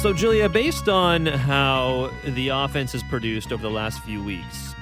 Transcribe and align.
So, 0.00 0.14
Julia, 0.14 0.48
based 0.48 0.88
on 0.88 1.26
how 1.26 2.10
the 2.24 2.48
offense 2.48 2.92
has 2.92 3.02
produced 3.02 3.52
over 3.52 3.60
the 3.60 3.70
last 3.70 4.02
few 4.02 4.24
weeks, 4.24 4.74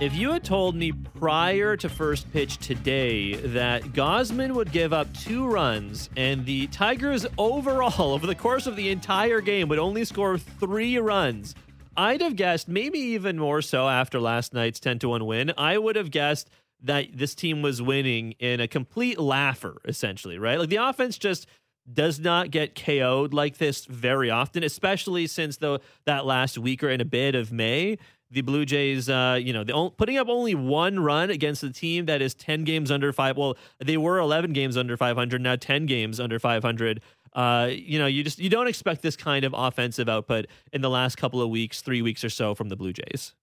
if 0.00 0.14
you 0.14 0.32
had 0.32 0.42
told 0.42 0.74
me 0.74 0.90
prior 0.90 1.76
to 1.76 1.86
first 1.90 2.32
pitch 2.32 2.56
today 2.56 3.34
that 3.34 3.82
Gausman 3.92 4.54
would 4.54 4.72
give 4.72 4.94
up 4.94 5.12
two 5.12 5.46
runs 5.46 6.08
and 6.16 6.46
the 6.46 6.66
Tigers 6.68 7.26
overall, 7.36 8.14
over 8.14 8.26
the 8.26 8.34
course 8.34 8.66
of 8.66 8.74
the 8.74 8.88
entire 8.88 9.42
game, 9.42 9.68
would 9.68 9.78
only 9.78 10.02
score 10.02 10.38
three 10.38 10.96
runs, 10.96 11.54
I'd 11.94 12.22
have 12.22 12.34
guessed, 12.34 12.68
maybe 12.68 13.00
even 13.00 13.38
more 13.38 13.60
so 13.60 13.86
after 13.86 14.18
last 14.18 14.54
night's 14.54 14.80
10 14.80 15.00
to 15.00 15.10
1 15.10 15.26
win, 15.26 15.52
I 15.58 15.76
would 15.76 15.96
have 15.96 16.10
guessed 16.10 16.48
that 16.84 17.08
this 17.12 17.34
team 17.34 17.60
was 17.60 17.82
winning 17.82 18.32
in 18.38 18.60
a 18.60 18.66
complete 18.66 19.18
laugher, 19.18 19.76
essentially, 19.84 20.38
right? 20.38 20.58
Like 20.58 20.70
the 20.70 20.76
offense 20.76 21.18
just 21.18 21.46
does 21.90 22.18
not 22.18 22.50
get 22.50 22.74
KO'd 22.74 23.34
like 23.34 23.58
this 23.58 23.84
very 23.86 24.30
often, 24.30 24.62
especially 24.62 25.26
since 25.26 25.56
the 25.56 25.80
that 26.04 26.26
last 26.26 26.58
week 26.58 26.82
or 26.82 26.90
in 26.90 27.00
a 27.00 27.04
bit 27.04 27.34
of 27.34 27.52
May. 27.52 27.98
The 28.30 28.40
Blue 28.40 28.64
Jays, 28.64 29.10
uh, 29.10 29.38
you 29.38 29.52
know, 29.52 29.62
the, 29.62 29.90
putting 29.98 30.16
up 30.16 30.28
only 30.30 30.54
one 30.54 31.00
run 31.00 31.28
against 31.28 31.62
a 31.62 31.70
team 31.70 32.06
that 32.06 32.22
is 32.22 32.32
10 32.34 32.64
games 32.64 32.90
under 32.90 33.12
five. 33.12 33.36
Well, 33.36 33.58
they 33.78 33.98
were 33.98 34.18
11 34.18 34.54
games 34.54 34.78
under 34.78 34.96
500, 34.96 35.42
now 35.42 35.56
10 35.56 35.84
games 35.84 36.18
under 36.18 36.38
500. 36.38 37.02
Uh, 37.34 37.68
you 37.70 37.98
know, 37.98 38.06
you 38.06 38.24
just 38.24 38.38
you 38.38 38.48
don't 38.48 38.68
expect 38.68 39.02
this 39.02 39.16
kind 39.16 39.44
of 39.44 39.54
offensive 39.56 40.08
output 40.08 40.46
in 40.72 40.80
the 40.80 40.90
last 40.90 41.16
couple 41.16 41.42
of 41.42 41.50
weeks, 41.50 41.82
three 41.82 42.00
weeks 42.00 42.24
or 42.24 42.30
so 42.30 42.54
from 42.54 42.68
the 42.68 42.76
Blue 42.76 42.92
Jays. 42.92 43.34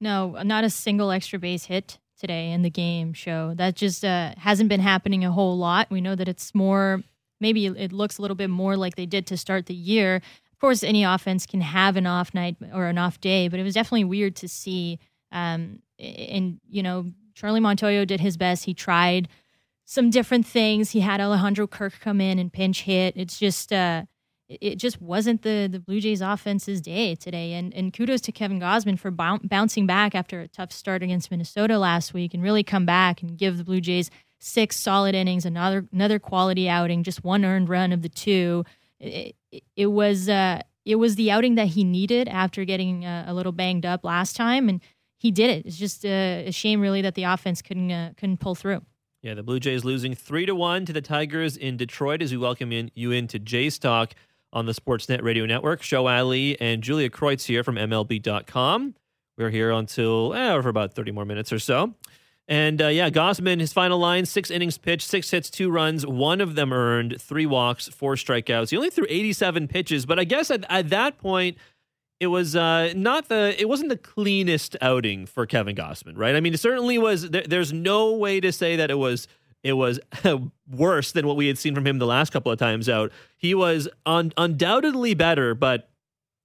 No, 0.00 0.42
not 0.42 0.64
a 0.64 0.70
single 0.70 1.10
extra 1.10 1.38
base 1.38 1.66
hit 1.66 1.98
today 2.18 2.50
in 2.50 2.62
the 2.62 2.70
game 2.70 3.12
show. 3.12 3.54
That 3.54 3.76
just 3.76 4.04
uh, 4.04 4.34
hasn't 4.36 4.68
been 4.68 4.80
happening 4.80 5.24
a 5.24 5.32
whole 5.32 5.56
lot. 5.56 5.90
We 5.90 6.00
know 6.00 6.14
that 6.14 6.28
it's 6.28 6.54
more 6.54 7.02
maybe 7.42 7.66
it 7.66 7.92
looks 7.92 8.16
a 8.16 8.22
little 8.22 8.36
bit 8.36 8.48
more 8.48 8.76
like 8.76 8.96
they 8.96 9.04
did 9.04 9.26
to 9.26 9.36
start 9.36 9.66
the 9.66 9.74
year. 9.74 10.16
Of 10.16 10.58
course, 10.60 10.82
any 10.82 11.04
offense 11.04 11.44
can 11.44 11.60
have 11.60 11.96
an 11.96 12.06
off 12.06 12.32
night 12.32 12.56
or 12.72 12.86
an 12.86 12.96
off 12.96 13.20
day, 13.20 13.48
but 13.48 13.60
it 13.60 13.64
was 13.64 13.74
definitely 13.74 14.04
weird 14.04 14.36
to 14.36 14.48
see. 14.48 14.98
Um, 15.32 15.80
and 15.98 16.60
you 16.70 16.82
know, 16.82 17.12
Charlie 17.34 17.60
Montoyo 17.60 18.06
did 18.06 18.20
his 18.20 18.36
best. 18.36 18.64
He 18.64 18.72
tried 18.72 19.28
some 19.84 20.08
different 20.08 20.46
things. 20.46 20.92
He 20.92 21.00
had 21.00 21.20
Alejandro 21.20 21.66
Kirk 21.66 22.00
come 22.00 22.20
in 22.20 22.38
and 22.38 22.52
pinch 22.52 22.82
hit. 22.82 23.14
It's 23.16 23.38
just 23.38 23.72
uh, 23.72 24.04
it 24.48 24.76
just 24.76 25.02
wasn't 25.02 25.42
the 25.42 25.68
the 25.70 25.80
Blue 25.80 26.00
Jays 26.00 26.20
offense's 26.20 26.80
day 26.80 27.16
today. 27.16 27.54
And 27.54 27.74
and 27.74 27.92
kudos 27.92 28.20
to 28.22 28.32
Kevin 28.32 28.60
Gausman 28.60 28.98
for 28.98 29.10
bouncing 29.10 29.86
back 29.86 30.14
after 30.14 30.40
a 30.40 30.48
tough 30.48 30.72
start 30.72 31.02
against 31.02 31.30
Minnesota 31.30 31.78
last 31.78 32.14
week 32.14 32.34
and 32.34 32.42
really 32.42 32.62
come 32.62 32.86
back 32.86 33.20
and 33.20 33.36
give 33.36 33.58
the 33.58 33.64
Blue 33.64 33.80
Jays 33.80 34.10
six 34.42 34.76
solid 34.76 35.14
innings, 35.14 35.46
another 35.46 35.86
another 35.92 36.18
quality 36.18 36.68
outing, 36.68 37.02
just 37.02 37.24
one 37.24 37.44
earned 37.44 37.68
run 37.68 37.92
of 37.92 38.02
the 38.02 38.08
two. 38.08 38.64
It, 38.98 39.36
it, 39.76 39.86
was 39.86 40.28
uh, 40.28 40.62
it 40.84 40.96
was 40.96 41.14
the 41.14 41.30
outing 41.30 41.54
that 41.54 41.68
he 41.68 41.84
needed 41.84 42.28
after 42.28 42.64
getting 42.64 43.04
uh, 43.04 43.24
a 43.26 43.34
little 43.34 43.52
banged 43.52 43.86
up 43.86 44.04
last 44.04 44.36
time, 44.36 44.68
and 44.68 44.80
he 45.16 45.30
did 45.30 45.50
it. 45.50 45.66
It's 45.66 45.76
just 45.76 46.04
uh, 46.04 46.08
a 46.08 46.50
shame, 46.50 46.80
really, 46.80 47.02
that 47.02 47.14
the 47.14 47.24
offense 47.24 47.62
couldn't 47.62 47.90
uh, 47.90 48.12
couldn't 48.16 48.38
pull 48.38 48.54
through. 48.54 48.82
Yeah, 49.22 49.34
the 49.34 49.44
Blue 49.44 49.60
Jays 49.60 49.84
losing 49.84 50.14
three 50.14 50.46
to 50.46 50.54
one 50.54 50.84
to 50.86 50.92
the 50.92 51.00
Tigers 51.00 51.56
in 51.56 51.76
Detroit. 51.76 52.20
As 52.22 52.32
we 52.32 52.38
welcome 52.38 52.72
in, 52.72 52.90
you 52.94 53.12
into 53.12 53.38
Jays 53.38 53.78
Talk 53.78 54.14
on 54.52 54.66
the 54.66 54.72
Sportsnet 54.72 55.22
Radio 55.22 55.46
Network. 55.46 55.82
Show 55.82 56.08
Ali 56.08 56.60
and 56.60 56.82
Julia 56.82 57.08
Kreuz 57.10 57.46
here 57.46 57.62
from 57.62 57.76
MLB.com. 57.76 58.94
We're 59.38 59.50
here 59.50 59.70
until 59.70 60.34
eh, 60.34 60.60
for 60.60 60.68
about 60.68 60.94
thirty 60.94 61.12
more 61.12 61.24
minutes 61.24 61.52
or 61.52 61.60
so. 61.60 61.94
And 62.52 62.82
uh, 62.82 62.88
yeah, 62.88 63.08
Gausman, 63.08 63.60
his 63.60 63.72
final 63.72 63.98
line, 63.98 64.26
six 64.26 64.50
innings 64.50 64.76
pitched, 64.76 65.08
six 65.08 65.30
hits, 65.30 65.48
two 65.48 65.70
runs, 65.70 66.06
one 66.06 66.38
of 66.38 66.54
them 66.54 66.70
earned, 66.70 67.18
three 67.18 67.46
walks, 67.46 67.88
four 67.88 68.14
strikeouts. 68.14 68.68
He 68.68 68.76
only 68.76 68.90
threw 68.90 69.06
87 69.08 69.68
pitches, 69.68 70.04
but 70.04 70.18
I 70.18 70.24
guess 70.24 70.50
at, 70.50 70.66
at 70.68 70.90
that 70.90 71.16
point, 71.16 71.56
it 72.20 72.26
was 72.26 72.54
uh, 72.54 72.92
not 72.94 73.30
the 73.30 73.58
it 73.58 73.70
wasn't 73.70 73.88
the 73.88 73.96
cleanest 73.96 74.76
outing 74.82 75.24
for 75.24 75.46
Kevin 75.46 75.74
Gausman, 75.74 76.18
right? 76.18 76.36
I 76.36 76.40
mean, 76.40 76.52
it 76.52 76.60
certainly 76.60 76.98
was. 76.98 77.30
There, 77.30 77.42
there's 77.42 77.72
no 77.72 78.12
way 78.12 78.38
to 78.38 78.52
say 78.52 78.76
that 78.76 78.90
it 78.90 78.98
was 78.98 79.28
it 79.62 79.72
was 79.72 79.98
worse 80.70 81.12
than 81.12 81.26
what 81.26 81.38
we 81.38 81.46
had 81.46 81.56
seen 81.56 81.74
from 81.74 81.86
him 81.86 82.00
the 82.00 82.06
last 82.06 82.34
couple 82.34 82.52
of 82.52 82.58
times 82.58 82.86
out. 82.86 83.12
He 83.38 83.54
was 83.54 83.88
un- 84.04 84.34
undoubtedly 84.36 85.14
better, 85.14 85.54
but 85.54 85.88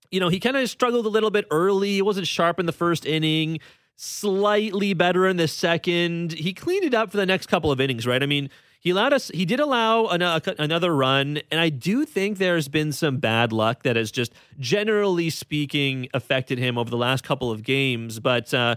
you 0.09 0.21
know, 0.21 0.29
he 0.29 0.39
kind 0.39 0.55
of 0.55 0.69
struggled 0.69 1.05
a 1.05 1.09
little 1.09 1.31
bit 1.31 1.47
early. 1.51 1.95
He 1.95 2.01
wasn't 2.01 2.27
sharp 2.27 2.61
in 2.61 2.65
the 2.65 2.71
first 2.71 3.05
inning 3.05 3.59
slightly 3.97 4.93
better 4.93 5.27
in 5.27 5.37
the 5.37 5.47
second. 5.47 6.33
He 6.33 6.53
cleaned 6.53 6.85
it 6.85 6.93
up 6.93 7.11
for 7.11 7.17
the 7.17 7.25
next 7.25 7.47
couple 7.47 7.71
of 7.71 7.81
innings, 7.81 8.07
right? 8.07 8.23
I 8.23 8.27
mean, 8.27 8.49
he 8.79 8.91
allowed 8.91 9.11
us, 9.11 9.29
he 9.33 9.43
did 9.43 9.59
allow 9.59 10.05
another 10.05 10.95
run. 10.95 11.39
And 11.51 11.59
I 11.59 11.69
do 11.69 12.05
think 12.05 12.37
there's 12.37 12.67
been 12.67 12.91
some 12.91 13.17
bad 13.17 13.51
luck 13.51 13.83
that 13.83 13.95
has 13.95 14.11
just 14.11 14.33
generally 14.59 15.29
speaking 15.31 16.07
affected 16.13 16.59
him 16.59 16.77
over 16.77 16.89
the 16.89 16.97
last 16.97 17.23
couple 17.23 17.51
of 17.51 17.63
games. 17.63 18.19
But, 18.19 18.53
uh, 18.53 18.75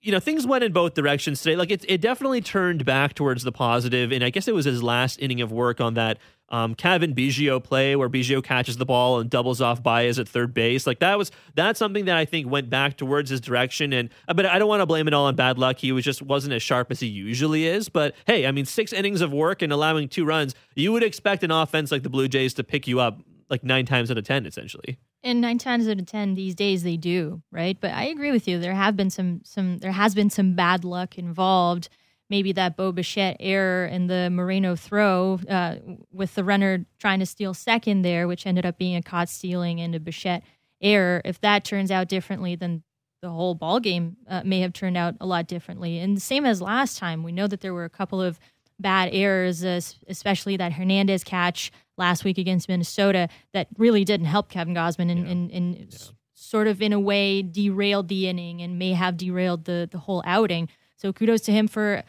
you 0.00 0.10
know, 0.10 0.20
things 0.20 0.46
went 0.46 0.64
in 0.64 0.72
both 0.72 0.94
directions 0.94 1.42
today. 1.42 1.56
Like 1.56 1.70
it, 1.70 1.84
it 1.86 2.00
definitely 2.00 2.40
turned 2.40 2.84
back 2.84 3.14
towards 3.14 3.42
the 3.42 3.52
positive, 3.52 4.10
and 4.10 4.24
I 4.24 4.30
guess 4.30 4.48
it 4.48 4.54
was 4.54 4.64
his 4.64 4.82
last 4.82 5.20
inning 5.20 5.42
of 5.42 5.52
work 5.52 5.80
on 5.80 5.94
that 5.94 6.18
um, 6.48 6.74
Cavan 6.74 7.14
Biggio 7.14 7.62
play 7.62 7.96
where 7.96 8.08
Biggio 8.08 8.42
catches 8.42 8.76
the 8.76 8.86
ball 8.86 9.18
and 9.18 9.28
doubles 9.28 9.60
off 9.60 9.82
Baez 9.82 10.18
at 10.18 10.28
third 10.28 10.54
base. 10.54 10.86
Like 10.86 11.00
that 11.00 11.18
was 11.18 11.30
that's 11.54 11.78
something 11.78 12.04
that 12.04 12.16
I 12.16 12.24
think 12.24 12.48
went 12.48 12.70
back 12.70 12.96
towards 12.96 13.30
his 13.30 13.40
direction. 13.40 13.92
And 13.92 14.10
uh, 14.28 14.34
but 14.34 14.46
I 14.46 14.58
don't 14.58 14.68
want 14.68 14.80
to 14.80 14.86
blame 14.86 15.08
it 15.08 15.14
all 15.14 15.26
on 15.26 15.34
bad 15.34 15.58
luck. 15.58 15.78
He 15.78 15.92
was 15.92 16.04
just 16.04 16.22
wasn't 16.22 16.54
as 16.54 16.62
sharp 16.62 16.90
as 16.90 17.00
he 17.00 17.06
usually 17.06 17.66
is. 17.66 17.88
But 17.88 18.14
hey, 18.26 18.46
I 18.46 18.52
mean, 18.52 18.64
six 18.64 18.92
innings 18.92 19.20
of 19.20 19.32
work 19.32 19.62
and 19.62 19.72
allowing 19.72 20.08
two 20.08 20.24
runs, 20.24 20.54
you 20.74 20.92
would 20.92 21.02
expect 21.02 21.42
an 21.42 21.50
offense 21.50 21.90
like 21.90 22.02
the 22.02 22.10
Blue 22.10 22.28
Jays 22.28 22.54
to 22.54 22.64
pick 22.64 22.86
you 22.86 23.00
up 23.00 23.20
like 23.50 23.64
nine 23.64 23.86
times 23.86 24.10
out 24.10 24.18
of 24.18 24.24
ten, 24.24 24.46
essentially. 24.46 24.98
And 25.24 25.40
nine 25.40 25.58
times 25.58 25.88
out 25.88 25.98
of 25.98 26.06
ten 26.06 26.34
these 26.34 26.54
days 26.54 26.84
they 26.84 26.96
do, 26.96 27.42
right? 27.50 27.76
But 27.80 27.92
I 27.92 28.04
agree 28.04 28.30
with 28.30 28.46
you. 28.46 28.60
There 28.60 28.74
have 28.74 28.96
been 28.96 29.10
some 29.10 29.40
some 29.44 29.78
there 29.78 29.92
has 29.92 30.14
been 30.14 30.30
some 30.30 30.54
bad 30.54 30.84
luck 30.84 31.18
involved. 31.18 31.88
Maybe 32.28 32.52
that 32.52 32.76
Bo 32.76 32.90
Bichette 32.92 33.36
error 33.38 33.86
in 33.86 34.08
the 34.08 34.30
Moreno 34.30 34.74
throw 34.74 35.38
uh, 35.48 35.76
with 36.12 36.34
the 36.34 36.42
runner 36.42 36.84
trying 36.98 37.20
to 37.20 37.26
steal 37.26 37.54
second 37.54 38.02
there, 38.02 38.26
which 38.26 38.46
ended 38.46 38.66
up 38.66 38.78
being 38.78 38.96
a 38.96 39.02
caught 39.02 39.28
stealing 39.28 39.80
and 39.80 39.94
a 39.94 40.00
Bichette 40.00 40.42
error. 40.80 41.22
If 41.24 41.40
that 41.42 41.64
turns 41.64 41.90
out 41.90 42.08
differently, 42.08 42.56
then 42.56 42.82
the 43.22 43.30
whole 43.30 43.54
ball 43.54 43.80
game 43.80 44.16
uh, 44.28 44.42
may 44.44 44.60
have 44.60 44.72
turned 44.72 44.96
out 44.96 45.14
a 45.20 45.26
lot 45.26 45.46
differently. 45.46 45.98
And 45.98 46.20
same 46.20 46.44
as 46.44 46.60
last 46.60 46.98
time, 46.98 47.22
we 47.22 47.32
know 47.32 47.46
that 47.46 47.60
there 47.60 47.74
were 47.74 47.84
a 47.84 47.90
couple 47.90 48.20
of 48.20 48.38
bad 48.78 49.10
errors, 49.12 49.64
uh, 49.64 49.80
especially 50.08 50.56
that 50.56 50.72
Hernandez 50.72 51.24
catch 51.24 51.72
last 51.96 52.24
week 52.24 52.38
against 52.38 52.68
Minnesota 52.68 53.28
that 53.52 53.68
really 53.78 54.04
didn't 54.04 54.26
help 54.26 54.50
Kevin 54.50 54.74
Gausman 54.74 55.10
and, 55.10 55.24
yeah. 55.24 55.32
and, 55.32 55.50
and 55.50 55.76
yeah. 55.76 55.98
sort 56.34 56.66
of 56.66 56.82
in 56.82 56.92
a 56.92 57.00
way 57.00 57.42
derailed 57.42 58.08
the 58.08 58.28
inning 58.28 58.60
and 58.62 58.78
may 58.78 58.92
have 58.92 59.16
derailed 59.16 59.64
the 59.64 59.88
the 59.90 59.98
whole 59.98 60.22
outing. 60.26 60.68
So 60.96 61.12
kudos 61.12 61.42
to 61.42 61.52
him 61.52 61.68
for 61.68 62.02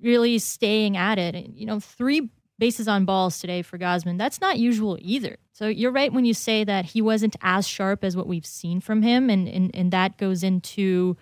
really 0.00 0.38
staying 0.38 0.96
at 0.96 1.18
it. 1.18 1.34
And, 1.34 1.56
you 1.56 1.66
know, 1.66 1.80
three 1.80 2.30
bases 2.58 2.88
on 2.88 3.04
balls 3.04 3.38
today 3.40 3.62
for 3.62 3.78
Gausman. 3.78 4.18
That's 4.18 4.40
not 4.40 4.58
usual 4.58 4.98
either. 5.00 5.36
So 5.52 5.68
you're 5.68 5.92
right 5.92 6.12
when 6.12 6.24
you 6.24 6.34
say 6.34 6.64
that 6.64 6.84
he 6.86 7.02
wasn't 7.02 7.36
as 7.42 7.66
sharp 7.66 8.04
as 8.04 8.16
what 8.16 8.26
we've 8.26 8.46
seen 8.46 8.80
from 8.80 9.02
him, 9.02 9.30
and 9.30 9.48
and, 9.48 9.70
and 9.74 9.92
that 9.92 10.16
goes 10.16 10.42
into 10.42 11.16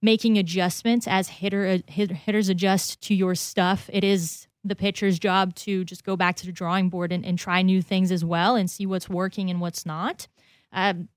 making 0.00 0.36
adjustments 0.38 1.06
as 1.08 1.28
hitter 1.28 1.66
uh, 1.66 1.78
hitters 1.88 2.48
adjust 2.48 3.00
to 3.02 3.14
your 3.14 3.34
stuff. 3.34 3.88
It 3.92 4.04
is 4.04 4.48
the 4.64 4.76
pitcher's 4.76 5.18
job 5.18 5.54
to 5.56 5.84
just 5.84 6.04
go 6.04 6.16
back 6.16 6.36
to 6.36 6.46
the 6.46 6.52
drawing 6.52 6.88
board 6.88 7.10
and, 7.10 7.24
and 7.24 7.38
try 7.38 7.62
new 7.62 7.82
things 7.82 8.12
as 8.12 8.24
well 8.24 8.54
and 8.54 8.70
see 8.70 8.86
what's 8.86 9.08
working 9.08 9.50
and 9.50 9.60
what's 9.60 9.84
not. 9.84 10.28
Um, 10.72 11.08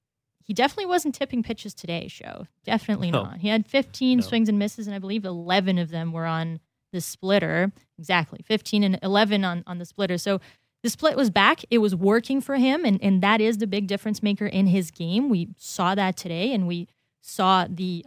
he 0.45 0.53
definitely 0.53 0.85
wasn't 0.85 1.15
tipping 1.15 1.41
pitches 1.41 1.73
today, 1.73 2.07
show. 2.07 2.45
Definitely 2.63 3.09
no. 3.09 3.23
not. 3.23 3.39
He 3.39 3.47
had 3.47 3.65
15 3.65 4.19
no. 4.19 4.21
swings 4.21 4.47
and 4.47 4.59
misses, 4.59 4.85
and 4.85 4.95
I 4.95 4.99
believe 4.99 5.25
11 5.25 5.79
of 5.79 5.89
them 5.89 6.11
were 6.11 6.27
on 6.27 6.59
the 6.93 7.01
splitter. 7.01 7.71
Exactly. 7.97 8.41
15 8.45 8.83
and 8.83 8.99
11 9.01 9.43
on, 9.43 9.63
on 9.65 9.79
the 9.79 9.85
splitter. 9.85 10.19
So 10.19 10.39
the 10.83 10.91
split 10.91 11.17
was 11.17 11.31
back. 11.31 11.61
It 11.71 11.79
was 11.79 11.95
working 11.95 12.41
for 12.41 12.57
him, 12.57 12.85
and, 12.85 13.01
and 13.01 13.23
that 13.23 13.41
is 13.41 13.57
the 13.57 13.65
big 13.65 13.87
difference 13.87 14.21
maker 14.21 14.45
in 14.45 14.67
his 14.67 14.91
game. 14.91 15.29
We 15.29 15.49
saw 15.57 15.95
that 15.95 16.15
today, 16.15 16.53
and 16.53 16.67
we 16.67 16.87
saw 17.21 17.65
the 17.67 18.05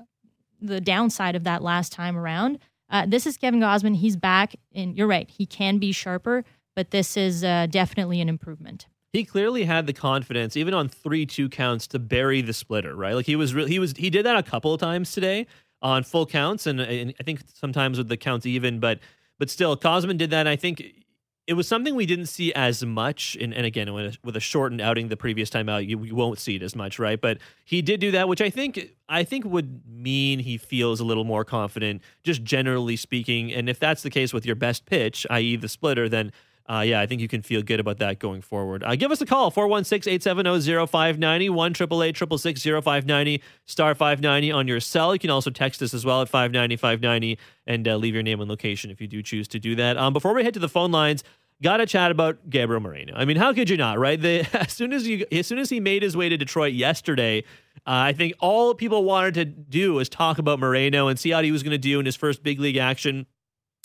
the 0.60 0.80
downside 0.80 1.36
of 1.36 1.44
that 1.44 1.62
last 1.62 1.92
time 1.92 2.16
around. 2.16 2.58
Uh, 2.90 3.04
this 3.06 3.26
is 3.26 3.36
Kevin 3.36 3.60
Gausman. 3.60 3.96
He's 3.96 4.16
back, 4.16 4.54
and 4.72 4.96
you're 4.96 5.06
right. 5.08 5.28
He 5.28 5.44
can 5.44 5.78
be 5.78 5.92
sharper, 5.92 6.44
but 6.74 6.90
this 6.92 7.16
is 7.16 7.42
uh, 7.42 7.66
definitely 7.68 8.20
an 8.20 8.28
improvement. 8.28 8.86
He 9.18 9.24
clearly 9.24 9.64
had 9.64 9.88
the 9.88 9.92
confidence, 9.92 10.56
even 10.56 10.74
on 10.74 10.88
three 10.88 11.26
two 11.26 11.48
counts, 11.48 11.88
to 11.88 11.98
bury 11.98 12.40
the 12.40 12.52
splitter. 12.52 12.94
Right, 12.94 13.14
like 13.14 13.26
he 13.26 13.34
was. 13.34 13.52
Re- 13.52 13.68
he 13.68 13.80
was. 13.80 13.94
He 13.96 14.10
did 14.10 14.24
that 14.26 14.36
a 14.36 14.44
couple 14.44 14.72
of 14.72 14.78
times 14.78 15.10
today 15.10 15.48
on 15.82 16.04
full 16.04 16.24
counts, 16.24 16.68
and, 16.68 16.80
and 16.80 17.12
I 17.18 17.24
think 17.24 17.40
sometimes 17.52 17.98
with 17.98 18.08
the 18.08 18.16
counts 18.16 18.46
even, 18.46 18.78
but 18.78 19.00
but 19.36 19.50
still, 19.50 19.76
Gausman 19.76 20.18
did 20.18 20.30
that. 20.30 20.46
I 20.46 20.54
think 20.54 21.04
it 21.48 21.54
was 21.54 21.66
something 21.66 21.96
we 21.96 22.06
didn't 22.06 22.26
see 22.26 22.52
as 22.52 22.84
much. 22.84 23.36
And, 23.40 23.52
and 23.52 23.66
again, 23.66 23.92
with 23.92 24.36
a, 24.36 24.40
shortened 24.40 24.80
outing 24.80 25.08
the 25.08 25.16
previous 25.16 25.50
time 25.50 25.68
out, 25.68 25.84
you, 25.84 26.04
you, 26.04 26.14
won't 26.14 26.38
see 26.38 26.54
it 26.54 26.62
as 26.62 26.76
much, 26.76 27.00
right? 27.00 27.20
But 27.20 27.38
he 27.64 27.82
did 27.82 28.00
do 28.00 28.12
that, 28.12 28.28
which 28.28 28.40
I 28.40 28.50
think 28.50 28.90
I 29.08 29.24
think 29.24 29.46
would 29.46 29.82
mean 29.88 30.38
he 30.38 30.58
feels 30.58 31.00
a 31.00 31.04
little 31.04 31.24
more 31.24 31.44
confident, 31.44 32.02
just 32.22 32.44
generally 32.44 32.94
speaking. 32.94 33.52
And 33.52 33.68
if 33.68 33.80
that's 33.80 34.02
the 34.02 34.10
case 34.10 34.32
with 34.32 34.46
your 34.46 34.54
best 34.54 34.86
pitch, 34.86 35.26
i.e., 35.28 35.56
the 35.56 35.68
splitter, 35.68 36.08
then 36.08 36.30
uh, 36.68 36.80
yeah, 36.80 37.00
I 37.00 37.06
think 37.06 37.22
you 37.22 37.28
can 37.28 37.40
feel 37.40 37.62
good 37.62 37.80
about 37.80 37.98
that 37.98 38.18
going 38.18 38.42
forward. 38.42 38.84
Uh, 38.84 38.94
give 38.94 39.10
us 39.10 39.22
a 39.22 39.26
call, 39.26 39.50
416-870-0590, 39.52 41.50
1 41.50 41.74
590 41.74 43.42
star 43.64 43.94
590 43.94 44.52
on 44.52 44.68
your 44.68 44.80
cell. 44.80 45.14
You 45.14 45.18
can 45.18 45.30
also 45.30 45.48
text 45.50 45.80
us 45.80 45.94
as 45.94 46.04
well 46.04 46.20
at 46.20 46.28
590 46.28 46.76
590 46.76 47.38
and 47.66 47.88
uh, 47.88 47.96
leave 47.96 48.12
your 48.12 48.22
name 48.22 48.40
and 48.40 48.50
location 48.50 48.90
if 48.90 49.00
you 49.00 49.08
do 49.08 49.22
choose 49.22 49.48
to 49.48 49.58
do 49.58 49.74
that. 49.76 49.96
Um, 49.96 50.12
before 50.12 50.34
we 50.34 50.44
head 50.44 50.52
to 50.54 50.60
the 50.60 50.68
phone 50.68 50.92
lines, 50.92 51.24
got 51.62 51.78
to 51.78 51.86
chat 51.86 52.10
about 52.10 52.50
Gabriel 52.50 52.80
Moreno. 52.80 53.14
I 53.16 53.24
mean, 53.24 53.38
how 53.38 53.54
could 53.54 53.70
you 53.70 53.78
not, 53.78 53.98
right? 53.98 54.20
The, 54.20 54.46
as 54.52 54.72
soon 54.72 54.92
as 54.92 55.06
you, 55.06 55.24
as 55.32 55.46
soon 55.46 55.58
as 55.58 55.70
he 55.70 55.80
made 55.80 56.02
his 56.02 56.18
way 56.18 56.28
to 56.28 56.36
Detroit 56.36 56.74
yesterday, 56.74 57.44
uh, 57.86 58.12
I 58.12 58.12
think 58.12 58.34
all 58.40 58.74
people 58.74 59.04
wanted 59.04 59.34
to 59.34 59.46
do 59.46 59.94
was 59.94 60.10
talk 60.10 60.38
about 60.38 60.58
Moreno 60.58 61.08
and 61.08 61.18
see 61.18 61.30
how 61.30 61.40
he 61.40 61.50
was 61.50 61.62
going 61.62 61.70
to 61.70 61.78
do 61.78 61.98
in 61.98 62.04
his 62.04 62.16
first 62.16 62.42
big 62.42 62.60
league 62.60 62.76
action. 62.76 63.26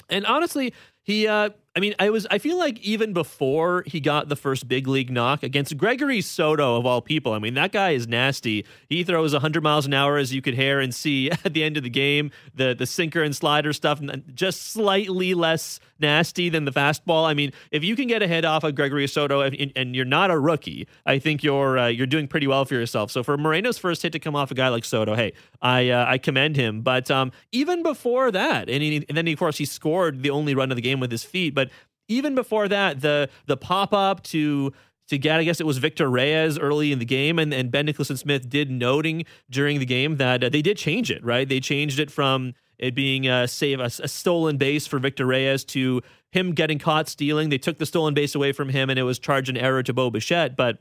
And 0.09 0.25
honestly, 0.25 0.74
he 1.01 1.27
uh, 1.27 1.51
I 1.75 1.80
mean, 1.80 1.96
I 1.98 2.12
was 2.12 2.28
I 2.30 2.38
feel 2.38 2.58
like 2.58 2.80
even 2.81 3.14
before 3.14 3.84
he 3.88 4.00
got 4.00 4.30
the 4.30 4.36
first 4.36 4.68
big 4.68 4.88
league 4.88 5.10
knock 5.10 5.42
against 5.42 5.75
Gregory 5.75 6.22
Soto 6.22 6.78
of 6.78 6.86
all 6.86 7.02
people. 7.02 7.34
I 7.34 7.40
mean, 7.40 7.56
that 7.56 7.72
guy 7.72 7.92
is 7.92 8.08
nasty. 8.08 8.66
He 8.90 9.04
throws 9.04 9.34
100 9.34 9.64
miles 9.64 9.88
an 9.88 9.94
hour 9.94 10.18
as 10.18 10.31
you 10.31 10.42
could 10.42 10.54
hear 10.54 10.80
and 10.80 10.94
see 10.94 11.31
at 11.46 11.54
the 11.54 11.64
end 11.64 11.78
of 11.78 11.84
the 11.84 11.90
game. 11.90 12.31
The 12.54 12.75
the 12.75 12.86
sinker 12.86 13.24
and 13.24 13.36
slider 13.36 13.74
stuff 13.74 14.00
and 14.00 14.24
just 14.36 14.72
slightly 14.72 15.34
less 15.34 15.80
nasty 16.00 16.50
than 16.50 16.66
the 16.66 16.72
fastball. 16.72 17.25
I 17.25 17.34
mean, 17.34 17.51
if 17.72 17.84
you 17.84 17.95
can 17.95 18.07
get 18.07 18.22
a 18.22 18.28
hit 18.28 18.45
off 18.45 18.63
of 18.63 18.75
Gregory 18.75 19.07
Soto 19.07 19.42
and, 19.42 19.95
you're 19.95 20.06
not 20.06 20.30
a 20.30 20.38
rookie, 20.38 20.88
I 21.06 21.19
think 21.19 21.44
you're 21.44 21.78
uh, 21.78 21.88
you're 21.88 22.07
doing 22.07 22.28
pretty 22.28 22.48
well 22.48 22.66
for 22.66 22.75
yourself. 22.75 23.10
So 23.12 23.24
for 23.24 23.38
Moreno's 23.38 23.78
first 23.78 24.04
hit 24.04 24.12
to 24.12 24.19
come 24.19 24.36
off 24.36 24.51
a 24.51 24.56
guy 24.56 24.69
like 24.69 24.86
Soto, 24.86 25.16
hey, 25.16 25.34
I 25.62 25.90
uh, 25.90 26.06
I 26.07 26.18
commend 26.19 26.56
him. 26.56 26.81
But 26.81 27.10
um, 27.10 27.31
even 27.51 27.81
before 27.81 28.31
that, 28.31 28.69
and, 28.69 28.84
he, 28.84 29.06
and 29.07 29.18
then 29.18 29.28
of 29.28 29.40
course 29.40 29.57
he 29.57 29.66
scored 29.66 30.22
the 30.22 30.30
only 30.30 30.54
run 30.54 30.72
of 30.72 30.75
the 30.75 30.81
game 30.81 31.00
with 31.00 31.12
his 31.12 31.24
feet, 31.24 31.56
but 31.56 31.63
but 31.63 31.72
even 32.10 32.36
before 32.36 32.68
that, 32.68 33.00
the 33.00 33.30
the 33.45 33.56
pop 33.56 33.94
up 33.94 34.24
to 34.24 34.74
to 35.07 35.18
get, 35.18 35.40
I 35.40 35.44
guess 35.44 35.60
it 35.60 35.66
was 35.66 35.78
Victor 35.78 36.10
Reyes 36.10 36.57
early 36.57 36.92
in 36.92 37.00
the 37.00 37.06
game, 37.06 37.38
and, 37.38 37.54
and 37.54 37.69
Ben 37.72 37.86
Nicholson 37.86 38.18
Smith 38.18 38.50
did 38.50 38.72
noting 38.72 39.25
during 39.50 39.80
the 39.80 39.86
game 39.86 40.18
that 40.18 40.44
uh, 40.44 40.50
they 40.50 40.62
did 40.62 40.78
change 40.78 41.12
it, 41.12 41.24
right? 41.24 41.48
They 41.48 41.60
changed 41.60 42.00
it 42.00 42.10
from 42.10 42.54
it 42.83 42.94
being 42.95 43.27
a 43.27 43.47
save 43.47 43.80
a, 43.80 43.85
a, 43.85 44.07
stolen 44.07 44.57
base 44.57 44.85
for 44.85 45.00
Victor 45.00 45.25
Reyes 45.25 45.63
to 45.65 46.01
him 46.31 46.51
getting 46.51 46.80
caught 46.80 47.07
stealing. 47.07 47.50
They 47.50 47.57
took 47.57 47.77
the 47.77 47.85
stolen 47.85 48.13
base 48.13 48.35
away 48.35 48.51
from 48.51 48.69
him, 48.69 48.89
and 48.89 49.00
it 49.00 49.03
was 49.03 49.19
charged 49.19 49.50
an 49.50 49.57
error 49.57 49.83
to 49.83 49.94
Bo 49.94 50.09
Bichette, 50.09 50.57
but 50.57 50.80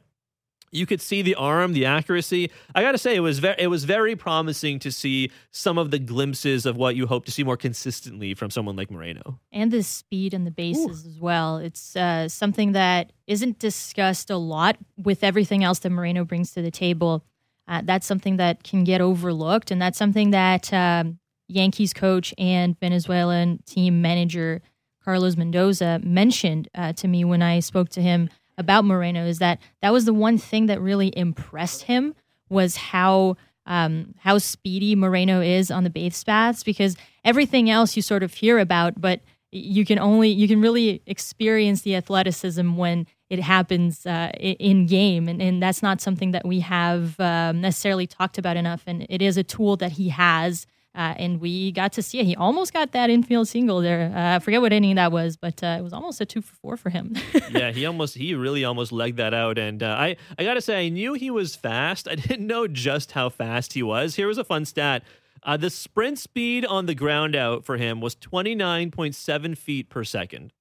you 0.73 0.87
could 0.87 1.01
see 1.01 1.23
the 1.23 1.35
arm, 1.35 1.75
the 1.75 1.85
accuracy. 1.85 2.51
I 2.75 2.83
got 2.83 2.93
to 2.93 2.99
say, 2.99 3.15
it 3.15 3.21
was 3.21 3.39
very, 3.39 3.57
it 3.59 3.67
was 3.69 3.85
very 3.85 4.17
promising 4.17 4.79
to 4.81 4.91
see 4.91 5.31
some 5.51 5.79
of 5.79 5.91
the 5.91 5.99
glimpses 5.99 6.67
of 6.67 6.77
what 6.77 6.97
you 6.97 7.07
hope 7.07 7.27
to 7.27 7.31
see 7.31 7.45
more 7.45 7.59
consistently 7.59 8.35
from 8.35 8.51
someone 8.51 8.75
like 8.75 8.91
Moreno. 8.91 9.39
And 9.53 9.71
the 9.71 9.83
speed 9.83 10.35
and 10.35 10.47
the 10.47 10.51
bases 10.51 11.05
Ooh. 11.05 11.09
as 11.11 11.21
well. 11.21 11.59
It's 11.59 11.95
uh, 11.95 12.29
something 12.29 12.73
that 12.73 13.13
isn't 13.27 13.59
discussed 13.59 14.31
a 14.31 14.39
lot 14.39 14.79
with 14.97 15.23
everything 15.23 15.63
else 15.63 15.81
that 15.81 15.91
Moreno 15.91 16.25
brings 16.25 16.53
to 16.55 16.63
the 16.63 16.71
table. 16.71 17.23
Uh, 17.69 17.83
that's 17.85 18.07
something 18.07 18.39
that 18.39 18.65
can 18.65 18.83
get 18.83 19.01
overlooked, 19.01 19.71
and 19.71 19.81
that's 19.81 19.99
something 19.99 20.31
that 20.31 20.73
um, 20.73 21.19
Yankees 21.53 21.93
coach 21.93 22.35
and 22.39 22.79
Venezuelan 22.81 23.63
team 23.67 24.03
manager 24.03 24.61
Carlos 25.05 25.37
Mendoza 25.37 26.01
mentioned 26.03 26.69
uh, 26.75 26.93
to 26.95 27.09
me 27.09 27.25
when 27.25 27.43
I 27.43 27.61
spoke 27.61 27.89
to 27.91 28.03
him 28.03 28.31
about 28.59 28.85
Moreno 28.85 29.25
is 29.27 29.39
that 29.39 29.59
that 29.81 29.93
was 29.93 30.05
the 30.05 30.15
one 30.15 30.39
thing 30.39 30.67
that 30.67 30.81
really 30.81 31.13
impressed 31.17 31.83
him 31.83 32.15
was 32.49 32.77
how 32.77 33.37
um, 33.65 34.15
how 34.19 34.39
speedy 34.39 34.97
Moreno 34.97 35.41
is 35.41 35.71
on 35.71 35.85
the 35.85 35.91
base 35.91 36.23
paths 36.25 36.65
because 36.65 36.97
everything 37.25 37.71
else 37.71 37.97
you 37.97 38.03
sort 38.03 38.23
of 38.23 38.35
hear 38.35 38.59
about, 38.59 39.01
but 39.01 39.21
you 39.53 39.85
can 39.85 39.99
only 39.99 40.31
you 40.31 40.49
can 40.49 40.61
really 40.61 41.03
experience 41.07 41.83
the 41.83 41.95
athleticism 41.95 42.77
when 42.77 43.07
it 43.31 43.41
happens 43.41 44.05
uh, 44.05 44.31
in 44.39 44.87
game, 44.87 45.29
and, 45.29 45.41
and 45.41 45.63
that's 45.63 45.83
not 45.83 46.01
something 46.01 46.33
that 46.33 46.47
we 46.47 46.61
have 46.61 47.19
um, 47.21 47.61
necessarily 47.61 48.07
talked 48.07 48.37
about 48.37 48.57
enough. 48.57 48.83
And 48.87 49.07
it 49.09 49.23
is 49.23 49.37
a 49.37 49.43
tool 49.43 49.77
that 49.77 49.93
he 49.93 50.11
has 50.11 50.67
uh, 50.95 51.15
and 51.17 51.41
we 51.41 51.73
got 51.73 51.93
to 51.95 52.03
see 52.03 52.21
it. 52.21 52.27
He 52.27 52.37
almost 52.37 52.73
got 52.73 52.93
that 52.93 53.09
infield 53.09 53.49
single 53.49 53.81
there. 53.81 54.13
Uh, 54.15 54.37
I 54.37 54.39
forget 54.41 54.61
what 54.61 54.73
inning 54.73 54.97
that 54.97 55.11
was, 55.11 55.37
but 55.37 55.63
uh, 55.63 55.77
it 55.79 55.83
was 55.83 55.93
almost 55.93 56.21
a 56.21 56.27
two 56.27 56.43
for 56.43 56.55
four 56.55 56.77
for 56.77 56.91
him. 56.91 57.17
yeah, 57.51 57.71
he 57.71 57.87
almost, 57.87 58.15
he 58.15 58.35
really 58.35 58.65
almost 58.65 58.93
legged 58.93 59.17
that 59.17 59.33
out. 59.33 59.59
And 59.59 59.83
uh, 59.83 59.97
I, 59.99 60.17
I 60.39 60.45
got 60.45 60.55
to 60.55 60.61
say, 60.61 60.87
I 60.87 60.89
knew 60.91 61.15
he 61.15 61.31
was 61.31 61.57
fast. 61.57 62.09
I 62.09 62.15
didn't 62.17 62.47
know 62.47 62.67
just 62.67 63.13
how 63.13 63.31
fast 63.31 63.73
he 63.73 63.83
was. 63.83 64.17
Here 64.17 64.27
was 64.27 64.39
a 64.39 64.45
fun 64.45 64.65
stat. 64.65 65.03
Uh, 65.43 65.57
the 65.57 65.71
sprint 65.71 66.19
speed 66.19 66.65
on 66.65 66.87
the 66.87 66.95
ground 66.95 67.35
out 67.35 67.65
for 67.65 67.77
him 67.77 68.01
was 68.01 68.15
29.7 68.15 69.59
feet 69.59 69.89
per 69.89 70.05
second 70.05 70.53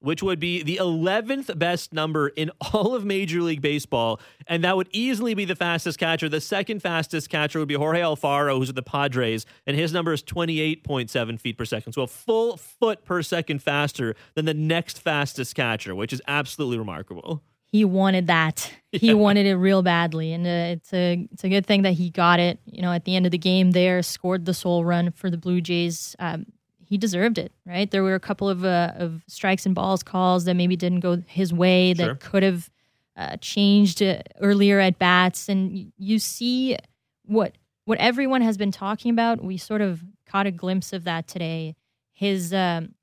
which 0.00 0.22
would 0.22 0.38
be 0.38 0.62
the 0.62 0.76
11th 0.76 1.58
best 1.58 1.92
number 1.92 2.28
in 2.28 2.50
all 2.72 2.94
of 2.94 3.04
Major 3.04 3.42
League 3.42 3.60
Baseball. 3.60 4.20
And 4.46 4.64
that 4.64 4.76
would 4.76 4.88
easily 4.92 5.34
be 5.34 5.44
the 5.44 5.56
fastest 5.56 5.98
catcher. 5.98 6.28
The 6.28 6.40
second 6.40 6.80
fastest 6.80 7.30
catcher 7.30 7.58
would 7.58 7.68
be 7.68 7.74
Jorge 7.74 8.00
Alfaro, 8.00 8.58
who's 8.58 8.68
at 8.68 8.74
the 8.74 8.82
Padres, 8.82 9.46
and 9.66 9.76
his 9.76 9.92
number 9.92 10.12
is 10.12 10.22
28.7 10.22 11.40
feet 11.40 11.58
per 11.58 11.64
second. 11.64 11.92
So 11.92 12.02
a 12.02 12.06
full 12.06 12.56
foot 12.56 13.04
per 13.04 13.22
second 13.22 13.62
faster 13.62 14.14
than 14.34 14.44
the 14.44 14.54
next 14.54 15.00
fastest 15.00 15.54
catcher, 15.54 15.94
which 15.94 16.12
is 16.12 16.22
absolutely 16.26 16.78
remarkable. 16.78 17.42
He 17.70 17.84
wanted 17.84 18.28
that. 18.28 18.72
He 18.92 19.08
yeah. 19.08 19.12
wanted 19.12 19.44
it 19.44 19.56
real 19.56 19.82
badly, 19.82 20.32
and 20.32 20.46
uh, 20.46 20.76
it's 20.78 20.94
a 20.94 21.28
it's 21.30 21.44
a 21.44 21.50
good 21.50 21.66
thing 21.66 21.82
that 21.82 21.92
he 21.92 22.08
got 22.08 22.40
it. 22.40 22.58
You 22.64 22.80
know, 22.80 22.90
at 22.90 23.04
the 23.04 23.14
end 23.14 23.26
of 23.26 23.32
the 23.32 23.36
game, 23.36 23.72
there 23.72 24.02
scored 24.02 24.46
the 24.46 24.54
sole 24.54 24.82
run 24.82 25.10
for 25.10 25.28
the 25.28 25.36
Blue 25.36 25.60
Jays. 25.60 26.16
Um, 26.18 26.46
he 26.88 26.96
deserved 26.96 27.36
it, 27.36 27.52
right? 27.66 27.90
There 27.90 28.02
were 28.02 28.14
a 28.14 28.20
couple 28.20 28.48
of 28.48 28.64
uh, 28.64 28.92
of 28.96 29.22
strikes 29.26 29.66
and 29.66 29.74
balls 29.74 30.02
calls 30.02 30.46
that 30.46 30.54
maybe 30.54 30.74
didn't 30.74 31.00
go 31.00 31.22
his 31.26 31.52
way 31.52 31.92
that 31.92 32.02
sure. 32.02 32.14
could 32.14 32.42
have 32.42 32.70
uh, 33.14 33.36
changed 33.36 34.02
uh, 34.02 34.22
earlier 34.40 34.80
at 34.80 34.98
bats, 34.98 35.50
and 35.50 35.92
you 35.98 36.18
see 36.18 36.78
what 37.26 37.56
what 37.84 37.98
everyone 37.98 38.40
has 38.40 38.56
been 38.56 38.72
talking 38.72 39.10
about. 39.10 39.44
We 39.44 39.58
sort 39.58 39.82
of 39.82 40.02
caught 40.26 40.46
a 40.46 40.50
glimpse 40.50 40.94
of 40.94 41.04
that 41.04 41.28
today. 41.28 41.76
His 42.12 42.54
um, 42.54 42.94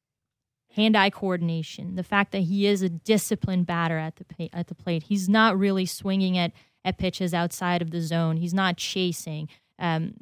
hand-eye 0.75 1.11
coordination, 1.11 1.95
the 1.95 2.03
fact 2.03 2.31
that 2.31 2.41
he 2.41 2.65
is 2.65 2.81
a 2.81 2.89
disciplined 2.89 3.67
batter 3.67 3.99
at 3.99 4.15
the 4.15 4.49
at 4.51 4.67
the 4.67 4.75
plate. 4.75 5.03
He's 5.03 5.29
not 5.29 5.59
really 5.59 5.85
swinging 5.85 6.39
at 6.39 6.53
at 6.83 6.97
pitches 6.97 7.35
outside 7.35 7.83
of 7.83 7.91
the 7.91 8.01
zone. 8.01 8.37
He's 8.37 8.53
not 8.53 8.77
chasing. 8.77 9.47
Um, 9.77 10.15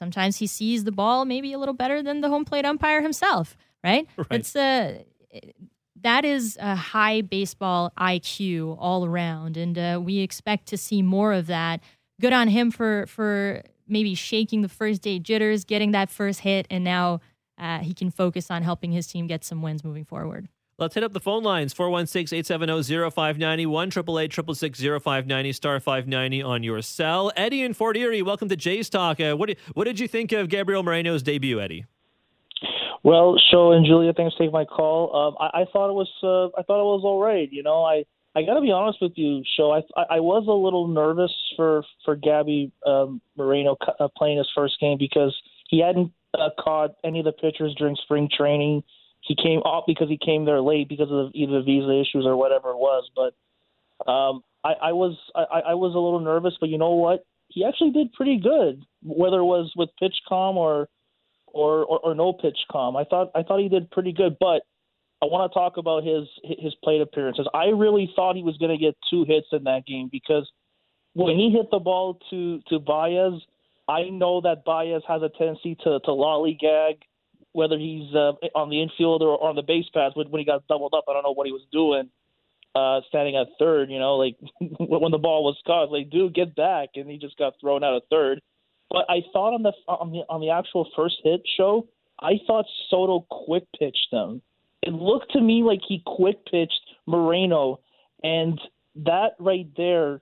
sometimes 0.00 0.38
he 0.38 0.46
sees 0.46 0.84
the 0.84 0.92
ball 0.92 1.24
maybe 1.24 1.52
a 1.52 1.58
little 1.58 1.74
better 1.74 2.02
than 2.02 2.22
the 2.22 2.28
home 2.28 2.44
plate 2.44 2.64
umpire 2.64 3.02
himself, 3.02 3.56
right? 3.84 4.08
right. 4.16 4.26
It's 4.30 4.56
a 4.56 5.04
uh, 5.34 5.38
that 6.02 6.24
is 6.24 6.56
a 6.58 6.74
high 6.74 7.20
baseball 7.20 7.92
IQ 7.98 8.76
all 8.80 9.04
around, 9.04 9.56
and 9.56 9.78
uh, 9.78 10.00
we 10.02 10.18
expect 10.18 10.66
to 10.68 10.76
see 10.76 11.02
more 11.02 11.32
of 11.32 11.46
that. 11.46 11.80
Good 12.20 12.32
on 12.32 12.48
him 12.48 12.70
for 12.70 13.06
for 13.06 13.62
maybe 13.86 14.14
shaking 14.14 14.62
the 14.62 14.68
first 14.68 15.02
day 15.02 15.18
jitters, 15.18 15.64
getting 15.64 15.90
that 15.92 16.10
first 16.10 16.40
hit, 16.40 16.66
and 16.70 16.82
now 16.82 17.20
uh, 17.58 17.80
he 17.80 17.92
can 17.92 18.10
focus 18.10 18.50
on 18.50 18.62
helping 18.62 18.92
his 18.92 19.06
team 19.06 19.26
get 19.26 19.44
some 19.44 19.62
wins 19.62 19.84
moving 19.84 20.04
forward. 20.04 20.48
Let's 20.80 20.94
hit 20.94 21.04
up 21.04 21.12
the 21.12 21.20
phone 21.20 21.42
lines 21.42 21.74
416 21.74 22.38
870 22.38 23.10
0590 23.10 23.66
1 23.66 23.90
590 23.90 25.52
star 25.52 25.78
590 25.78 26.42
on 26.42 26.62
your 26.62 26.80
cell. 26.80 27.30
Eddie 27.36 27.64
in 27.64 27.74
Fort 27.74 27.98
Erie, 27.98 28.22
welcome 28.22 28.48
to 28.48 28.56
Jays 28.56 28.88
Talk. 28.88 29.20
Uh, 29.20 29.34
what, 29.34 29.54
what 29.74 29.84
did 29.84 30.00
you 30.00 30.08
think 30.08 30.32
of 30.32 30.48
Gabriel 30.48 30.82
Moreno's 30.82 31.22
debut, 31.22 31.60
Eddie? 31.60 31.84
Well, 33.02 33.36
Show 33.50 33.72
and 33.72 33.84
Julia, 33.84 34.14
thanks 34.14 34.34
for 34.34 34.38
taking 34.38 34.54
my 34.54 34.64
call. 34.64 35.14
Um, 35.14 35.36
I, 35.38 35.60
I, 35.60 35.64
thought 35.70 35.90
it 35.90 35.92
was 35.92 36.08
uh, 36.22 36.58
I 36.58 36.62
thought 36.62 36.80
it 36.80 36.88
was 36.88 37.02
all 37.04 37.20
right. 37.20 37.52
You 37.52 37.62
know, 37.62 37.84
I 37.84 38.04
I 38.34 38.40
got 38.40 38.54
to 38.54 38.62
be 38.62 38.72
honest 38.72 39.02
with 39.02 39.12
you, 39.16 39.42
Show. 39.58 39.72
I, 39.72 39.82
I 40.00 40.16
I 40.16 40.20
was 40.20 40.46
a 40.48 40.52
little 40.52 40.88
nervous 40.88 41.32
for 41.56 41.84
for 42.06 42.16
Gabby 42.16 42.72
um, 42.86 43.20
Moreno 43.36 43.76
uh, 43.98 44.08
playing 44.16 44.38
his 44.38 44.48
first 44.54 44.80
game 44.80 44.96
because 44.98 45.36
he 45.68 45.82
hadn't 45.82 46.10
uh, 46.32 46.48
caught 46.58 46.92
any 47.04 47.18
of 47.18 47.26
the 47.26 47.32
pitchers 47.32 47.74
during 47.76 47.96
spring 47.96 48.30
training 48.34 48.82
he 49.30 49.36
came 49.36 49.60
off 49.60 49.84
because 49.86 50.08
he 50.08 50.18
came 50.18 50.44
there 50.44 50.60
late 50.60 50.88
because 50.88 51.06
of 51.08 51.30
either 51.34 51.62
visa 51.62 52.00
issues 52.00 52.26
or 52.26 52.34
whatever 52.34 52.70
it 52.70 52.78
was. 52.78 53.08
But 53.14 54.10
um, 54.10 54.42
I, 54.64 54.88
I 54.88 54.92
was 54.92 55.16
I, 55.36 55.60
I 55.68 55.74
was 55.74 55.94
a 55.94 56.00
little 56.00 56.18
nervous, 56.18 56.54
but 56.58 56.68
you 56.68 56.78
know 56.78 56.94
what? 56.94 57.24
He 57.46 57.64
actually 57.64 57.92
did 57.92 58.12
pretty 58.12 58.40
good, 58.40 58.82
whether 59.04 59.38
it 59.38 59.44
was 59.44 59.70
with 59.76 59.88
PitchCom 60.02 60.56
or 60.56 60.88
or, 61.46 61.84
or, 61.84 62.00
or 62.00 62.14
no 62.16 62.32
PitchCom. 62.32 63.00
I 63.00 63.04
thought 63.04 63.30
I 63.36 63.44
thought 63.44 63.60
he 63.60 63.68
did 63.68 63.88
pretty 63.92 64.12
good, 64.12 64.36
but 64.40 64.62
I 65.22 65.26
want 65.26 65.48
to 65.48 65.54
talk 65.54 65.76
about 65.76 66.02
his 66.02 66.26
his 66.58 66.74
plate 66.82 67.00
appearances. 67.00 67.46
I 67.54 67.66
really 67.66 68.12
thought 68.16 68.34
he 68.34 68.42
was 68.42 68.56
going 68.56 68.76
to 68.76 68.84
get 68.84 68.96
two 69.10 69.24
hits 69.28 69.46
in 69.52 69.62
that 69.62 69.86
game 69.86 70.08
because 70.10 70.50
when 71.12 71.36
he 71.36 71.52
hit 71.52 71.70
the 71.70 71.78
ball 71.78 72.18
to 72.30 72.60
to 72.68 72.80
Baez, 72.80 73.40
I 73.86 74.08
know 74.10 74.40
that 74.40 74.64
Baez 74.64 75.02
has 75.06 75.22
a 75.22 75.28
tendency 75.28 75.76
to 75.84 76.00
to 76.00 76.10
lollygag 76.10 77.02
whether 77.52 77.78
he's 77.78 78.14
uh, 78.14 78.32
on 78.54 78.70
the 78.70 78.82
infield 78.82 79.22
or 79.22 79.42
on 79.42 79.56
the 79.56 79.62
base 79.62 79.86
paths. 79.92 80.16
When, 80.16 80.30
when 80.30 80.40
he 80.40 80.44
got 80.44 80.66
doubled 80.68 80.94
up, 80.94 81.04
I 81.08 81.12
don't 81.12 81.22
know 81.22 81.34
what 81.34 81.46
he 81.46 81.52
was 81.52 81.66
doing, 81.72 82.10
uh, 82.74 83.00
standing 83.08 83.36
at 83.36 83.48
third. 83.58 83.90
You 83.90 83.98
know, 83.98 84.16
like 84.16 84.36
when 84.60 85.12
the 85.12 85.18
ball 85.18 85.44
was 85.44 85.58
caught, 85.66 85.90
like 85.90 86.10
dude, 86.10 86.34
get 86.34 86.54
back, 86.54 86.90
and 86.94 87.10
he 87.10 87.18
just 87.18 87.36
got 87.36 87.54
thrown 87.60 87.84
out 87.84 87.94
of 87.94 88.02
third. 88.10 88.40
But 88.90 89.06
I 89.08 89.22
thought 89.32 89.54
on 89.54 89.62
the 89.62 89.72
on 89.86 90.12
the 90.12 90.20
on 90.28 90.40
the 90.40 90.50
actual 90.50 90.88
first 90.96 91.16
hit 91.22 91.42
show, 91.56 91.88
I 92.20 92.34
thought 92.46 92.66
Soto 92.88 93.26
quick 93.30 93.64
pitched 93.78 94.08
them. 94.10 94.42
It 94.82 94.92
looked 94.92 95.32
to 95.32 95.40
me 95.40 95.62
like 95.62 95.80
he 95.86 96.02
quick 96.04 96.44
pitched 96.46 96.80
Moreno, 97.06 97.80
and 98.22 98.60
that 98.96 99.32
right 99.38 99.68
there 99.76 100.20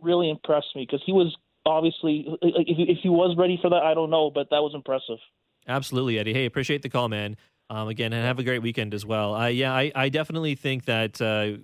really 0.00 0.30
impressed 0.30 0.74
me 0.74 0.86
because 0.86 1.02
he 1.04 1.12
was 1.12 1.36
obviously 1.66 2.26
if 2.42 2.98
he 3.02 3.08
was 3.08 3.36
ready 3.36 3.58
for 3.60 3.70
that, 3.70 3.82
I 3.82 3.94
don't 3.94 4.10
know, 4.10 4.30
but 4.30 4.50
that 4.50 4.62
was 4.62 4.72
impressive. 4.74 5.18
Absolutely, 5.66 6.18
Eddie. 6.18 6.34
Hey, 6.34 6.46
appreciate 6.46 6.82
the 6.82 6.88
call, 6.88 7.08
man. 7.08 7.36
Um, 7.68 7.86
again, 7.88 8.12
and 8.12 8.24
have 8.24 8.38
a 8.38 8.42
great 8.42 8.62
weekend 8.62 8.94
as 8.94 9.06
well. 9.06 9.34
Uh, 9.34 9.46
yeah, 9.46 9.72
I, 9.72 9.92
I 9.94 10.08
definitely 10.08 10.56
think 10.56 10.86
that 10.86 11.20
uh, 11.20 11.58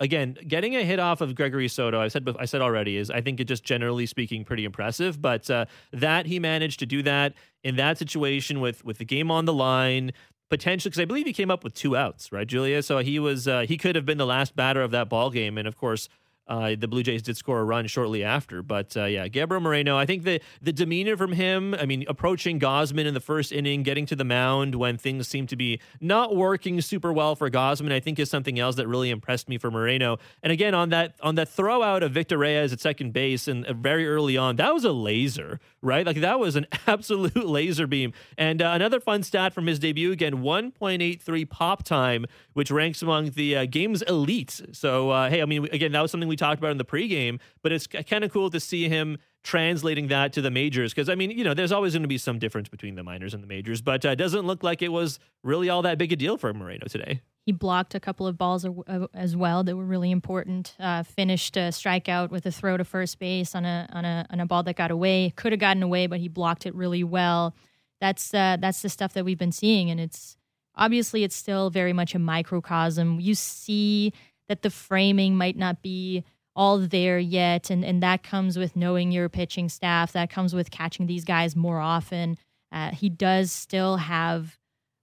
again, 0.00 0.36
getting 0.48 0.74
a 0.74 0.82
hit 0.82 0.98
off 0.98 1.20
of 1.20 1.34
Gregory 1.34 1.68
Soto, 1.68 2.00
I 2.00 2.08
said 2.08 2.28
I 2.38 2.46
said 2.46 2.62
already 2.62 2.96
is 2.96 3.10
I 3.10 3.20
think 3.20 3.38
it 3.38 3.44
just 3.44 3.62
generally 3.62 4.06
speaking 4.06 4.44
pretty 4.44 4.64
impressive. 4.64 5.20
But 5.20 5.48
uh, 5.50 5.66
that 5.92 6.26
he 6.26 6.38
managed 6.38 6.80
to 6.80 6.86
do 6.86 7.02
that 7.02 7.34
in 7.62 7.76
that 7.76 7.98
situation 7.98 8.60
with 8.60 8.84
with 8.84 8.98
the 8.98 9.04
game 9.04 9.30
on 9.30 9.44
the 9.44 9.52
line, 9.52 10.12
potentially 10.48 10.90
because 10.90 11.00
I 11.00 11.04
believe 11.04 11.26
he 11.26 11.32
came 11.32 11.50
up 11.50 11.62
with 11.62 11.74
two 11.74 11.96
outs, 11.96 12.32
right, 12.32 12.46
Julia? 12.46 12.82
So 12.82 12.98
he 12.98 13.18
was 13.18 13.46
uh, 13.46 13.66
he 13.68 13.76
could 13.76 13.94
have 13.94 14.06
been 14.06 14.18
the 14.18 14.26
last 14.26 14.56
batter 14.56 14.82
of 14.82 14.90
that 14.92 15.10
ball 15.10 15.30
game, 15.30 15.58
and 15.58 15.68
of 15.68 15.76
course 15.76 16.08
uh, 16.50 16.74
the 16.76 16.88
Blue 16.88 17.04
Jays 17.04 17.22
did 17.22 17.36
score 17.36 17.60
a 17.60 17.64
run 17.64 17.86
shortly 17.86 18.24
after, 18.24 18.60
but 18.60 18.96
uh, 18.96 19.04
yeah, 19.04 19.28
Gabriel 19.28 19.60
Moreno. 19.62 19.96
I 19.96 20.04
think 20.04 20.24
the 20.24 20.40
the 20.60 20.72
demeanor 20.72 21.16
from 21.16 21.30
him. 21.30 21.74
I 21.74 21.86
mean, 21.86 22.04
approaching 22.08 22.58
Gausman 22.58 23.06
in 23.06 23.14
the 23.14 23.20
first 23.20 23.52
inning, 23.52 23.84
getting 23.84 24.04
to 24.06 24.16
the 24.16 24.24
mound 24.24 24.74
when 24.74 24.98
things 24.98 25.28
seem 25.28 25.46
to 25.46 25.56
be 25.56 25.80
not 26.00 26.34
working 26.34 26.80
super 26.80 27.12
well 27.12 27.36
for 27.36 27.48
Gausman, 27.48 27.92
I 27.92 28.00
think 28.00 28.18
is 28.18 28.28
something 28.28 28.58
else 28.58 28.74
that 28.76 28.88
really 28.88 29.10
impressed 29.10 29.48
me 29.48 29.58
for 29.58 29.70
Moreno. 29.70 30.18
And 30.42 30.52
again, 30.52 30.74
on 30.74 30.88
that 30.88 31.14
on 31.22 31.36
that 31.36 31.48
throw 31.48 31.84
out 31.84 32.02
of 32.02 32.10
Victor 32.10 32.36
Reyes 32.36 32.72
at 32.72 32.80
second 32.80 33.12
base 33.12 33.46
and 33.46 33.64
uh, 33.64 33.72
very 33.72 34.08
early 34.08 34.36
on, 34.36 34.56
that 34.56 34.74
was 34.74 34.84
a 34.84 34.92
laser, 34.92 35.60
right? 35.82 36.04
Like 36.04 36.20
that 36.20 36.40
was 36.40 36.56
an 36.56 36.66
absolute 36.88 37.46
laser 37.46 37.86
beam. 37.86 38.12
And 38.36 38.60
uh, 38.60 38.72
another 38.74 38.98
fun 38.98 39.22
stat 39.22 39.54
from 39.54 39.68
his 39.68 39.78
debut 39.78 40.10
again: 40.10 40.38
1.83 40.38 41.48
pop 41.48 41.84
time, 41.84 42.26
which 42.54 42.72
ranks 42.72 43.02
among 43.02 43.30
the 43.30 43.56
uh, 43.56 43.66
game's 43.66 44.02
elite. 44.02 44.60
So 44.72 45.10
uh, 45.10 45.30
hey, 45.30 45.42
I 45.42 45.44
mean, 45.44 45.68
again, 45.70 45.92
that 45.92 46.00
was 46.02 46.10
something 46.10 46.28
we 46.28 46.39
talked 46.40 46.58
about 46.58 46.72
in 46.72 46.78
the 46.78 46.84
pregame, 46.84 47.38
but 47.62 47.70
it's 47.70 47.86
kind 47.86 48.24
of 48.24 48.32
cool 48.32 48.50
to 48.50 48.58
see 48.58 48.88
him 48.88 49.18
translating 49.42 50.08
that 50.08 50.32
to 50.34 50.42
the 50.42 50.50
majors 50.50 50.92
because 50.92 51.08
I 51.08 51.14
mean, 51.14 51.30
you 51.30 51.44
know, 51.44 51.54
there's 51.54 51.72
always 51.72 51.94
going 51.94 52.02
to 52.02 52.08
be 52.08 52.18
some 52.18 52.38
difference 52.38 52.68
between 52.68 52.94
the 52.94 53.02
minors 53.02 53.32
and 53.32 53.42
the 53.42 53.46
majors, 53.46 53.80
but 53.80 54.04
uh, 54.04 54.10
it 54.10 54.16
doesn't 54.16 54.46
look 54.46 54.62
like 54.62 54.82
it 54.82 54.92
was 54.92 55.18
really 55.42 55.70
all 55.70 55.82
that 55.82 55.98
big 55.98 56.12
a 56.12 56.16
deal 56.16 56.36
for 56.36 56.52
Moreno 56.52 56.86
today. 56.86 57.22
He 57.46 57.52
blocked 57.52 57.94
a 57.94 58.00
couple 58.00 58.26
of 58.26 58.36
balls 58.36 58.66
as 59.14 59.34
well 59.34 59.64
that 59.64 59.76
were 59.76 59.84
really 59.84 60.10
important. 60.10 60.74
Uh, 60.78 61.02
finished 61.02 61.56
a 61.56 61.70
strikeout 61.70 62.30
with 62.30 62.44
a 62.44 62.52
throw 62.52 62.76
to 62.76 62.84
first 62.84 63.18
base 63.18 63.54
on 63.54 63.64
a 63.64 63.88
on 63.92 64.04
a 64.04 64.26
on 64.30 64.40
a 64.40 64.46
ball 64.46 64.62
that 64.64 64.76
got 64.76 64.90
away. 64.90 65.32
Could 65.36 65.52
have 65.52 65.60
gotten 65.60 65.82
away, 65.82 66.06
but 66.06 66.20
he 66.20 66.28
blocked 66.28 66.66
it 66.66 66.74
really 66.74 67.02
well. 67.02 67.54
That's 68.00 68.34
uh, 68.34 68.58
that's 68.60 68.82
the 68.82 68.88
stuff 68.88 69.14
that 69.14 69.24
we've 69.24 69.38
been 69.38 69.52
seeing, 69.52 69.90
and 69.90 69.98
it's 69.98 70.36
obviously 70.76 71.24
it's 71.24 71.36
still 71.36 71.70
very 71.70 71.92
much 71.92 72.14
a 72.14 72.18
microcosm. 72.18 73.20
You 73.20 73.34
see 73.34 74.12
that 74.50 74.62
the 74.62 74.70
framing 74.70 75.36
might 75.36 75.56
not 75.56 75.80
be 75.80 76.24
all 76.56 76.78
there 76.78 77.20
yet. 77.20 77.70
And, 77.70 77.84
and 77.84 78.02
that 78.02 78.24
comes 78.24 78.58
with 78.58 78.74
knowing 78.74 79.12
your 79.12 79.28
pitching 79.28 79.68
staff, 79.68 80.10
that 80.10 80.28
comes 80.28 80.52
with 80.52 80.72
catching 80.72 81.06
these 81.06 81.24
guys 81.24 81.54
more 81.54 81.78
often. 81.78 82.36
Uh, 82.72 82.90
he 82.90 83.08
does 83.08 83.52
still 83.52 83.98
have 83.98 84.58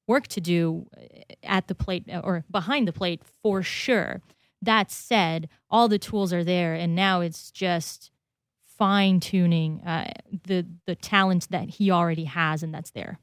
work 0.05 0.27
to 0.27 0.41
do 0.41 0.85
uh, 0.97 1.33
at 1.43 1.69
the 1.69 1.75
plate 1.75 2.03
uh, 2.11 2.19
or 2.25 2.43
behind 2.51 2.89
the 2.89 2.91
plate 2.91 3.21
for 3.41 3.63
sure. 3.63 4.21
That 4.61 4.91
said, 4.91 5.47
all 5.69 5.87
the 5.87 5.97
tools 5.97 6.33
are 6.33 6.43
there, 6.43 6.73
and 6.73 6.93
now 6.93 7.21
it's 7.21 7.49
just 7.49 8.11
fine 8.65 9.21
tuning 9.21 9.79
uh, 9.81 10.11
the 10.45 10.65
the 10.87 10.95
talent 10.95 11.47
that 11.51 11.69
he 11.69 11.89
already 11.89 12.25
has, 12.25 12.63
and 12.63 12.73
that's 12.73 12.91
there. 12.91 13.19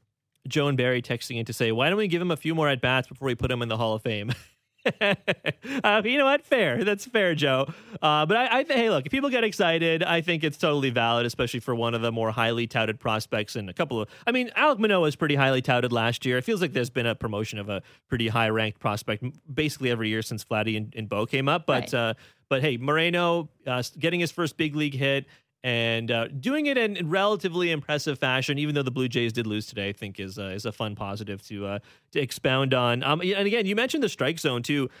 Joan 0.47 0.75
Barry 0.75 1.03
texting 1.03 1.37
in 1.37 1.45
to 1.45 1.53
say, 1.53 1.71
"Why 1.71 1.89
don't 1.89 1.97
we 1.97 2.07
give 2.07 2.21
him 2.21 2.31
a 2.31 2.37
few 2.37 2.55
more 2.55 2.69
at 2.69 2.81
bats 2.81 3.07
before 3.07 3.27
we 3.27 3.35
put 3.35 3.51
him 3.51 3.61
in 3.61 3.67
the 3.67 3.77
Hall 3.77 3.93
of 3.93 4.01
Fame?" 4.01 4.31
uh, 5.83 6.01
you 6.05 6.17
know 6.17 6.25
what? 6.25 6.43
Fair. 6.43 6.83
That's 6.83 7.05
fair, 7.05 7.35
Joe. 7.35 7.67
Uh, 8.01 8.25
but 8.25 8.37
I, 8.37 8.59
I 8.59 8.63
hey, 8.63 8.89
look, 8.89 9.05
if 9.05 9.11
people 9.11 9.29
get 9.29 9.43
excited, 9.43 10.03
I 10.03 10.21
think 10.21 10.43
it's 10.43 10.57
totally 10.57 10.89
valid, 10.89 11.25
especially 11.25 11.59
for 11.59 11.73
one 11.75 11.93
of 11.93 12.01
the 12.01 12.11
more 12.11 12.31
highly 12.31 12.67
touted 12.67 12.99
prospects 12.99 13.55
and 13.55 13.69
a 13.69 13.73
couple 13.73 14.01
of. 14.01 14.09
I 14.27 14.31
mean, 14.31 14.49
Alek 14.57 14.79
Manoah 14.79 15.01
was 15.01 15.15
pretty 15.15 15.35
highly 15.35 15.61
touted 15.61 15.91
last 15.91 16.25
year. 16.25 16.37
It 16.37 16.43
feels 16.43 16.61
like 16.61 16.73
there's 16.73 16.89
been 16.89 17.05
a 17.05 17.15
promotion 17.15 17.59
of 17.59 17.69
a 17.69 17.81
pretty 18.07 18.27
high 18.27 18.49
ranked 18.49 18.79
prospect 18.79 19.23
basically 19.53 19.91
every 19.91 20.09
year 20.09 20.21
since 20.21 20.43
Vladdy 20.45 20.77
and, 20.77 20.93
and 20.95 21.09
Bo 21.09 21.25
came 21.25 21.49
up. 21.49 21.65
But 21.65 21.93
right. 21.93 21.93
uh, 21.93 22.13
but 22.49 22.61
hey, 22.61 22.77
Moreno 22.77 23.49
uh, 23.65 23.81
getting 23.97 24.19
his 24.19 24.31
first 24.31 24.57
big 24.57 24.75
league 24.75 24.93
hit 24.93 25.25
and 25.65 26.11
uh, 26.11 26.27
doing 26.27 26.67
it 26.67 26.77
in, 26.77 27.09
relatively 27.09 27.71
impressive 27.71 28.19
fashion, 28.19 28.59
even 28.59 28.75
though 28.75 28.83
the 28.83 28.91
Blue 28.91 29.07
Jays 29.07 29.33
did 29.33 29.47
lose 29.47 29.65
today, 29.65 29.89
I 29.89 29.93
think 29.93 30.19
is 30.19 30.37
uh, 30.37 30.49
is 30.49 30.67
a 30.67 30.71
fun 30.71 30.93
positive 30.95 31.41
to 31.47 31.65
uh, 31.65 31.79
to 32.11 32.19
expound 32.21 32.75
on. 32.75 33.03
Um, 33.03 33.19
and 33.21 33.47
again, 33.47 33.65
you 33.65 33.75
mentioned 33.75 34.03
the 34.03 34.09
strike 34.09 34.37
zone 34.37 34.61
too. 34.61 34.91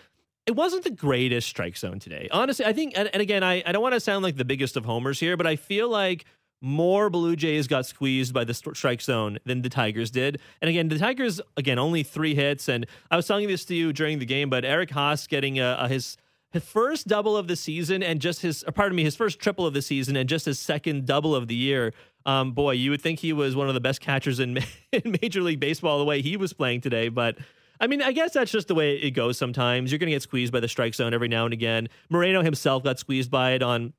It 0.47 0.55
wasn't 0.55 0.83
the 0.83 0.89
greatest 0.89 1.47
strike 1.47 1.77
zone 1.77 1.99
today, 1.99 2.29
honestly. 2.31 2.65
I 2.65 2.73
think, 2.73 2.93
and, 2.95 3.09
and 3.13 3.21
again, 3.21 3.43
I, 3.43 3.63
I 3.65 3.71
don't 3.71 3.81
want 3.81 3.93
to 3.93 3.99
sound 3.99 4.23
like 4.23 4.37
the 4.37 4.45
biggest 4.45 4.75
of 4.75 4.85
homers 4.85 5.19
here, 5.19 5.37
but 5.37 5.45
I 5.45 5.55
feel 5.55 5.87
like 5.87 6.25
more 6.61 7.11
Blue 7.11 7.35
Jays 7.35 7.67
got 7.67 7.85
squeezed 7.85 8.33
by 8.33 8.43
the 8.43 8.53
strike 8.53 9.01
zone 9.01 9.37
than 9.45 9.61
the 9.61 9.69
Tigers 9.69 10.09
did. 10.09 10.39
And 10.61 10.69
again, 10.69 10.87
the 10.87 10.97
Tigers 10.97 11.41
again 11.57 11.77
only 11.77 12.01
three 12.01 12.33
hits. 12.33 12.69
And 12.69 12.87
I 13.11 13.17
was 13.17 13.27
telling 13.27 13.47
this 13.47 13.65
to 13.65 13.75
you 13.75 13.93
during 13.93 14.17
the 14.17 14.25
game, 14.25 14.49
but 14.49 14.65
Eric 14.65 14.89
Haase 14.89 15.27
getting 15.27 15.59
a, 15.59 15.87
his 15.87 16.17
his 16.55 16.63
first 16.63 17.07
double 17.07 17.35
of 17.35 17.47
the 17.47 17.55
season 17.55 18.01
and 18.01 18.21
just 18.21 18.41
his, 18.41 18.63
pardon 18.73 18.95
me, 18.95 19.03
his 19.03 19.15
first 19.15 19.39
triple 19.39 19.65
of 19.65 19.73
the 19.73 19.81
season 19.81 20.15
and 20.15 20.29
just 20.29 20.45
his 20.45 20.57
second 20.57 21.05
double 21.05 21.35
of 21.35 21.47
the 21.47 21.55
year. 21.55 21.93
Um, 22.25 22.53
boy, 22.53 22.71
you 22.71 22.91
would 22.91 23.01
think 23.01 23.19
he 23.19 23.33
was 23.33 23.55
one 23.55 23.67
of 23.67 23.73
the 23.73 23.81
best 23.81 23.99
catchers 23.99 24.39
in, 24.39 24.59
in 24.91 25.17
Major 25.21 25.41
League 25.41 25.59
Baseball 25.59 25.99
the 25.99 26.05
way 26.05 26.21
he 26.21 26.37
was 26.37 26.53
playing 26.53 26.81
today. 26.81 27.09
But 27.09 27.37
I 27.79 27.87
mean, 27.87 28.01
I 28.01 28.13
guess 28.13 28.33
that's 28.33 28.51
just 28.51 28.69
the 28.69 28.75
way 28.75 28.95
it 28.95 29.11
goes 29.11 29.37
sometimes. 29.37 29.91
You're 29.91 29.99
going 29.99 30.07
to 30.07 30.15
get 30.15 30.21
squeezed 30.21 30.53
by 30.53 30.61
the 30.61 30.69
strike 30.69 30.95
zone 30.95 31.13
every 31.13 31.27
now 31.27 31.43
and 31.43 31.53
again. 31.53 31.89
Moreno 32.09 32.41
himself 32.41 32.83
got 32.83 32.99
squeezed 32.99 33.29
by 33.29 33.51
it 33.51 33.61
on 33.61 33.91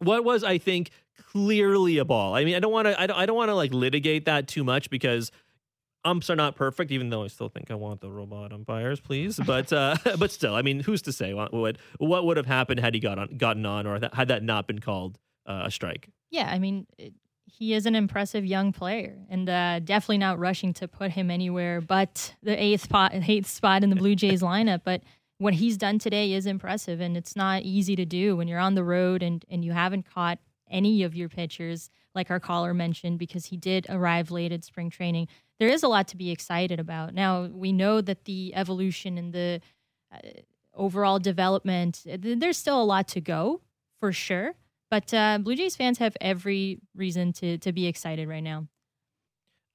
what 0.00 0.24
was, 0.24 0.42
I 0.42 0.58
think, 0.58 0.90
clearly 1.30 1.98
a 1.98 2.04
ball. 2.04 2.34
I 2.34 2.44
mean, 2.44 2.56
I 2.56 2.58
don't 2.58 2.72
want 2.72 2.88
to, 2.88 3.00
I 3.00 3.06
don't, 3.06 3.16
I 3.16 3.26
don't 3.26 3.36
want 3.36 3.50
to 3.50 3.54
like 3.54 3.72
litigate 3.72 4.24
that 4.24 4.48
too 4.48 4.64
much 4.64 4.90
because 4.90 5.30
umps 6.04 6.30
are 6.30 6.36
not 6.36 6.56
perfect, 6.56 6.90
even 6.90 7.10
though 7.10 7.24
I 7.24 7.28
still 7.28 7.48
think 7.48 7.70
I 7.70 7.74
want 7.74 8.00
the 8.00 8.10
robot 8.10 8.52
umpires, 8.52 9.00
please. 9.00 9.38
But 9.38 9.72
uh, 9.72 9.96
but 10.18 10.30
still, 10.30 10.54
I 10.54 10.62
mean, 10.62 10.80
who's 10.80 11.02
to 11.02 11.12
say 11.12 11.34
what 11.34 11.52
would 11.52 11.78
what 11.98 12.24
would 12.26 12.36
have 12.36 12.46
happened 12.46 12.80
had 12.80 12.94
he 12.94 13.00
got 13.00 13.18
on, 13.18 13.36
gotten 13.36 13.66
on, 13.66 13.86
or 13.86 13.98
that, 13.98 14.14
had 14.14 14.28
that 14.28 14.42
not 14.42 14.66
been 14.66 14.80
called 14.80 15.18
uh, 15.46 15.62
a 15.66 15.70
strike? 15.70 16.08
Yeah, 16.30 16.48
I 16.50 16.58
mean, 16.58 16.86
it, 16.98 17.14
he 17.46 17.74
is 17.74 17.86
an 17.86 17.94
impressive 17.94 18.44
young 18.44 18.72
player, 18.72 19.18
and 19.28 19.48
uh, 19.48 19.80
definitely 19.80 20.18
not 20.18 20.38
rushing 20.38 20.72
to 20.74 20.88
put 20.88 21.10
him 21.10 21.30
anywhere 21.30 21.80
but 21.80 22.34
the 22.42 22.60
eighth 22.60 22.82
spot, 22.82 23.12
eighth 23.14 23.48
spot 23.48 23.84
in 23.84 23.90
the 23.90 23.96
Blue 23.96 24.14
Jays 24.14 24.42
lineup. 24.42 24.80
But 24.84 25.02
what 25.38 25.54
he's 25.54 25.76
done 25.76 25.98
today 25.98 26.32
is 26.32 26.46
impressive, 26.46 27.00
and 27.00 27.16
it's 27.16 27.36
not 27.36 27.62
easy 27.62 27.96
to 27.96 28.04
do 28.04 28.36
when 28.36 28.48
you're 28.48 28.58
on 28.58 28.74
the 28.74 28.84
road 28.84 29.22
and 29.22 29.44
and 29.50 29.64
you 29.64 29.72
haven't 29.72 30.06
caught 30.12 30.38
any 30.70 31.02
of 31.02 31.14
your 31.14 31.28
pitchers, 31.28 31.90
like 32.14 32.30
our 32.30 32.40
caller 32.40 32.74
mentioned, 32.74 33.18
because 33.18 33.46
he 33.46 33.56
did 33.56 33.86
arrive 33.88 34.30
late 34.30 34.52
at 34.52 34.64
spring 34.64 34.90
training 34.90 35.28
there 35.62 35.70
is 35.70 35.84
a 35.84 35.88
lot 35.88 36.08
to 36.08 36.16
be 36.16 36.32
excited 36.32 36.80
about. 36.80 37.14
Now, 37.14 37.44
we 37.44 37.70
know 37.70 38.00
that 38.00 38.24
the 38.24 38.52
evolution 38.56 39.16
and 39.16 39.32
the 39.32 39.60
uh, 40.12 40.18
overall 40.74 41.20
development, 41.20 42.02
uh, 42.12 42.16
there's 42.20 42.56
still 42.56 42.82
a 42.82 42.84
lot 42.84 43.06
to 43.08 43.20
go 43.20 43.60
for 44.00 44.12
sure. 44.12 44.54
But 44.90 45.14
uh, 45.14 45.38
Blue 45.38 45.54
Jays 45.54 45.76
fans 45.76 45.98
have 45.98 46.16
every 46.20 46.80
reason 46.96 47.32
to, 47.34 47.58
to 47.58 47.70
be 47.70 47.86
excited 47.86 48.28
right 48.28 48.42
now. 48.42 48.66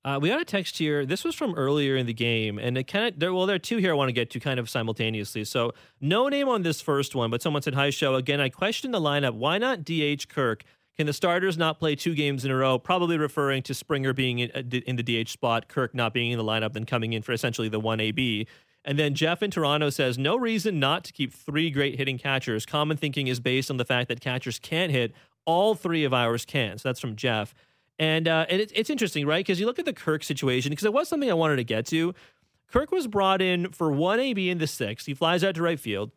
Uh, 0.03 0.19
we 0.21 0.27
got 0.27 0.41
a 0.41 0.45
text 0.45 0.77
here. 0.77 1.05
This 1.05 1.23
was 1.23 1.35
from 1.35 1.55
earlier 1.55 1.95
in 1.95 2.05
the 2.05 2.13
game, 2.13 2.59
and 2.59 2.77
it 2.77 2.83
kind 2.83 3.13
of 3.13 3.19
there. 3.19 3.33
Well, 3.33 3.45
there 3.45 3.55
are 3.55 3.59
two 3.59 3.77
here 3.77 3.91
I 3.91 3.93
want 3.93 4.09
to 4.09 4.13
get 4.13 4.29
to 4.31 4.41
kind 4.41 4.59
of 4.59 4.69
simultaneously. 4.69 5.43
So, 5.45 5.71
no 6.01 6.27
name 6.27 6.47
on 6.47 6.63
this 6.63 6.81
first 6.81 7.15
one, 7.15 7.29
but 7.29 7.41
someone 7.41 7.61
said, 7.61 7.75
"Hi, 7.75 7.89
show 7.89 8.15
again." 8.15 8.39
I 8.39 8.47
questioned 8.47 8.93
the 8.93 9.01
lineup. 9.01 9.33
Why 9.33 9.57
not 9.57 9.83
DH 9.83 10.29
Kirk? 10.29 10.63
Can 10.97 11.05
the 11.05 11.13
starters 11.13 11.59
not 11.59 11.77
play 11.77 11.95
two 11.95 12.15
games 12.15 12.43
in 12.43 12.49
a 12.49 12.55
row? 12.55 12.79
Probably 12.79 13.19
referring 13.19 13.61
to 13.63 13.75
Springer 13.75 14.13
being 14.13 14.39
in, 14.39 14.51
uh, 14.55 14.63
the 14.65 15.23
DH 15.23 15.29
spot, 15.29 15.67
Kirk 15.67 15.93
not 15.93 16.11
being 16.11 16.31
in 16.31 16.39
the 16.39 16.43
lineup, 16.43 16.73
then 16.73 16.85
coming 16.85 17.13
in 17.13 17.21
for 17.21 17.33
essentially 17.33 17.69
the 17.69 17.79
1AB. 17.79 18.47
And 18.83 18.97
then 18.97 19.13
Jeff 19.13 19.43
in 19.43 19.51
Toronto 19.51 19.91
says, 19.91 20.17
no 20.17 20.35
reason 20.35 20.79
not 20.79 21.03
to 21.03 21.13
keep 21.13 21.31
three 21.31 21.69
great 21.69 21.97
hitting 21.97 22.17
catchers. 22.17 22.65
Common 22.65 22.97
thinking 22.97 23.27
is 23.27 23.39
based 23.39 23.69
on 23.69 23.77
the 23.77 23.85
fact 23.85 24.07
that 24.09 24.21
catchers 24.21 24.57
can't 24.57 24.91
hit. 24.91 25.13
All 25.45 25.75
three 25.75 26.03
of 26.03 26.15
ours 26.15 26.45
can. 26.45 26.79
So 26.79 26.89
that's 26.89 26.99
from 26.99 27.15
Jeff. 27.15 27.53
And, 27.99 28.27
uh, 28.27 28.47
and 28.49 28.59
it, 28.59 28.71
it's 28.73 28.89
interesting, 28.89 29.27
right? 29.27 29.45
Because 29.45 29.59
you 29.59 29.67
look 29.67 29.77
at 29.77 29.85
the 29.85 29.93
Kirk 29.93 30.23
situation, 30.23 30.71
because 30.71 30.85
it 30.85 30.93
was 30.93 31.07
something 31.07 31.29
I 31.29 31.35
wanted 31.35 31.57
to 31.57 31.63
get 31.63 31.85
to. 31.87 32.15
Kirk 32.71 32.91
was 32.91 33.05
brought 33.05 33.41
in 33.41 33.71
for 33.71 33.91
1AB 33.91 34.49
in 34.49 34.57
the 34.57 34.67
sixth. 34.67 35.05
He 35.05 35.13
flies 35.13 35.43
out 35.43 35.53
to 35.55 35.61
right 35.61 35.79
field 35.79 36.11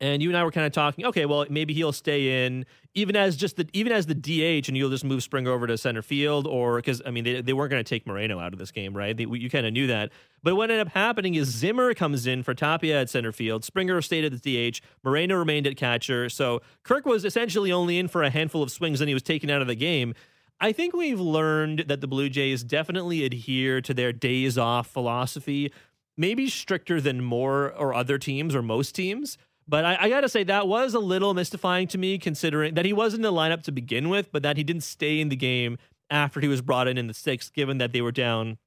and 0.00 0.22
you 0.22 0.28
and 0.28 0.36
I 0.36 0.44
were 0.44 0.50
kind 0.50 0.66
of 0.66 0.72
talking. 0.72 1.06
Okay, 1.06 1.26
well, 1.26 1.46
maybe 1.48 1.74
he'll 1.74 1.92
stay 1.92 2.44
in 2.44 2.66
even 2.94 3.16
as 3.16 3.36
just 3.36 3.56
the 3.56 3.68
even 3.72 3.92
as 3.92 4.06
the 4.06 4.14
DH, 4.14 4.68
and 4.68 4.76
you'll 4.76 4.90
just 4.90 5.04
move 5.04 5.22
Springer 5.22 5.50
over 5.50 5.66
to 5.66 5.76
center 5.76 6.02
field, 6.02 6.46
or 6.46 6.76
because 6.76 7.02
I 7.04 7.10
mean 7.10 7.24
they, 7.24 7.40
they 7.40 7.52
weren't 7.52 7.70
going 7.70 7.82
to 7.82 7.88
take 7.88 8.06
Moreno 8.06 8.38
out 8.38 8.52
of 8.52 8.58
this 8.58 8.70
game, 8.70 8.96
right? 8.96 9.16
They, 9.16 9.24
you 9.24 9.50
kind 9.50 9.66
of 9.66 9.72
knew 9.72 9.86
that. 9.88 10.10
But 10.42 10.56
what 10.56 10.70
ended 10.70 10.86
up 10.86 10.92
happening 10.92 11.34
is 11.34 11.48
Zimmer 11.48 11.94
comes 11.94 12.26
in 12.26 12.42
for 12.42 12.54
Tapia 12.54 13.00
at 13.00 13.10
center 13.10 13.32
field. 13.32 13.64
Springer 13.64 14.00
stayed 14.02 14.24
at 14.24 14.42
the 14.42 14.70
DH. 14.70 14.80
Moreno 15.02 15.36
remained 15.36 15.66
at 15.66 15.76
catcher. 15.76 16.28
So 16.28 16.60
Kirk 16.82 17.06
was 17.06 17.24
essentially 17.24 17.72
only 17.72 17.98
in 17.98 18.08
for 18.08 18.22
a 18.22 18.30
handful 18.30 18.62
of 18.62 18.70
swings, 18.70 19.00
and 19.00 19.08
he 19.08 19.14
was 19.14 19.22
taken 19.22 19.50
out 19.50 19.62
of 19.62 19.66
the 19.66 19.74
game. 19.74 20.14
I 20.60 20.72
think 20.72 20.94
we've 20.94 21.20
learned 21.20 21.84
that 21.88 22.00
the 22.00 22.06
Blue 22.06 22.28
Jays 22.28 22.62
definitely 22.62 23.24
adhere 23.24 23.80
to 23.80 23.92
their 23.92 24.12
days 24.12 24.56
off 24.56 24.86
philosophy 24.86 25.72
maybe 26.16 26.48
stricter 26.48 27.00
than 27.00 27.22
more 27.22 27.72
or 27.72 27.94
other 27.94 28.18
teams 28.18 28.54
or 28.54 28.62
most 28.62 28.94
teams. 28.94 29.38
But 29.66 29.84
I, 29.84 29.96
I 30.00 30.08
got 30.08 30.20
to 30.20 30.28
say, 30.28 30.44
that 30.44 30.68
was 30.68 30.94
a 30.94 30.98
little 30.98 31.32
mystifying 31.34 31.88
to 31.88 31.98
me, 31.98 32.18
considering 32.18 32.74
that 32.74 32.84
he 32.84 32.92
was 32.92 33.14
in 33.14 33.22
the 33.22 33.32
lineup 33.32 33.62
to 33.64 33.72
begin 33.72 34.08
with, 34.08 34.30
but 34.30 34.42
that 34.42 34.56
he 34.56 34.64
didn't 34.64 34.82
stay 34.82 35.20
in 35.20 35.30
the 35.30 35.36
game 35.36 35.78
after 36.10 36.40
he 36.40 36.48
was 36.48 36.60
brought 36.60 36.86
in 36.86 36.98
in 36.98 37.06
the 37.06 37.14
sixth, 37.14 37.52
given 37.52 37.78
that 37.78 37.92
they 37.92 38.02
were 38.02 38.12
down. 38.12 38.58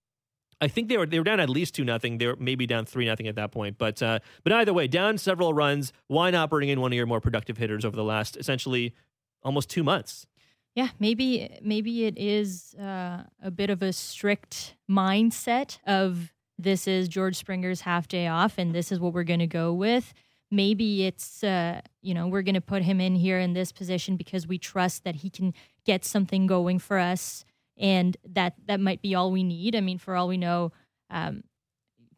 I 0.59 0.67
think 0.67 0.89
they 0.89 0.97
were 0.97 1.05
they 1.05 1.19
were 1.19 1.23
down 1.23 1.39
at 1.39 1.49
least 1.49 1.75
two 1.75 1.83
nothing. 1.83 2.17
They 2.17 2.25
were 2.25 2.35
maybe 2.35 2.65
down 2.65 2.85
three 2.85 3.05
nothing 3.05 3.27
at 3.27 3.35
that 3.35 3.51
point. 3.51 3.77
But 3.77 4.01
uh, 4.01 4.19
but 4.43 4.53
either 4.53 4.73
way, 4.73 4.87
down 4.87 5.19
several 5.19 5.53
runs. 5.53 5.93
Why 6.07 6.31
not 6.31 6.49
bring 6.49 6.69
in 6.69 6.81
one 6.81 6.91
of 6.91 6.95
your 6.95 7.05
more 7.05 7.21
productive 7.21 7.57
hitters 7.57 7.85
over 7.85 7.95
the 7.95 8.03
last 8.03 8.35
essentially 8.37 8.95
almost 9.43 9.69
two 9.69 9.83
months? 9.83 10.25
Yeah, 10.73 10.89
maybe 10.99 11.57
maybe 11.61 12.05
it 12.05 12.17
is 12.17 12.73
uh, 12.75 13.23
a 13.41 13.51
bit 13.51 13.69
of 13.69 13.83
a 13.83 13.93
strict 13.93 14.75
mindset 14.89 15.77
of 15.85 16.33
this 16.57 16.87
is 16.87 17.07
George 17.07 17.35
Springer's 17.35 17.81
half 17.81 18.07
day 18.07 18.25
off, 18.25 18.57
and 18.57 18.73
this 18.73 18.91
is 18.91 18.99
what 18.99 19.13
we're 19.13 19.23
going 19.23 19.39
to 19.39 19.47
go 19.47 19.71
with 19.71 20.11
maybe 20.51 21.05
it's 21.05 21.43
uh, 21.43 21.81
you 22.01 22.13
know 22.13 22.27
we're 22.27 22.41
going 22.41 22.55
to 22.55 22.61
put 22.61 22.83
him 22.83 22.99
in 22.99 23.15
here 23.15 23.39
in 23.39 23.53
this 23.53 23.71
position 23.71 24.15
because 24.15 24.47
we 24.47 24.57
trust 24.57 25.03
that 25.03 25.15
he 25.15 25.29
can 25.29 25.53
get 25.85 26.05
something 26.05 26.47
going 26.47 26.79
for 26.79 26.97
us 26.97 27.45
and 27.77 28.17
that 28.27 28.55
that 28.65 28.79
might 28.79 29.01
be 29.01 29.15
all 29.15 29.31
we 29.31 29.43
need. 29.43 29.75
I 29.75 29.81
mean 29.81 29.97
for 29.97 30.15
all 30.15 30.27
we 30.27 30.37
know 30.37 30.71
um, 31.09 31.43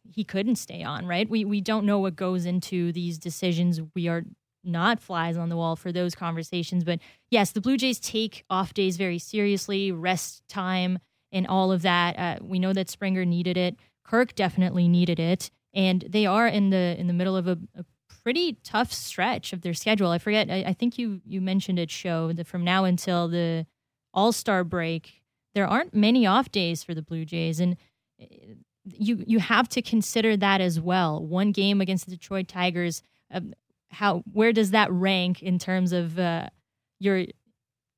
he 0.03 0.23
couldn't 0.23 0.55
stay 0.55 0.83
on 0.83 1.05
right? 1.05 1.29
We 1.29 1.45
we 1.45 1.61
don't 1.61 1.85
know 1.85 1.99
what 1.99 2.15
goes 2.15 2.45
into 2.45 2.91
these 2.91 3.17
decisions. 3.17 3.81
We 3.95 4.07
are 4.07 4.23
not 4.63 4.99
flies 4.99 5.37
on 5.37 5.49
the 5.49 5.55
wall 5.55 5.75
for 5.75 5.91
those 5.91 6.15
conversations. 6.15 6.83
But 6.83 6.99
yes 7.29 7.51
the 7.51 7.61
blue 7.61 7.77
jays 7.77 7.99
take 7.99 8.45
off 8.49 8.73
days 8.73 8.97
very 8.97 9.19
seriously 9.19 9.91
rest 9.91 10.43
time 10.47 10.99
and 11.31 11.47
all 11.47 11.71
of 11.71 11.81
that. 11.83 12.17
Uh, 12.17 12.37
we 12.41 12.59
know 12.59 12.73
that 12.73 12.89
springer 12.89 13.25
needed 13.25 13.57
it. 13.57 13.75
Kirk 14.03 14.33
definitely 14.35 14.87
needed 14.87 15.19
it. 15.19 15.51
And 15.73 16.03
they 16.09 16.25
are 16.25 16.47
in 16.47 16.71
the 16.71 16.95
in 16.97 17.07
the 17.07 17.13
middle 17.13 17.37
of 17.37 17.47
a, 17.47 17.57
a 17.75 17.85
pretty 18.29 18.53
tough 18.63 18.93
stretch 18.93 19.53
of 19.53 19.61
their 19.61 19.73
schedule. 19.73 20.11
I 20.11 20.19
forget. 20.19 20.51
I, 20.51 20.65
I 20.67 20.73
think 20.73 20.99
you 20.99 21.19
you 21.25 21.41
mentioned 21.41 21.79
it. 21.79 21.89
Show 21.89 22.31
that 22.33 22.45
from 22.45 22.63
now 22.63 22.83
until 22.83 23.27
the 23.27 23.65
All 24.13 24.31
Star 24.31 24.63
break, 24.63 25.23
there 25.55 25.65
aren't 25.65 25.95
many 25.95 26.27
off 26.27 26.51
days 26.51 26.83
for 26.83 26.93
the 26.93 27.01
Blue 27.01 27.25
Jays, 27.25 27.59
and 27.59 27.75
eh, 28.21 28.25
you 28.85 29.23
you 29.25 29.39
have 29.39 29.67
to 29.69 29.81
consider 29.81 30.37
that 30.37 30.61
as 30.61 30.79
well. 30.79 31.25
One 31.25 31.51
game 31.51 31.81
against 31.81 32.05
the 32.05 32.11
Detroit 32.11 32.47
Tigers. 32.47 33.01
Um, 33.31 33.55
how 33.89 34.21
where 34.31 34.53
does 34.53 34.69
that 34.69 34.91
rank 34.91 35.41
in 35.41 35.57
terms 35.57 35.91
of 35.91 36.19
uh, 36.19 36.49
your 36.99 37.25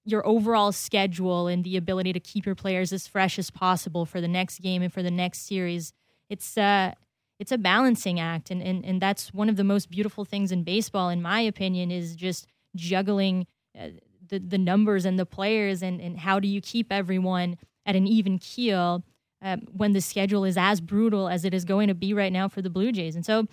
your 0.05 0.25
overall 0.25 0.71
schedule 0.71 1.47
and 1.47 1.65
the 1.65 1.75
ability 1.75 2.13
to 2.13 2.21
keep 2.21 2.45
your 2.45 2.55
players 2.55 2.93
as 2.93 3.05
fresh 3.05 3.38
as 3.38 3.51
possible 3.51 4.05
for 4.05 4.21
the 4.21 4.29
next 4.29 4.59
game 4.61 4.81
and 4.81 4.93
for 4.93 5.03
the 5.03 5.11
next 5.11 5.45
series? 5.45 5.91
It's 6.29 6.57
uh, 6.57 6.93
it's 7.41 7.51
a 7.51 7.57
balancing 7.57 8.19
act 8.19 8.51
and, 8.51 8.62
and 8.62 8.86
and 8.86 9.01
that's 9.01 9.33
one 9.33 9.50
of 9.50 9.55
the 9.55 9.63
most 9.63 9.89
beautiful 9.89 10.24
things 10.24 10.51
in 10.51 10.63
baseball 10.63 11.10
in 11.10 11.24
my 11.24 11.41
opinion 11.41 11.89
is 11.89 12.15
just 12.15 12.45
juggling 12.75 13.48
uh, 13.77 13.88
the 14.27 14.38
the 14.38 14.60
numbers 14.60 15.05
and 15.05 15.17
the 15.17 15.25
players 15.25 15.81
and 15.81 16.00
and 16.00 16.19
how 16.19 16.39
do 16.39 16.48
you 16.48 16.62
keep 16.62 16.91
everyone 16.91 17.57
at 17.88 17.95
an 17.95 18.05
even 18.05 18.38
keel 18.38 19.03
um, 19.41 19.62
when 19.75 19.91
the 19.93 20.01
schedule 20.01 20.45
is 20.45 20.55
as 20.55 20.79
brutal 20.79 21.27
as 21.27 21.43
it 21.43 21.51
is 21.51 21.65
going 21.65 21.88
to 21.88 21.95
be 21.95 22.13
right 22.13 22.31
now 22.31 22.48
for 22.48 22.62
the 22.62 22.69
Blue 22.69 22.91
Jays. 22.91 23.15
And 23.15 23.25
so 23.25 23.48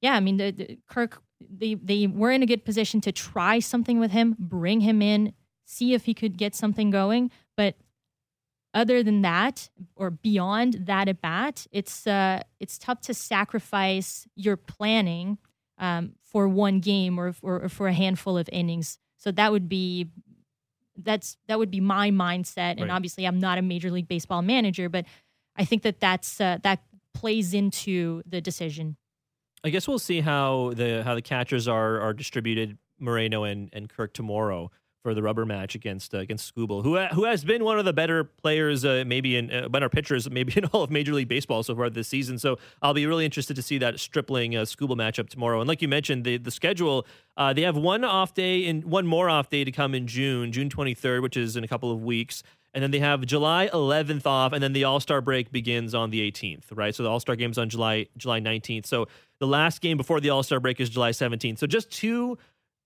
yeah 0.00 0.14
I 0.14 0.20
mean 0.20 0.36
the, 0.36 0.52
the 0.52 0.78
Kirk 0.88 1.20
they 1.40 1.74
they 1.74 2.06
were 2.06 2.30
in 2.30 2.44
a 2.44 2.46
good 2.46 2.64
position 2.64 3.00
to 3.00 3.10
try 3.10 3.58
something 3.58 3.98
with 3.98 4.12
him 4.12 4.36
bring 4.38 4.80
him 4.80 5.02
in 5.02 5.32
see 5.64 5.92
if 5.92 6.04
he 6.04 6.14
could 6.14 6.38
get 6.38 6.54
something 6.54 6.90
going 6.90 7.32
but 7.56 7.74
other 8.74 9.02
than 9.02 9.22
that 9.22 9.70
or 9.94 10.10
beyond 10.10 10.74
that 10.86 11.08
at 11.08 11.22
bat, 11.22 11.66
it's 11.70 12.06
uh, 12.06 12.42
it's 12.58 12.76
tough 12.76 13.00
to 13.02 13.14
sacrifice 13.14 14.26
your 14.34 14.56
planning 14.56 15.38
um, 15.78 16.12
for 16.22 16.48
one 16.48 16.80
game 16.80 17.18
or, 17.18 17.34
or, 17.40 17.62
or, 17.62 17.68
for 17.68 17.88
a 17.88 17.92
handful 17.92 18.36
of 18.36 18.48
innings. 18.52 18.98
So 19.16 19.30
that 19.32 19.52
would 19.52 19.68
be 19.68 20.08
that's 20.96 21.36
that 21.46 21.58
would 21.58 21.70
be 21.70 21.80
my 21.80 22.10
mindset. 22.10 22.72
And 22.72 22.82
right. 22.82 22.90
obviously, 22.90 23.24
I'm 23.24 23.38
not 23.38 23.58
a 23.58 23.62
major 23.62 23.90
league 23.90 24.08
baseball 24.08 24.42
manager, 24.42 24.88
but 24.88 25.06
I 25.56 25.64
think 25.64 25.82
that 25.82 26.00
that's 26.00 26.40
uh, 26.40 26.58
that 26.62 26.82
plays 27.14 27.54
into 27.54 28.22
the 28.26 28.40
decision. 28.40 28.96
I 29.62 29.70
guess 29.70 29.88
we'll 29.88 29.98
see 30.00 30.20
how 30.20 30.72
the 30.74 31.02
how 31.04 31.14
the 31.14 31.22
catchers 31.22 31.68
are 31.68 32.00
are 32.00 32.12
distributed, 32.12 32.76
Moreno 32.98 33.44
and 33.44 33.70
and 33.72 33.88
Kirk 33.88 34.12
tomorrow 34.12 34.70
for 35.04 35.14
the 35.14 35.22
rubber 35.22 35.44
match 35.44 35.74
against 35.74 36.14
uh, 36.14 36.18
against 36.18 36.52
Skubal, 36.52 36.82
who 36.82 36.98
who 37.14 37.24
has 37.24 37.44
been 37.44 37.62
one 37.62 37.78
of 37.78 37.84
the 37.84 37.92
better 37.92 38.24
players, 38.24 38.84
uh, 38.86 39.04
maybe 39.06 39.36
in 39.36 39.52
uh, 39.52 39.68
better 39.68 39.90
pitchers, 39.90 40.28
maybe 40.30 40.54
in 40.56 40.64
all 40.64 40.82
of 40.82 40.90
Major 40.90 41.12
League 41.12 41.28
Baseball 41.28 41.62
so 41.62 41.76
far 41.76 41.90
this 41.90 42.08
season. 42.08 42.38
So 42.38 42.58
I'll 42.82 42.94
be 42.94 43.06
really 43.06 43.26
interested 43.26 43.54
to 43.54 43.62
see 43.62 43.78
that 43.78 44.00
Stripling 44.00 44.56
uh, 44.56 44.62
Skubal 44.62 44.96
matchup 44.96 45.28
tomorrow. 45.28 45.60
And 45.60 45.68
like 45.68 45.82
you 45.82 45.88
mentioned, 45.88 46.24
the 46.24 46.38
the 46.38 46.50
schedule 46.50 47.06
uh, 47.36 47.52
they 47.52 47.62
have 47.62 47.76
one 47.76 48.02
off 48.02 48.32
day 48.32 48.66
and 48.66 48.82
one 48.84 49.06
more 49.06 49.28
off 49.28 49.50
day 49.50 49.62
to 49.62 49.70
come 49.70 49.94
in 49.94 50.06
June, 50.06 50.50
June 50.50 50.70
23rd, 50.70 51.22
which 51.22 51.36
is 51.36 51.54
in 51.54 51.62
a 51.62 51.68
couple 51.68 51.92
of 51.92 52.02
weeks. 52.02 52.42
And 52.72 52.82
then 52.82 52.90
they 52.90 52.98
have 52.98 53.24
July 53.24 53.70
11th 53.72 54.26
off, 54.26 54.52
and 54.52 54.60
then 54.60 54.72
the 54.72 54.82
All 54.82 54.98
Star 54.98 55.20
break 55.20 55.52
begins 55.52 55.94
on 55.94 56.10
the 56.10 56.28
18th, 56.28 56.64
right? 56.72 56.92
So 56.92 57.04
the 57.04 57.10
All 57.10 57.20
Star 57.20 57.36
game's 57.36 57.58
on 57.58 57.68
July 57.68 58.06
July 58.16 58.40
19th. 58.40 58.86
So 58.86 59.06
the 59.38 59.46
last 59.46 59.82
game 59.82 59.98
before 59.98 60.18
the 60.18 60.30
All 60.30 60.42
Star 60.42 60.60
break 60.60 60.80
is 60.80 60.88
July 60.88 61.10
17th. 61.10 61.58
So 61.58 61.66
just 61.66 61.90
two 61.90 62.38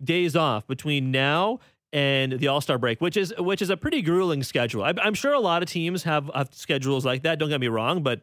days 0.02 0.36
off 0.36 0.66
between 0.66 1.10
now 1.10 1.60
and 1.92 2.32
the 2.32 2.48
All 2.48 2.60
Star 2.60 2.78
break, 2.78 3.00
which 3.00 3.16
is 3.16 3.32
which 3.38 3.62
is 3.62 3.70
a 3.70 3.76
pretty 3.76 4.02
grueling 4.02 4.42
schedule. 4.42 4.84
I, 4.84 4.92
am 5.02 5.14
sure 5.14 5.32
a 5.32 5.40
lot 5.40 5.62
of 5.62 5.68
teams 5.68 6.02
have, 6.04 6.30
have 6.34 6.50
schedules 6.52 7.04
like 7.04 7.22
that. 7.22 7.38
Don't 7.38 7.48
get 7.48 7.60
me 7.60 7.68
wrong, 7.68 8.02
but 8.02 8.22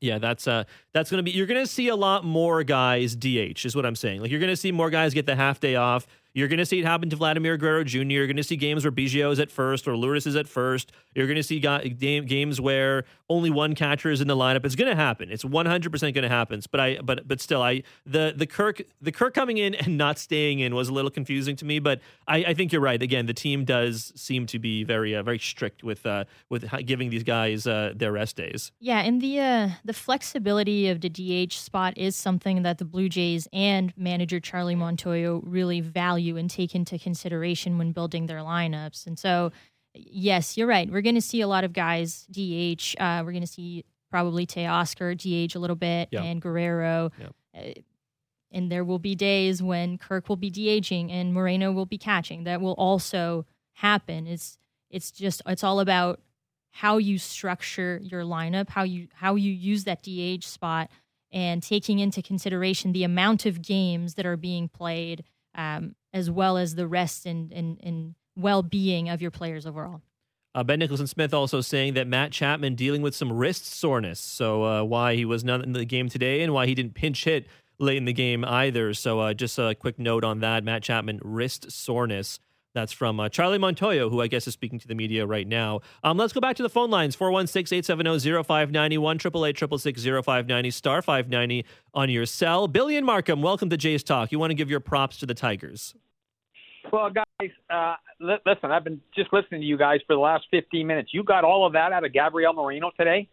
yeah, 0.00 0.18
that's 0.18 0.46
uh 0.48 0.64
that's 0.92 1.10
gonna 1.10 1.22
be 1.22 1.30
you're 1.30 1.46
gonna 1.46 1.66
see 1.66 1.88
a 1.88 1.96
lot 1.96 2.24
more 2.24 2.62
guys 2.62 3.14
DH 3.14 3.64
is 3.64 3.76
what 3.76 3.84
I'm 3.86 3.96
saying. 3.96 4.20
Like 4.20 4.30
you're 4.30 4.40
gonna 4.40 4.56
see 4.56 4.72
more 4.72 4.90
guys 4.90 5.14
get 5.14 5.26
the 5.26 5.36
half 5.36 5.60
day 5.60 5.76
off. 5.76 6.06
You're 6.32 6.48
going 6.48 6.58
to 6.58 6.66
see 6.66 6.78
it 6.78 6.84
happen 6.84 7.10
to 7.10 7.16
Vladimir 7.16 7.56
Guerrero 7.56 7.84
Jr. 7.84 7.98
You're 7.98 8.26
going 8.26 8.36
to 8.36 8.44
see 8.44 8.56
games 8.56 8.84
where 8.84 8.92
Biggio 8.92 9.32
is 9.32 9.40
at 9.40 9.50
first 9.50 9.88
or 9.88 9.96
Lourdes 9.96 10.26
is 10.26 10.36
at 10.36 10.46
first. 10.46 10.92
You're 11.14 11.26
going 11.26 11.36
to 11.36 11.42
see 11.42 11.58
games 11.58 12.60
where 12.60 13.04
only 13.28 13.50
one 13.50 13.74
catcher 13.74 14.10
is 14.10 14.20
in 14.20 14.28
the 14.28 14.36
lineup. 14.36 14.64
It's 14.64 14.76
going 14.76 14.90
to 14.90 14.96
happen. 14.96 15.30
It's 15.30 15.44
100 15.44 15.90
percent 15.90 16.14
going 16.14 16.22
to 16.22 16.28
happen. 16.28 16.62
But 16.70 16.80
I, 16.80 16.98
but 17.02 17.26
but 17.26 17.40
still, 17.40 17.62
I 17.62 17.82
the 18.06 18.32
the 18.36 18.46
Kirk 18.46 18.82
the 19.00 19.10
Kirk 19.10 19.34
coming 19.34 19.58
in 19.58 19.74
and 19.74 19.98
not 19.98 20.18
staying 20.18 20.60
in 20.60 20.74
was 20.74 20.88
a 20.88 20.92
little 20.92 21.10
confusing 21.10 21.56
to 21.56 21.64
me. 21.64 21.80
But 21.80 22.00
I, 22.28 22.44
I 22.44 22.54
think 22.54 22.72
you're 22.72 22.80
right. 22.80 23.02
Again, 23.02 23.26
the 23.26 23.34
team 23.34 23.64
does 23.64 24.12
seem 24.14 24.46
to 24.46 24.58
be 24.58 24.84
very 24.84 25.16
uh, 25.16 25.24
very 25.24 25.38
strict 25.38 25.82
with 25.82 26.06
uh, 26.06 26.24
with 26.48 26.64
giving 26.86 27.10
these 27.10 27.24
guys 27.24 27.66
uh, 27.66 27.92
their 27.96 28.12
rest 28.12 28.36
days. 28.36 28.70
Yeah, 28.78 29.00
and 29.00 29.20
the 29.20 29.40
uh, 29.40 29.68
the 29.84 29.94
flexibility 29.94 30.88
of 30.88 31.00
the 31.00 31.08
DH 31.08 31.54
spot 31.54 31.98
is 31.98 32.14
something 32.14 32.62
that 32.62 32.78
the 32.78 32.84
Blue 32.84 33.08
Jays 33.08 33.48
and 33.52 33.92
manager 33.96 34.38
Charlie 34.38 34.76
Montoyo 34.76 35.40
really 35.44 35.80
value 35.80 36.19
value 36.20 36.36
and 36.36 36.50
take 36.50 36.74
into 36.74 36.98
consideration 36.98 37.78
when 37.78 37.92
building 37.92 38.26
their 38.26 38.40
lineups. 38.40 39.06
And 39.06 39.18
so, 39.18 39.52
yes, 39.94 40.56
you're 40.56 40.66
right. 40.66 40.90
We're 40.90 41.02
going 41.02 41.14
to 41.14 41.20
see 41.20 41.40
a 41.40 41.48
lot 41.48 41.64
of 41.64 41.72
guys 41.72 42.26
DH. 42.30 42.94
Uh, 43.00 43.22
we're 43.24 43.32
going 43.32 43.40
to 43.40 43.46
see 43.46 43.84
probably 44.10 44.46
Teoscar 44.46 45.16
DH 45.16 45.56
a 45.56 45.58
little 45.58 45.76
bit 45.76 46.08
yep. 46.10 46.24
and 46.24 46.42
Guerrero. 46.42 47.10
Yep. 47.18 47.34
Uh, 47.56 47.80
and 48.52 48.70
there 48.70 48.84
will 48.84 48.98
be 48.98 49.14
days 49.14 49.62
when 49.62 49.96
Kirk 49.96 50.28
will 50.28 50.36
be 50.36 50.50
DHing 50.50 51.10
and 51.10 51.32
Moreno 51.32 51.70
will 51.72 51.86
be 51.86 51.98
catching. 51.98 52.44
That 52.44 52.60
will 52.60 52.72
also 52.72 53.46
happen. 53.74 54.26
It's 54.26 54.58
it's 54.90 55.12
just 55.12 55.40
it's 55.46 55.62
all 55.62 55.78
about 55.78 56.20
how 56.72 56.98
you 56.98 57.16
structure 57.16 58.00
your 58.02 58.22
lineup, 58.22 58.68
how 58.70 58.82
you 58.82 59.06
how 59.14 59.36
you 59.36 59.52
use 59.52 59.84
that 59.84 60.02
DH 60.02 60.44
spot, 60.44 60.90
and 61.30 61.62
taking 61.62 62.00
into 62.00 62.22
consideration 62.22 62.92
the 62.92 63.04
amount 63.04 63.46
of 63.46 63.62
games 63.62 64.14
that 64.14 64.26
are 64.26 64.36
being 64.36 64.68
played, 64.68 65.22
um, 65.54 65.94
as 66.12 66.30
well 66.30 66.56
as 66.56 66.74
the 66.74 66.86
rest 66.86 67.26
and, 67.26 67.52
and, 67.52 67.78
and 67.82 68.14
well 68.36 68.62
being 68.62 69.08
of 69.08 69.22
your 69.22 69.30
players 69.30 69.66
overall. 69.66 70.02
Uh, 70.54 70.64
ben 70.64 70.80
Nicholson 70.80 71.06
Smith 71.06 71.32
also 71.32 71.60
saying 71.60 71.94
that 71.94 72.08
Matt 72.08 72.32
Chapman 72.32 72.74
dealing 72.74 73.02
with 73.02 73.14
some 73.14 73.32
wrist 73.32 73.66
soreness. 73.66 74.18
So, 74.18 74.64
uh, 74.64 74.82
why 74.82 75.14
he 75.14 75.24
was 75.24 75.44
not 75.44 75.62
in 75.62 75.72
the 75.72 75.84
game 75.84 76.08
today 76.08 76.42
and 76.42 76.52
why 76.52 76.66
he 76.66 76.74
didn't 76.74 76.94
pinch 76.94 77.24
hit 77.24 77.46
late 77.78 77.96
in 77.96 78.04
the 78.04 78.12
game 78.12 78.44
either. 78.44 78.92
So, 78.92 79.20
uh, 79.20 79.34
just 79.34 79.58
a 79.58 79.76
quick 79.76 79.98
note 79.98 80.24
on 80.24 80.40
that 80.40 80.64
Matt 80.64 80.82
Chapman, 80.82 81.20
wrist 81.22 81.70
soreness. 81.70 82.40
That's 82.74 82.92
from 82.92 83.18
uh, 83.18 83.28
Charlie 83.28 83.58
Montoyo, 83.58 84.10
who 84.10 84.20
I 84.20 84.28
guess 84.28 84.46
is 84.46 84.54
speaking 84.54 84.78
to 84.78 84.86
the 84.86 84.94
media 84.94 85.26
right 85.26 85.46
now. 85.46 85.80
Um, 86.04 86.16
let's 86.16 86.32
go 86.32 86.40
back 86.40 86.54
to 86.56 86.62
the 86.62 86.68
phone 86.68 86.90
lines 86.90 87.16
416 87.16 87.78
870 87.78 88.42
0591 88.44 89.16
888 89.16 90.24
0590 90.24 90.70
star 90.70 91.02
590 91.02 91.64
on 91.94 92.10
your 92.10 92.26
cell. 92.26 92.68
Billy 92.68 92.96
and 92.96 93.04
Markham, 93.04 93.42
welcome 93.42 93.70
to 93.70 93.76
Jays 93.76 94.04
Talk. 94.04 94.30
You 94.30 94.38
want 94.38 94.52
to 94.52 94.54
give 94.54 94.70
your 94.70 94.80
props 94.80 95.16
to 95.18 95.26
the 95.26 95.34
Tigers. 95.34 95.96
Well, 96.92 97.10
guys, 97.10 97.50
uh, 97.68 97.96
li- 98.20 98.38
listen, 98.46 98.70
I've 98.70 98.84
been 98.84 99.00
just 99.14 99.32
listening 99.32 99.60
to 99.60 99.66
you 99.66 99.76
guys 99.76 100.00
for 100.06 100.14
the 100.14 100.20
last 100.20 100.46
15 100.50 100.86
minutes. 100.86 101.10
You 101.12 101.24
got 101.24 101.44
all 101.44 101.66
of 101.66 101.72
that 101.72 101.92
out 101.92 102.04
of 102.04 102.12
Gabriel 102.12 102.52
Moreno 102.52 102.90
today? 102.96 103.28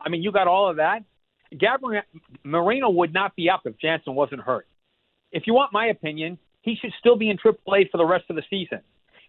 I 0.00 0.08
mean, 0.08 0.22
you 0.22 0.32
got 0.32 0.48
all 0.48 0.68
of 0.68 0.76
that? 0.76 1.02
Gabriel 1.58 2.02
Moreno 2.44 2.90
would 2.90 3.12
not 3.12 3.34
be 3.36 3.50
up 3.50 3.62
if 3.64 3.76
Jansen 3.78 4.14
wasn't 4.14 4.42
hurt. 4.42 4.66
If 5.32 5.46
you 5.46 5.54
want 5.54 5.72
my 5.72 5.86
opinion, 5.86 6.38
he 6.62 6.76
should 6.80 6.92
still 6.98 7.16
be 7.16 7.30
in 7.30 7.38
AAA 7.38 7.90
for 7.90 7.98
the 7.98 8.06
rest 8.06 8.24
of 8.30 8.36
the 8.36 8.42
season. 8.50 8.80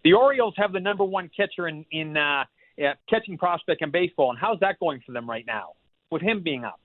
The 0.04 0.12
Orioles 0.12 0.54
have 0.56 0.72
the 0.72 0.80
number 0.80 1.04
one 1.04 1.30
catcher 1.34 1.68
in 1.68 1.84
in 1.90 2.16
uh, 2.16 2.44
catching 3.08 3.38
prospect 3.38 3.82
in 3.82 3.90
baseball, 3.90 4.30
and 4.30 4.38
how's 4.38 4.60
that 4.60 4.78
going 4.80 5.00
for 5.04 5.12
them 5.12 5.28
right 5.28 5.44
now 5.46 5.72
with 6.10 6.22
him 6.22 6.42
being 6.42 6.64
up? 6.64 6.80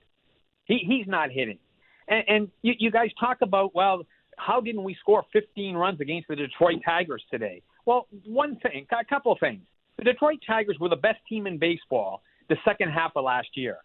He 0.64 0.78
he's 0.86 1.06
not 1.06 1.30
hitting. 1.30 1.58
And, 2.08 2.24
and 2.28 2.48
you, 2.62 2.74
you 2.78 2.90
guys 2.90 3.10
talk 3.18 3.38
about 3.42 3.74
well, 3.74 4.02
how 4.36 4.60
didn't 4.60 4.84
we 4.84 4.96
score 5.00 5.24
15 5.32 5.74
runs 5.74 6.00
against 6.00 6.28
the 6.28 6.36
Detroit 6.36 6.80
Tigers 6.84 7.22
today? 7.30 7.62
Well, 7.84 8.06
one 8.24 8.56
thing, 8.56 8.86
a 8.90 9.04
couple 9.04 9.32
of 9.32 9.38
things. 9.40 9.62
The 9.96 10.04
Detroit 10.04 10.38
Tigers 10.46 10.76
were 10.78 10.88
the 10.88 10.96
best 10.96 11.18
team 11.28 11.46
in 11.46 11.58
baseball 11.58 12.22
the 12.48 12.56
second 12.64 12.90
half 12.90 13.12
of 13.16 13.24
last 13.24 13.48
year. 13.54 13.78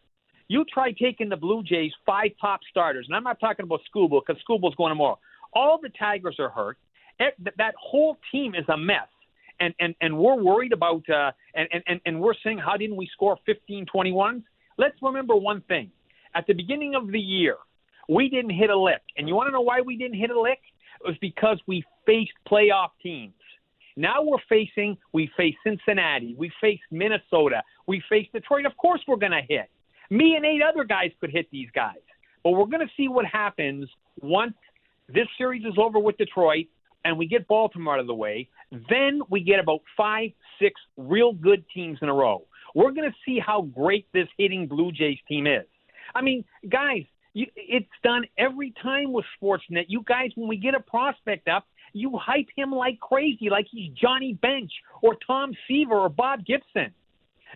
You 0.47 0.63
try 0.71 0.91
taking 0.91 1.29
the 1.29 1.37
Blue 1.37 1.63
Jays 1.63 1.91
five 2.05 2.31
top 2.39 2.59
starters, 2.69 3.05
and 3.07 3.15
I'm 3.15 3.23
not 3.23 3.39
talking 3.39 3.63
about 3.63 3.81
Skubal 3.93 4.21
because 4.25 4.41
Skubal's 4.47 4.75
going 4.75 4.91
tomorrow. 4.91 5.17
All 5.55 5.79
the 5.81 5.89
Tigers 5.97 6.37
are 6.39 6.49
hurt. 6.49 6.77
That 7.19 7.73
whole 7.79 8.17
team 8.31 8.55
is 8.55 8.65
a 8.69 8.77
mess. 8.77 9.07
And 9.59 9.73
and 9.79 9.95
and 10.01 10.17
we're 10.17 10.41
worried 10.41 10.73
about 10.73 11.07
uh, 11.09 11.31
and, 11.53 11.67
and 11.87 12.01
and 12.05 12.19
we're 12.19 12.33
saying 12.43 12.57
how 12.57 12.75
didn't 12.75 12.95
we 12.95 13.07
score 13.13 13.37
15 13.45 13.85
21 13.85 14.43
let's 14.77 14.95
remember 15.01 15.35
one 15.35 15.61
thing. 15.67 15.91
At 16.35 16.47
the 16.47 16.53
beginning 16.53 16.95
of 16.95 17.11
the 17.11 17.19
year 17.19 17.57
we 18.09 18.29
didn't 18.29 18.51
hit 18.51 18.69
a 18.69 18.77
lick. 18.77 19.01
And 19.15 19.27
you 19.27 19.35
want 19.35 19.47
to 19.47 19.51
know 19.51 19.61
why 19.61 19.81
we 19.81 19.95
didn't 19.95 20.17
hit 20.17 20.31
a 20.31 20.39
lick? 20.39 20.59
It 20.99 21.07
was 21.07 21.17
because 21.21 21.59
we 21.67 21.83
faced 22.05 22.33
playoff 22.49 22.89
teams. 23.01 23.33
Now 23.95 24.23
we're 24.23 24.37
facing 24.49 24.97
we 25.13 25.29
face 25.37 25.55
cincinnati 25.63 26.35
we 26.37 26.51
face 26.59 26.79
minnesota 26.89 27.61
we 27.87 28.01
face 28.09 28.27
detroit. 28.33 28.65
Of 28.65 28.75
course 28.77 29.01
we're 29.07 29.17
going 29.17 29.33
to 29.33 29.41
hit. 29.47 29.69
Me 30.09 30.35
and 30.35 30.45
eight 30.45 30.61
other 30.61 30.83
guys 30.83 31.11
could 31.19 31.31
hit 31.31 31.49
these 31.51 31.69
guys. 31.73 32.01
But 32.43 32.51
we're 32.51 32.65
going 32.65 32.85
to 32.85 32.93
see 32.97 33.07
what 33.07 33.25
happens 33.25 33.89
once 34.21 34.55
this 35.09 35.27
series 35.37 35.63
is 35.65 35.73
over 35.77 35.99
with 35.99 36.17
detroit 36.17 36.67
and 37.05 37.17
we 37.17 37.27
get 37.27 37.47
Baltimore 37.47 37.95
out 37.95 37.99
of 37.99 38.07
the 38.07 38.15
way, 38.15 38.49
then 38.89 39.21
we 39.29 39.41
get 39.41 39.59
about 39.59 39.81
five, 39.95 40.29
six 40.61 40.79
real 40.97 41.33
good 41.33 41.63
teams 41.73 41.99
in 42.01 42.09
a 42.09 42.13
row. 42.13 42.45
We're 42.75 42.91
going 42.91 43.09
to 43.09 43.15
see 43.25 43.39
how 43.39 43.63
great 43.63 44.07
this 44.13 44.27
hitting 44.37 44.67
Blue 44.67 44.91
Jays 44.91 45.19
team 45.27 45.45
is. 45.45 45.65
I 46.15 46.21
mean, 46.21 46.43
guys, 46.69 47.03
you, 47.33 47.47
it's 47.55 47.85
done 48.03 48.23
every 48.37 48.73
time 48.81 49.11
with 49.11 49.25
Sportsnet. 49.41 49.85
You 49.87 50.03
guys, 50.07 50.31
when 50.35 50.47
we 50.47 50.57
get 50.57 50.75
a 50.75 50.79
prospect 50.79 51.47
up, 51.47 51.65
you 51.93 52.17
hype 52.17 52.47
him 52.55 52.71
like 52.71 52.99
crazy, 52.99 53.49
like 53.51 53.67
he's 53.69 53.91
Johnny 53.93 54.33
Bench 54.33 54.71
or 55.01 55.15
Tom 55.27 55.53
Seaver 55.67 55.93
or 55.93 56.09
Bob 56.09 56.45
Gibson. 56.45 56.93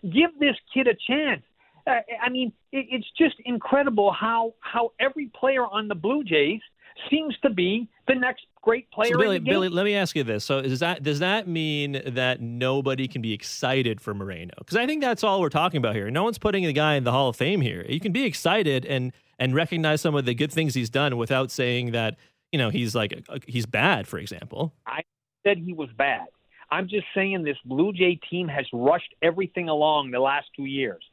Give 0.04 0.30
this 0.40 0.56
kid 0.74 0.88
a 0.88 0.94
chance. 1.08 1.42
Uh, 1.88 2.02
I 2.22 2.30
mean, 2.30 2.52
it, 2.72 2.86
it's 2.92 3.08
just 3.18 3.36
incredible 3.46 4.12
how 4.12 4.54
how 4.60 4.92
every 5.00 5.32
player 5.34 5.64
on 5.66 5.88
the 5.88 5.96
Blue 5.96 6.24
Jays– 6.24 6.62
seems 7.10 7.36
to 7.44 7.50
be 7.50 7.88
the 8.08 8.16
next 8.16 8.46
great 8.62 8.90
player. 8.92 9.14
So 9.14 9.20
Billy, 9.20 9.40
Billy, 9.40 9.70
let 9.70 9.86
me 9.86 9.96
ask 9.96 10.16
you 10.16 10.24
this: 10.24 10.44
So, 10.46 10.62
does 10.62 10.80
that 10.80 11.04
does 11.04 11.20
that 11.20 11.48
mean 11.48 12.02
that 12.06 12.42
nobody 12.42 13.08
can 13.08 13.22
be 13.22 13.34
excited 13.34 14.02
for 14.02 14.14
Moreno? 14.14 14.54
Because 14.58 14.78
I 14.78 14.86
think 14.86 15.02
that's 15.02 15.24
all 15.24 15.42
we're 15.42 15.50
talking 15.50 15.78
about 15.78 15.96
here. 15.96 16.10
No 16.10 16.24
one's 16.24 16.38
putting 16.38 16.66
the 16.66 16.74
guy 16.74 16.96
in 16.96 17.04
the 17.04 17.12
Hall 17.12 17.30
of 17.30 17.36
Fame 17.36 17.62
here. 17.62 17.86
You 17.88 18.00
can 18.00 18.12
be 18.12 18.24
excited 18.24 18.86
and 18.86 19.14
and 19.40 19.54
recognize 19.54 20.02
some 20.02 20.16
of 20.16 20.26
the 20.26 20.34
good 20.34 20.52
things 20.52 20.74
he's 20.74 20.90
done 20.90 21.18
without 21.18 21.52
saying 21.52 21.92
that 21.92 22.18
you 22.52 22.60
know 22.60 22.70
he's 22.70 22.96
like 22.96 23.24
uh, 23.30 23.40
he's 23.48 23.66
bad. 23.66 24.08
For 24.08 24.18
example, 24.18 24.74
I 24.86 25.02
said 25.46 25.58
he 25.58 25.74
was 25.74 25.90
bad. 25.98 26.28
I'm 26.70 26.88
just 26.88 27.06
saying 27.16 27.44
this 27.44 27.58
Blue 27.66 27.94
Jay 27.94 28.20
team 28.30 28.48
has 28.48 28.66
rushed 28.74 29.14
everything 29.22 29.70
along 29.70 30.12
the 30.12 30.20
last 30.20 30.48
two 30.56 30.66
years. 30.66 31.04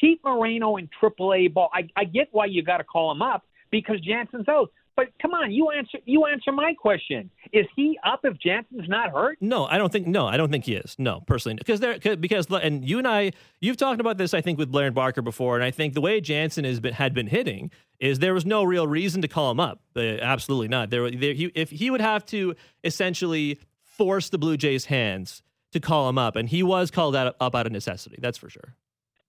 Keep 0.00 0.24
Moreno 0.24 0.76
in 0.76 0.88
AAA 1.00 1.54
ball. 1.54 1.70
I, 1.72 1.88
I 1.94 2.04
get 2.04 2.28
why 2.32 2.46
you 2.46 2.62
got 2.62 2.78
to 2.78 2.84
call 2.84 3.12
him 3.12 3.22
up 3.22 3.44
because 3.70 4.00
Jansen's 4.00 4.48
out. 4.48 4.72
But 4.96 5.08
come 5.20 5.32
on, 5.32 5.50
you 5.50 5.70
answer 5.70 5.98
you 6.04 6.26
answer 6.26 6.52
my 6.52 6.72
question. 6.74 7.30
Is 7.52 7.66
he 7.74 7.98
up 8.04 8.20
if 8.22 8.38
Jansen's 8.38 8.88
not 8.88 9.10
hurt? 9.10 9.38
No, 9.40 9.66
I 9.66 9.76
don't 9.76 9.92
think. 9.92 10.06
No, 10.06 10.26
I 10.26 10.36
don't 10.36 10.52
think 10.52 10.66
he 10.66 10.74
is. 10.74 10.94
No, 10.98 11.20
personally, 11.26 11.56
because 11.56 11.80
there 11.80 11.98
because 11.98 12.46
and 12.46 12.88
you 12.88 12.98
and 12.98 13.08
I 13.08 13.32
you've 13.60 13.76
talked 13.76 14.00
about 14.00 14.18
this 14.18 14.34
I 14.34 14.40
think 14.40 14.56
with 14.56 14.70
Blair 14.70 14.86
and 14.86 14.94
Barker 14.94 15.20
before, 15.20 15.56
and 15.56 15.64
I 15.64 15.72
think 15.72 15.94
the 15.94 16.00
way 16.00 16.20
Jansen 16.20 16.64
has 16.64 16.78
been 16.78 16.94
had 16.94 17.12
been 17.12 17.26
hitting 17.26 17.72
is 17.98 18.20
there 18.20 18.34
was 18.34 18.46
no 18.46 18.62
real 18.62 18.86
reason 18.86 19.20
to 19.22 19.28
call 19.28 19.50
him 19.50 19.58
up. 19.58 19.80
Uh, 19.96 20.00
absolutely 20.00 20.68
not. 20.68 20.90
There, 20.90 21.10
there 21.10 21.34
he, 21.34 21.50
if 21.54 21.70
he 21.70 21.90
would 21.90 22.00
have 22.00 22.24
to 22.26 22.54
essentially 22.84 23.58
force 23.82 24.28
the 24.28 24.38
Blue 24.38 24.56
Jays' 24.56 24.84
hands 24.84 25.42
to 25.72 25.80
call 25.80 26.08
him 26.08 26.18
up, 26.18 26.36
and 26.36 26.48
he 26.48 26.62
was 26.62 26.92
called 26.92 27.16
out, 27.16 27.34
up 27.40 27.54
out 27.54 27.66
of 27.66 27.72
necessity. 27.72 28.18
That's 28.20 28.38
for 28.38 28.48
sure. 28.48 28.76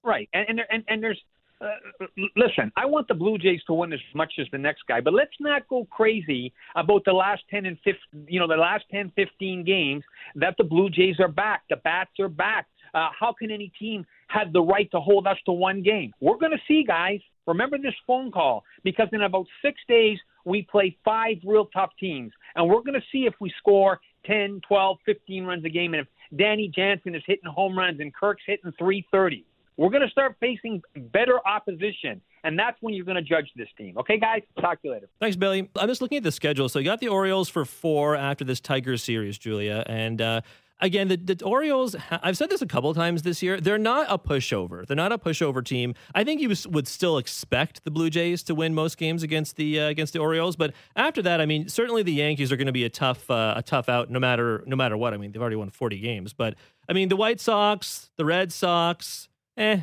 Right, 0.04 0.30
and 0.32 0.47
and, 0.47 0.62
and, 0.69 0.84
and 0.88 1.04
there's 1.04 1.21
uh, 1.61 2.05
listen, 2.35 2.71
I 2.75 2.85
want 2.85 3.07
the 3.07 3.13
Blue 3.13 3.37
Jays 3.37 3.61
to 3.67 3.73
win 3.73 3.93
as 3.93 3.99
much 4.13 4.33
as 4.39 4.47
the 4.51 4.57
next 4.57 4.83
guy, 4.87 4.99
but 5.01 5.13
let's 5.13 5.35
not 5.39 5.67
go 5.67 5.85
crazy 5.85 6.53
about 6.75 7.05
the 7.05 7.13
last 7.13 7.43
10 7.49 7.65
and 7.65 7.77
15, 7.83 8.27
you 8.27 8.39
know, 8.39 8.47
the 8.47 8.55
last 8.55 8.85
10, 8.91 9.11
15 9.15 9.63
games 9.63 10.03
that 10.35 10.55
the 10.57 10.63
Blue 10.63 10.89
Jays 10.89 11.19
are 11.19 11.29
back. 11.29 11.63
The 11.69 11.77
bats 11.77 12.11
are 12.19 12.29
back. 12.29 12.67
Uh, 12.93 13.09
how 13.17 13.33
can 13.33 13.51
any 13.51 13.71
team 13.79 14.05
have 14.27 14.53
the 14.53 14.61
right 14.61 14.89
to 14.91 14.99
hold 14.99 15.27
us 15.27 15.37
to 15.45 15.51
one 15.51 15.81
game? 15.81 16.13
We're 16.19 16.37
going 16.37 16.51
to 16.51 16.61
see, 16.67 16.83
guys. 16.85 17.19
Remember 17.47 17.77
this 17.77 17.93
phone 18.07 18.31
call 18.31 18.63
because 18.83 19.07
in 19.13 19.21
about 19.21 19.45
six 19.61 19.79
days, 19.87 20.17
we 20.45 20.63
play 20.63 20.97
five 21.05 21.37
real 21.45 21.65
tough 21.67 21.91
teams, 21.99 22.31
and 22.55 22.67
we're 22.67 22.81
going 22.81 22.99
to 22.99 23.05
see 23.11 23.25
if 23.25 23.33
we 23.39 23.51
score 23.57 23.99
10, 24.25 24.61
12, 24.67 24.97
15 25.05 25.45
runs 25.45 25.65
a 25.65 25.69
game, 25.69 25.93
and 25.93 26.01
if 26.01 26.37
Danny 26.37 26.71
Jansen 26.73 27.15
is 27.15 27.23
hitting 27.25 27.49
home 27.49 27.77
runs 27.77 27.99
and 27.99 28.13
Kirk's 28.13 28.43
hitting 28.45 28.71
330. 28.77 29.45
We're 29.77 29.89
going 29.89 30.03
to 30.03 30.09
start 30.09 30.38
facing 30.39 30.81
better 30.95 31.45
opposition, 31.45 32.21
and 32.43 32.57
that's 32.57 32.77
when 32.81 32.93
you're 32.93 33.05
going 33.05 33.15
to 33.15 33.21
judge 33.21 33.49
this 33.55 33.67
team. 33.77 33.97
Okay, 33.97 34.17
guys? 34.17 34.41
Talk 34.59 34.81
to 34.81 34.88
you 34.88 34.93
later. 34.93 35.09
Thanks, 35.19 35.35
Billy. 35.35 35.69
I'm 35.75 35.88
just 35.88 36.01
looking 36.01 36.17
at 36.17 36.23
the 36.23 36.31
schedule. 36.31 36.69
So 36.69 36.79
you 36.79 36.85
got 36.85 36.99
the 36.99 37.09
Orioles 37.09 37.49
for 37.49 37.65
four 37.65 38.15
after 38.15 38.45
this 38.45 38.61
Tigers 38.61 39.03
series, 39.03 39.38
Julia. 39.38 39.83
And 39.85 40.21
uh, 40.21 40.41
again, 40.79 41.09
the, 41.09 41.17
the 41.17 41.43
Orioles, 41.43 41.95
I've 42.09 42.38
said 42.38 42.49
this 42.49 42.61
a 42.61 42.65
couple 42.65 42.93
times 42.93 43.23
this 43.23 43.43
year, 43.43 43.59
they're 43.59 43.77
not 43.77 44.07
a 44.09 44.17
pushover. 44.17 44.85
They're 44.85 44.95
not 44.95 45.11
a 45.11 45.17
pushover 45.17 45.63
team. 45.63 45.93
I 46.13 46.23
think 46.23 46.41
you 46.41 46.53
would 46.69 46.88
still 46.88 47.17
expect 47.17 47.83
the 47.83 47.91
Blue 47.91 48.09
Jays 48.09 48.43
to 48.43 48.55
win 48.55 48.73
most 48.73 48.97
games 48.97 49.23
against 49.23 49.57
the 49.57 49.81
uh, 49.81 49.88
against 49.88 50.13
the 50.13 50.19
Orioles, 50.19 50.55
but 50.55 50.73
after 50.95 51.21
that, 51.23 51.41
I 51.41 51.45
mean, 51.45 51.67
certainly 51.67 52.03
the 52.03 52.13
Yankees 52.13 52.51
are 52.51 52.57
going 52.57 52.67
to 52.67 52.73
be 52.73 52.85
a 52.85 52.89
tough 52.89 53.29
uh, 53.29 53.55
a 53.57 53.63
tough 53.63 53.89
out 53.89 54.09
no 54.09 54.19
matter 54.19 54.63
no 54.65 54.75
matter 54.75 54.95
what. 54.97 55.13
I 55.13 55.17
mean, 55.17 55.31
they've 55.31 55.41
already 55.41 55.57
won 55.57 55.69
40 55.69 55.99
games, 55.99 56.33
but 56.33 56.55
I 56.88 56.93
mean, 56.93 57.09
the 57.09 57.15
White 57.15 57.39
Sox, 57.39 58.11
the 58.17 58.25
Red 58.25 58.53
Sox, 58.53 59.27
eh, 59.57 59.81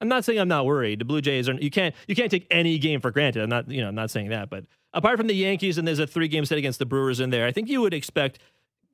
I'm 0.00 0.08
not 0.08 0.24
saying 0.24 0.38
I'm 0.38 0.48
not 0.48 0.66
worried. 0.66 1.00
The 1.00 1.04
Blue 1.04 1.20
Jays 1.20 1.48
are 1.48 1.54
you 1.54 1.70
can't 1.70 1.94
you 2.06 2.14
can't 2.14 2.30
take 2.30 2.46
any 2.50 2.78
game 2.78 3.00
for 3.00 3.10
granted. 3.10 3.42
I'm 3.42 3.48
not 3.48 3.70
you 3.70 3.80
know 3.80 3.88
I'm 3.88 3.94
not 3.94 4.10
saying 4.10 4.28
that, 4.30 4.50
but 4.50 4.64
apart 4.92 5.16
from 5.16 5.26
the 5.26 5.34
Yankees 5.34 5.78
and 5.78 5.86
there's 5.86 5.98
a 5.98 6.06
three 6.06 6.28
game 6.28 6.44
set 6.44 6.58
against 6.58 6.78
the 6.78 6.86
Brewers 6.86 7.20
in 7.20 7.30
there, 7.30 7.46
I 7.46 7.52
think 7.52 7.68
you 7.68 7.80
would 7.80 7.94
expect 7.94 8.38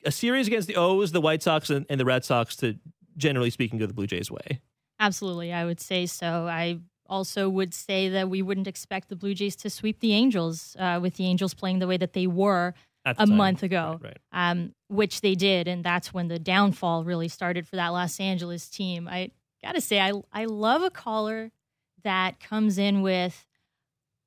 a 0.04 0.12
series 0.12 0.46
against 0.46 0.68
the 0.68 0.76
O's, 0.76 1.12
the 1.12 1.20
White 1.20 1.42
Sox, 1.42 1.70
and, 1.70 1.86
and 1.88 1.98
the 1.98 2.04
Red 2.04 2.24
Sox 2.24 2.56
to 2.56 2.76
generally 3.16 3.50
speaking 3.50 3.78
go 3.78 3.86
the 3.86 3.94
Blue 3.94 4.06
Jays' 4.06 4.30
way. 4.30 4.60
Absolutely, 5.00 5.52
I 5.52 5.64
would 5.64 5.80
say 5.80 6.06
so. 6.06 6.46
I 6.46 6.78
also 7.06 7.48
would 7.48 7.74
say 7.74 8.08
that 8.08 8.30
we 8.30 8.42
wouldn't 8.42 8.68
expect 8.68 9.08
the 9.08 9.16
Blue 9.16 9.34
Jays 9.34 9.56
to 9.56 9.70
sweep 9.70 10.00
the 10.00 10.12
Angels 10.12 10.76
uh, 10.78 10.98
with 11.02 11.16
the 11.16 11.26
Angels 11.26 11.54
playing 11.54 11.80
the 11.80 11.86
way 11.86 11.96
that 11.96 12.12
they 12.12 12.26
were 12.26 12.74
a 13.04 13.14
time. 13.14 13.36
month 13.36 13.62
ago, 13.64 13.98
right, 14.00 14.18
right. 14.32 14.50
Um, 14.50 14.74
which 14.88 15.20
they 15.20 15.34
did, 15.34 15.66
and 15.66 15.82
that's 15.82 16.14
when 16.14 16.28
the 16.28 16.38
downfall 16.38 17.04
really 17.04 17.28
started 17.28 17.66
for 17.66 17.76
that 17.76 17.88
Los 17.88 18.20
Angeles 18.20 18.68
team. 18.68 19.08
I 19.08 19.32
gotta 19.62 19.80
say, 19.80 20.00
I 20.00 20.12
I 20.32 20.44
love 20.44 20.82
a 20.82 20.90
caller 20.90 21.52
that 22.04 22.40
comes 22.40 22.78
in 22.78 23.02
with 23.02 23.46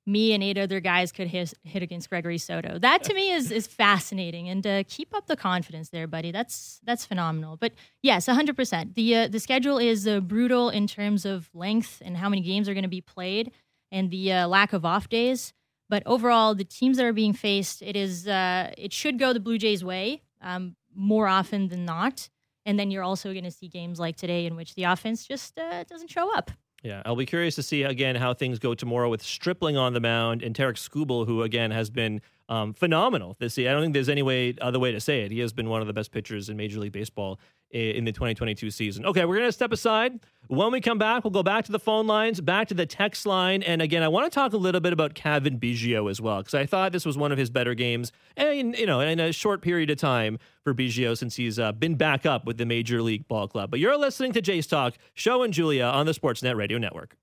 me 0.07 0.33
and 0.33 0.43
eight 0.43 0.57
other 0.57 0.79
guys 0.79 1.11
could 1.11 1.27
hit, 1.27 1.53
hit 1.63 1.81
against 1.81 2.09
Gregory 2.09 2.37
Soto. 2.37 2.77
That 2.77 3.03
to 3.03 3.13
me 3.13 3.31
is 3.33 3.51
is 3.51 3.67
fascinating, 3.67 4.49
and 4.49 4.65
uh, 4.65 4.83
keep 4.87 5.15
up 5.15 5.27
the 5.27 5.35
confidence 5.35 5.89
there, 5.89 6.07
buddy. 6.07 6.31
That's 6.31 6.79
that's 6.83 7.05
phenomenal. 7.05 7.57
But 7.57 7.73
yes, 8.01 8.27
hundred 8.27 8.55
percent. 8.55 8.95
The 8.95 9.15
uh, 9.15 9.27
the 9.27 9.39
schedule 9.39 9.77
is 9.77 10.07
uh, 10.07 10.19
brutal 10.19 10.69
in 10.69 10.87
terms 10.87 11.25
of 11.25 11.49
length 11.53 12.01
and 12.05 12.17
how 12.17 12.29
many 12.29 12.41
games 12.41 12.69
are 12.69 12.73
going 12.73 12.83
to 12.83 12.89
be 12.89 13.01
played, 13.01 13.51
and 13.91 14.11
the 14.11 14.31
uh, 14.31 14.47
lack 14.47 14.73
of 14.73 14.85
off 14.85 15.09
days. 15.09 15.53
But 15.87 16.03
overall, 16.05 16.55
the 16.55 16.63
teams 16.63 16.97
that 16.97 17.05
are 17.05 17.13
being 17.13 17.33
faced, 17.33 17.81
it 17.81 17.95
is 17.95 18.27
uh, 18.27 18.71
it 18.77 18.93
should 18.93 19.19
go 19.19 19.33
the 19.33 19.39
Blue 19.39 19.57
Jays' 19.57 19.83
way 19.83 20.21
um, 20.41 20.75
more 20.93 21.27
often 21.27 21.67
than 21.67 21.85
not. 21.85 22.29
And 22.65 22.79
then 22.79 22.91
you're 22.91 23.03
also 23.03 23.31
going 23.31 23.43
to 23.43 23.51
see 23.51 23.67
games 23.67 23.99
like 23.99 24.17
today 24.17 24.45
in 24.45 24.55
which 24.55 24.75
the 24.75 24.83
offense 24.83 25.25
just 25.25 25.57
uh, 25.57 25.83
doesn't 25.83 26.09
show 26.09 26.35
up. 26.35 26.51
Yeah, 26.83 27.01
I'll 27.03 27.15
be 27.15 27.25
curious 27.25 27.55
to 27.55 27.63
see 27.63 27.81
again 27.81 28.15
how 28.15 28.35
things 28.35 28.59
go 28.59 28.75
tomorrow 28.75 29.09
with 29.09 29.23
Stripling 29.23 29.75
on 29.75 29.93
the 29.93 29.99
mound 29.99 30.43
and 30.43 30.55
Tarik 30.55 30.75
Skubal, 30.75 31.25
who 31.25 31.41
again 31.41 31.71
has 31.71 31.89
been 31.89 32.21
um, 32.47 32.73
phenomenal 32.73 33.35
this 33.39 33.57
year. 33.57 33.71
I 33.71 33.73
don't 33.73 33.81
think 33.81 33.93
there's 33.95 34.09
any 34.09 34.21
way 34.21 34.53
other 34.61 34.77
way 34.77 34.91
to 34.91 34.99
say 34.99 35.21
it. 35.21 35.31
He 35.31 35.39
has 35.39 35.51
been 35.51 35.67
one 35.67 35.81
of 35.81 35.87
the 35.87 35.93
best 35.93 36.11
pitchers 36.11 36.47
in 36.47 36.57
Major 36.57 36.79
League 36.79 36.91
Baseball 36.91 37.39
in 37.75 38.05
the 38.05 38.11
2022 38.11 38.71
season. 38.71 39.05
Okay, 39.05 39.25
we're 39.25 39.35
going 39.35 39.47
to 39.47 39.51
step 39.51 39.73
aside. 39.73 40.19
When 40.47 40.71
we 40.71 40.79
come 40.79 40.97
back, 40.97 41.23
we'll 41.23 41.31
go 41.31 41.43
back 41.43 41.65
to 41.65 41.71
the 41.71 41.79
phone 41.79 42.07
lines, 42.07 42.39
back 42.39 42.69
to 42.69 42.73
the 42.73 42.85
text 42.85 43.25
line. 43.25 43.63
And 43.63 43.81
again, 43.81 44.01
I 44.01 44.07
want 44.07 44.31
to 44.31 44.33
talk 44.33 44.53
a 44.53 44.57
little 44.57 44.79
bit 44.79 44.93
about 44.93 45.13
Cavan 45.13 45.59
Biggio 45.59 46.09
as 46.09 46.21
well, 46.21 46.37
because 46.37 46.53
I 46.53 46.65
thought 46.65 46.93
this 46.93 47.05
was 47.05 47.17
one 47.17 47.31
of 47.31 47.37
his 47.37 47.49
better 47.49 47.73
games, 47.73 48.11
and 48.37 48.77
you 48.77 48.85
know, 48.85 49.01
in 49.01 49.19
a 49.19 49.33
short 49.33 49.61
period 49.61 49.89
of 49.89 49.97
time 49.97 50.39
for 50.63 50.73
Biggio 50.73 51.17
since 51.17 51.35
he's 51.35 51.59
uh, 51.59 51.73
been 51.73 51.95
back 51.95 52.25
up 52.25 52.45
with 52.45 52.57
the 52.57 52.65
Major 52.65 53.01
League 53.01 53.27
Ball 53.27 53.47
Club. 53.47 53.71
But 53.71 53.79
you're 53.79 53.97
listening 53.97 54.31
to 54.33 54.41
Jays 54.41 54.67
Talk, 54.67 54.95
Show 55.13 55.43
and 55.43 55.53
Julia 55.53 55.85
on 55.85 56.05
the 56.05 56.13
Sportsnet 56.13 56.55
Radio 56.55 56.77
Network. 56.77 57.17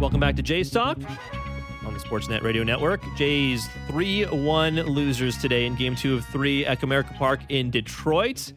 Welcome 0.00 0.20
back 0.20 0.36
to 0.36 0.42
Jays 0.42 0.70
Talk 0.70 0.98
the 1.96 2.08
Sportsnet 2.08 2.42
Radio 2.42 2.62
Network. 2.62 3.00
Jays 3.16 3.68
3 3.88 4.24
1 4.26 4.74
losers 4.82 5.38
today 5.38 5.64
in 5.64 5.74
game 5.76 5.96
two 5.96 6.14
of 6.14 6.24
three 6.26 6.66
at 6.66 6.80
Comerica 6.80 7.16
Park 7.16 7.40
in 7.48 7.70
Detroit. 7.70 8.52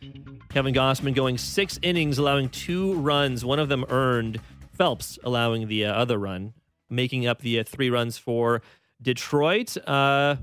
Kevin 0.49 0.73
Gausman 0.73 1.13
going 1.13 1.37
six 1.37 1.79
innings, 1.81 2.17
allowing 2.17 2.49
two 2.49 2.93
runs, 2.95 3.45
one 3.45 3.59
of 3.59 3.69
them 3.69 3.85
earned. 3.89 4.41
Phelps 4.73 5.19
allowing 5.23 5.67
the 5.67 5.85
uh, 5.85 5.93
other 5.93 6.17
run, 6.17 6.53
making 6.89 7.27
up 7.27 7.39
the 7.39 7.59
uh, 7.59 7.63
three 7.63 7.89
runs 7.89 8.17
for 8.17 8.61
Detroit. 9.01 9.77
Uh, 9.87 10.35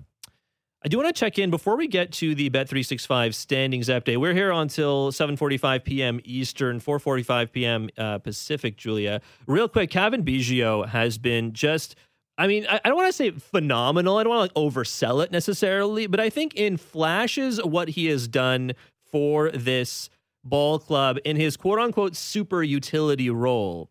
I 0.83 0.89
do 0.89 0.99
want 0.99 1.15
to 1.15 1.19
check 1.19 1.39
in 1.39 1.51
before 1.51 1.77
we 1.77 1.89
get 1.89 2.13
to 2.13 2.35
the 2.35 2.49
Bet365 2.49 3.35
standings 3.35 3.89
update. 3.89 4.19
We're 4.19 4.35
here 4.35 4.53
until 4.53 5.11
7:45 5.11 5.85
p.m. 5.85 6.21
Eastern, 6.25 6.81
4:45 6.81 7.53
p.m. 7.53 7.89
Uh, 7.99 8.19
Pacific. 8.19 8.77
Julia, 8.77 9.21
real 9.47 9.69
quick, 9.69 9.91
Cavan 9.91 10.25
Biggio 10.25 10.87
has 10.89 11.19
been 11.19 11.53
just. 11.53 11.95
I 12.39 12.47
mean, 12.47 12.67
I, 12.69 12.81
I 12.85 12.89
don't 12.89 12.97
want 12.97 13.09
to 13.09 13.13
say 13.13 13.31
phenomenal. 13.31 14.19
I 14.19 14.25
don't 14.25 14.31
want 14.31 14.53
to 14.55 14.61
like 14.61 14.73
oversell 14.73 15.25
it 15.25 15.33
necessarily, 15.33 16.07
but 16.07 16.21
I 16.21 16.31
think 16.31 16.55
in 16.55 16.77
flashes, 16.77 17.63
what 17.63 17.91
he 17.91 18.07
has 18.07 18.29
done 18.29 18.73
for 19.11 19.51
this 19.51 20.11
ball 20.45 20.79
club 20.79 21.19
in 21.25 21.37
his 21.37 21.57
quote 21.57 21.79
unquote 21.79 22.15
super 22.15 22.63
utility 22.63 23.31
role 23.31 23.91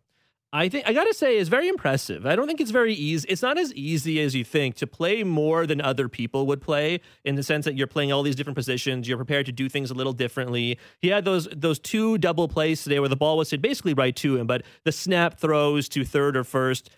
I 0.52 0.70
think 0.70 0.88
I 0.88 0.94
gotta 0.94 1.12
say 1.12 1.36
is 1.36 1.48
very 1.48 1.68
impressive. 1.68 2.24
I 2.24 2.34
don't 2.34 2.46
think 2.46 2.62
it's 2.62 2.70
very 2.70 2.94
easy. 2.94 3.28
It's 3.28 3.42
not 3.42 3.58
as 3.58 3.74
easy 3.74 4.20
as 4.20 4.34
you 4.34 4.42
think 4.42 4.76
to 4.76 4.86
play 4.86 5.22
more 5.22 5.66
than 5.66 5.82
other 5.82 6.08
people 6.08 6.46
would 6.46 6.62
play, 6.62 7.00
in 7.26 7.34
the 7.34 7.42
sense 7.42 7.66
that 7.66 7.76
you're 7.76 7.86
playing 7.86 8.10
all 8.10 8.22
these 8.22 8.36
different 8.36 8.56
positions. 8.56 9.06
You're 9.06 9.18
prepared 9.18 9.44
to 9.46 9.52
do 9.52 9.68
things 9.68 9.90
a 9.90 9.94
little 9.94 10.14
differently. 10.14 10.78
He 11.02 11.08
had 11.08 11.26
those 11.26 11.46
those 11.54 11.78
two 11.78 12.16
double 12.16 12.48
plays 12.48 12.82
today 12.82 13.00
where 13.00 13.08
the 13.10 13.16
ball 13.16 13.36
was 13.36 13.50
hit 13.50 13.60
basically 13.60 13.92
right 13.92 14.16
to 14.16 14.36
him, 14.36 14.46
but 14.46 14.62
the 14.84 14.92
snap 14.92 15.38
throws 15.38 15.90
to 15.90 16.04
third 16.04 16.38
or 16.38 16.44
first. 16.44 16.88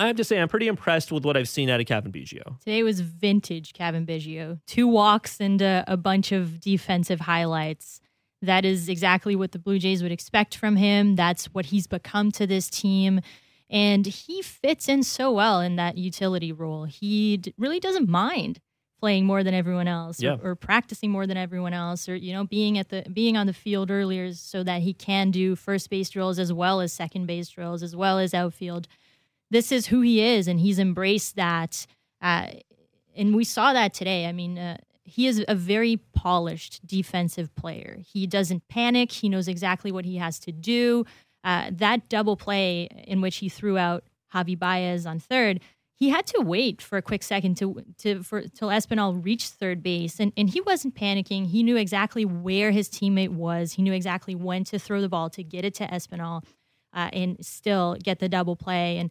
I 0.00 0.06
have 0.06 0.16
to 0.16 0.24
say 0.24 0.40
I'm 0.40 0.48
pretty 0.48 0.66
impressed 0.66 1.12
with 1.12 1.26
what 1.26 1.36
I've 1.36 1.48
seen 1.48 1.68
out 1.68 1.78
of 1.78 1.84
Cavan 1.86 2.10
Biggio. 2.10 2.58
Today 2.60 2.82
was 2.82 3.00
vintage 3.00 3.74
Cavan 3.74 4.06
Biggio. 4.06 4.58
Two 4.66 4.88
walks 4.88 5.38
and 5.40 5.60
a, 5.60 5.84
a 5.86 5.98
bunch 5.98 6.32
of 6.32 6.58
defensive 6.58 7.20
highlights. 7.20 8.00
That 8.40 8.64
is 8.64 8.88
exactly 8.88 9.36
what 9.36 9.52
the 9.52 9.58
Blue 9.58 9.78
Jays 9.78 10.02
would 10.02 10.10
expect 10.10 10.56
from 10.56 10.76
him. 10.76 11.16
That's 11.16 11.52
what 11.52 11.66
he's 11.66 11.86
become 11.86 12.32
to 12.32 12.46
this 12.46 12.70
team. 12.70 13.20
And 13.68 14.06
he 14.06 14.40
fits 14.40 14.88
in 14.88 15.02
so 15.02 15.30
well 15.30 15.60
in 15.60 15.76
that 15.76 15.98
utility 15.98 16.50
role. 16.50 16.84
He 16.84 17.36
d- 17.36 17.52
really 17.58 17.78
doesn't 17.78 18.08
mind 18.08 18.58
playing 19.00 19.26
more 19.26 19.44
than 19.44 19.52
everyone 19.52 19.86
else 19.86 20.22
Yeah. 20.22 20.36
or, 20.42 20.52
or 20.52 20.54
practicing 20.54 21.10
more 21.10 21.26
than 21.26 21.36
everyone 21.36 21.72
else 21.74 22.06
or 22.08 22.14
you 22.16 22.32
know 22.34 22.44
being 22.44 22.76
at 22.78 22.88
the 22.90 23.02
being 23.12 23.34
on 23.36 23.46
the 23.46 23.54
field 23.54 23.90
earlier 23.90 24.32
so 24.34 24.62
that 24.62 24.82
he 24.82 24.92
can 24.92 25.30
do 25.30 25.56
first 25.56 25.88
base 25.88 26.10
drills 26.10 26.38
as 26.38 26.52
well 26.52 26.82
as 26.82 26.92
second 26.92 27.24
base 27.26 27.48
drills 27.48 27.82
as 27.82 27.96
well 27.96 28.18
as 28.18 28.34
outfield 28.34 28.88
this 29.50 29.72
is 29.72 29.86
who 29.86 30.00
he 30.00 30.22
is 30.22 30.48
and 30.48 30.60
he's 30.60 30.78
embraced 30.78 31.36
that 31.36 31.86
uh, 32.22 32.46
and 33.16 33.34
we 33.34 33.44
saw 33.44 33.72
that 33.72 33.92
today 33.94 34.26
i 34.26 34.32
mean 34.32 34.58
uh, 34.58 34.76
he 35.04 35.26
is 35.26 35.44
a 35.48 35.54
very 35.54 35.96
polished 36.14 36.84
defensive 36.86 37.54
player 37.54 37.98
he 38.04 38.26
doesn't 38.26 38.66
panic 38.68 39.12
he 39.12 39.28
knows 39.28 39.48
exactly 39.48 39.92
what 39.92 40.04
he 40.04 40.16
has 40.16 40.38
to 40.38 40.52
do 40.52 41.04
uh, 41.44 41.70
that 41.72 42.08
double 42.08 42.36
play 42.36 42.88
in 43.06 43.20
which 43.20 43.36
he 43.36 43.48
threw 43.48 43.78
out 43.78 44.04
javi 44.34 44.58
baez 44.58 45.06
on 45.06 45.18
third 45.18 45.60
he 46.00 46.08
had 46.08 46.26
to 46.28 46.40
wait 46.40 46.80
for 46.80 46.96
a 46.96 47.02
quick 47.02 47.22
second 47.22 47.58
to 47.58 47.84
to 47.98 48.22
for 48.22 48.40
till 48.40 48.68
Espinal 48.68 49.22
reached 49.22 49.52
third 49.52 49.82
base, 49.82 50.18
and 50.18 50.32
and 50.34 50.48
he 50.48 50.62
wasn't 50.62 50.94
panicking. 50.94 51.46
He 51.46 51.62
knew 51.62 51.76
exactly 51.76 52.24
where 52.24 52.70
his 52.70 52.88
teammate 52.88 53.28
was. 53.28 53.74
He 53.74 53.82
knew 53.82 53.92
exactly 53.92 54.34
when 54.34 54.64
to 54.64 54.78
throw 54.78 55.02
the 55.02 55.10
ball 55.10 55.28
to 55.30 55.44
get 55.44 55.66
it 55.66 55.74
to 55.74 55.86
Espinal, 55.86 56.42
uh, 56.94 57.10
and 57.12 57.36
still 57.44 57.98
get 58.02 58.18
the 58.18 58.30
double 58.30 58.56
play. 58.56 58.96
And 58.96 59.10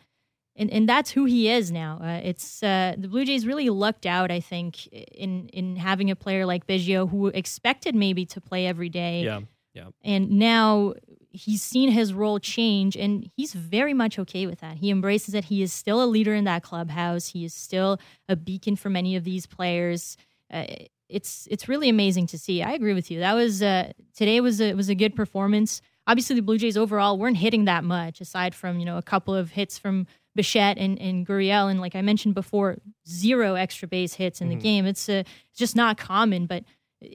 and 0.59 0.69
and 0.69 0.87
that's 0.87 1.09
who 1.09 1.25
he 1.25 1.49
is 1.49 1.71
now. 1.71 1.99
Uh, 2.03 2.19
it's 2.23 2.61
uh, 2.61 2.93
the 2.97 3.07
Blue 3.07 3.25
Jays 3.25 3.47
really 3.47 3.69
lucked 3.69 4.05
out, 4.05 4.29
I 4.29 4.41
think, 4.41 4.85
in 4.87 5.47
in 5.49 5.77
having 5.77 6.11
a 6.11 6.15
player 6.15 6.45
like 6.45 6.67
Biggio 6.67 7.09
who 7.09 7.27
expected 7.27 7.95
maybe 7.95 8.25
to 8.27 8.41
play 8.41 8.67
every 8.67 8.89
day. 8.89 9.23
Yeah. 9.23 9.39
yeah. 9.73 9.87
and 10.03 10.31
now 10.31 10.93
he's 11.31 11.61
seen 11.61 11.91
his 11.91 12.13
role 12.13 12.39
change 12.39 12.97
and 12.97 13.29
he's 13.37 13.53
very 13.53 13.93
much 13.93 14.17
okay 14.19 14.47
with 14.47 14.59
that. 14.59 14.77
He 14.77 14.89
embraces 14.89 15.33
it. 15.33 15.45
He 15.45 15.61
is 15.61 15.71
still 15.71 16.03
a 16.03 16.05
leader 16.05 16.33
in 16.33 16.43
that 16.45 16.63
clubhouse. 16.63 17.27
He 17.27 17.45
is 17.45 17.53
still 17.53 17.99
a 18.27 18.35
beacon 18.35 18.75
for 18.75 18.89
many 18.89 19.15
of 19.15 19.23
these 19.23 19.45
players. 19.45 20.17
Uh, 20.51 20.65
it's 21.07 21.47
it's 21.49 21.69
really 21.69 21.87
amazing 21.87 22.27
to 22.27 22.37
see. 22.37 22.61
I 22.61 22.73
agree 22.73 22.93
with 22.93 23.09
you. 23.09 23.19
That 23.19 23.33
was 23.33 23.63
uh, 23.63 23.93
today 24.13 24.41
was 24.41 24.59
a, 24.59 24.73
was 24.73 24.89
a 24.89 24.95
good 24.95 25.15
performance. 25.15 25.81
Obviously 26.05 26.35
the 26.35 26.41
blue 26.41 26.57
jays 26.57 26.75
overall 26.75 27.17
weren't 27.17 27.37
hitting 27.37 27.65
that 27.65 27.83
much 27.83 28.19
aside 28.19 28.53
from 28.53 28.79
you 28.79 28.85
know 28.85 28.97
a 28.97 29.03
couple 29.03 29.33
of 29.33 29.51
hits 29.51 29.77
from 29.77 30.07
Bichette 30.39 30.77
and, 30.77 30.97
and 31.01 31.27
Gurriel, 31.27 31.69
and 31.69 31.81
like 31.81 31.95
I 31.97 32.01
mentioned 32.01 32.33
before, 32.33 32.77
zero 33.05 33.55
extra 33.55 33.89
base 33.89 34.13
hits 34.13 34.39
in 34.39 34.47
Mhm. 34.47 34.51
the 34.51 34.55
game. 34.55 34.85
It's 34.85 35.09
uh, 35.09 35.23
it's 35.49 35.59
just 35.59 35.75
not 35.75 35.97
common, 35.97 36.45
but 36.45 36.63
uh, 37.03 37.07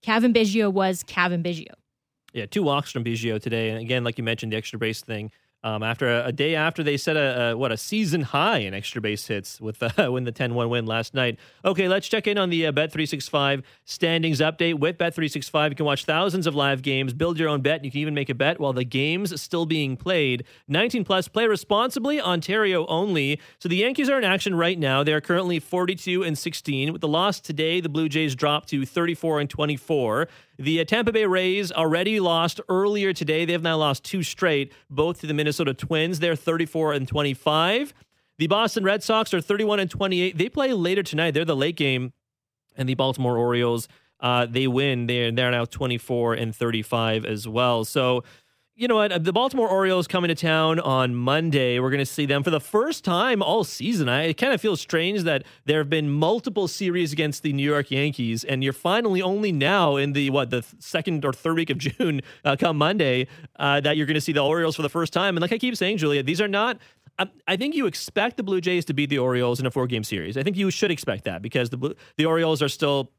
Cavan 0.00 0.32
Biggio 0.32 0.72
was 0.72 1.02
Cavan 1.02 1.42
Biggio. 1.42 1.74
Yeah, 2.32 2.46
two 2.46 2.62
walks 2.62 2.90
from 2.90 3.04
Biggio 3.04 3.38
today, 3.38 3.68
and 3.68 3.78
again, 3.78 4.04
like 4.04 4.16
you 4.16 4.24
mentioned, 4.24 4.52
the 4.52 4.56
extra 4.56 4.78
base 4.78 5.02
thing. 5.02 5.30
Um, 5.64 5.84
after 5.84 6.08
a, 6.08 6.26
a 6.26 6.32
day 6.32 6.56
after 6.56 6.82
they 6.82 6.96
set 6.96 7.16
a, 7.16 7.50
a 7.50 7.56
what 7.56 7.70
a 7.70 7.76
season 7.76 8.22
high 8.22 8.58
in 8.58 8.74
extra 8.74 9.00
base 9.00 9.26
hits 9.28 9.60
with 9.60 9.80
uh, 9.80 10.10
when 10.10 10.24
the 10.24 10.32
10-1 10.32 10.68
win 10.68 10.86
last 10.86 11.14
night. 11.14 11.38
Okay, 11.64 11.86
let's 11.86 12.08
check 12.08 12.26
in 12.26 12.36
on 12.36 12.50
the 12.50 12.66
uh, 12.66 12.72
Bet365 12.72 13.62
standings 13.84 14.40
update. 14.40 14.80
With 14.80 14.98
Bet365, 14.98 15.70
you 15.70 15.76
can 15.76 15.86
watch 15.86 16.04
thousands 16.04 16.48
of 16.48 16.56
live 16.56 16.82
games, 16.82 17.14
build 17.14 17.38
your 17.38 17.48
own 17.48 17.60
bet, 17.60 17.76
and 17.76 17.84
you 17.84 17.92
can 17.92 18.00
even 18.00 18.14
make 18.14 18.28
a 18.28 18.34
bet 18.34 18.58
while 18.58 18.72
the 18.72 18.84
game's 18.84 19.40
still 19.40 19.64
being 19.64 19.96
played. 19.96 20.44
19 20.66 21.04
plus, 21.04 21.28
play 21.28 21.46
responsibly, 21.46 22.20
Ontario 22.20 22.84
only. 22.86 23.40
So 23.60 23.68
the 23.68 23.76
Yankees 23.76 24.10
are 24.10 24.18
in 24.18 24.24
action 24.24 24.56
right 24.56 24.78
now. 24.78 25.04
They 25.04 25.12
are 25.12 25.20
currently 25.20 25.60
42 25.60 26.24
and 26.24 26.36
16. 26.36 26.92
With 26.92 27.00
the 27.00 27.08
loss 27.08 27.38
today, 27.38 27.80
the 27.80 27.88
Blue 27.88 28.08
Jays 28.08 28.34
dropped 28.34 28.68
to 28.70 28.84
34 28.84 29.40
and 29.40 29.48
24. 29.50 30.28
The 30.58 30.80
uh, 30.80 30.84
Tampa 30.84 31.12
Bay 31.12 31.26
Rays 31.26 31.72
already 31.72 32.20
lost 32.20 32.60
earlier 32.68 33.12
today. 33.12 33.44
They 33.44 33.52
have 33.52 33.62
now 33.62 33.78
lost 33.78 34.04
two 34.04 34.22
straight, 34.22 34.72
both 34.90 35.20
to 35.20 35.26
the 35.26 35.34
Minnesota 35.34 35.74
Twins. 35.74 36.20
They're 36.20 36.36
34 36.36 36.92
and 36.92 37.08
25. 37.08 37.94
The 38.38 38.46
Boston 38.46 38.84
Red 38.84 39.02
Sox 39.02 39.32
are 39.32 39.40
31 39.40 39.80
and 39.80 39.90
28. 39.90 40.36
They 40.36 40.48
play 40.48 40.72
later 40.72 41.02
tonight. 41.02 41.32
They're 41.32 41.44
the 41.44 41.56
late 41.56 41.76
game. 41.76 42.12
And 42.76 42.88
the 42.88 42.94
Baltimore 42.94 43.36
Orioles, 43.36 43.88
uh, 44.20 44.46
they 44.46 44.66
win. 44.66 45.06
They're, 45.06 45.30
they're 45.30 45.50
now 45.50 45.64
24 45.64 46.34
and 46.34 46.54
35 46.54 47.24
as 47.24 47.46
well. 47.46 47.84
So, 47.84 48.24
you 48.82 48.88
know 48.88 48.96
what? 48.96 49.22
The 49.22 49.32
Baltimore 49.32 49.68
Orioles 49.68 50.08
coming 50.08 50.26
to 50.26 50.34
town 50.34 50.80
on 50.80 51.14
Monday. 51.14 51.78
We're 51.78 51.90
going 51.90 52.00
to 52.00 52.04
see 52.04 52.26
them 52.26 52.42
for 52.42 52.50
the 52.50 52.58
first 52.58 53.04
time 53.04 53.40
all 53.40 53.62
season. 53.62 54.08
I 54.08 54.24
it 54.24 54.34
kind 54.34 54.52
of 54.52 54.60
feels 54.60 54.80
strange 54.80 55.22
that 55.22 55.44
there 55.66 55.78
have 55.78 55.88
been 55.88 56.10
multiple 56.10 56.66
series 56.66 57.12
against 57.12 57.44
the 57.44 57.52
New 57.52 57.62
York 57.70 57.92
Yankees, 57.92 58.42
and 58.42 58.64
you're 58.64 58.72
finally 58.72 59.22
only 59.22 59.52
now 59.52 59.94
in 59.94 60.14
the 60.14 60.30
what 60.30 60.50
the 60.50 60.64
second 60.80 61.24
or 61.24 61.32
third 61.32 61.54
week 61.58 61.70
of 61.70 61.78
June, 61.86 62.22
uh, 62.44 62.56
come 62.58 62.76
Monday, 62.76 63.28
uh, 63.60 63.78
that 63.80 63.96
you're 63.96 64.06
going 64.06 64.16
to 64.16 64.20
see 64.20 64.32
the 64.32 64.40
Orioles 64.42 64.74
for 64.74 64.82
the 64.82 64.88
first 64.88 65.12
time. 65.12 65.36
And 65.36 65.42
like 65.42 65.52
I 65.52 65.58
keep 65.58 65.76
saying, 65.76 65.98
Julia, 65.98 66.24
these 66.24 66.40
are 66.40 66.48
not. 66.48 66.78
I- 67.20 67.30
I 67.46 67.56
think 67.56 67.76
you 67.76 67.86
expect 67.86 68.36
the 68.36 68.42
Blue 68.42 68.60
Jays 68.60 68.84
to 68.86 68.94
beat 68.94 69.10
the 69.10 69.18
Orioles 69.18 69.60
in 69.60 69.66
a 69.66 69.70
four-game 69.70 70.02
series. 70.02 70.36
I 70.36 70.42
think 70.42 70.56
you 70.56 70.72
should 70.72 70.90
expect 70.90 71.22
that 71.24 71.40
because 71.40 71.70
the 71.70 71.76
Blue- 71.76 71.94
the 72.16 72.24
Orioles 72.24 72.60
are 72.60 72.68
still 72.68 73.12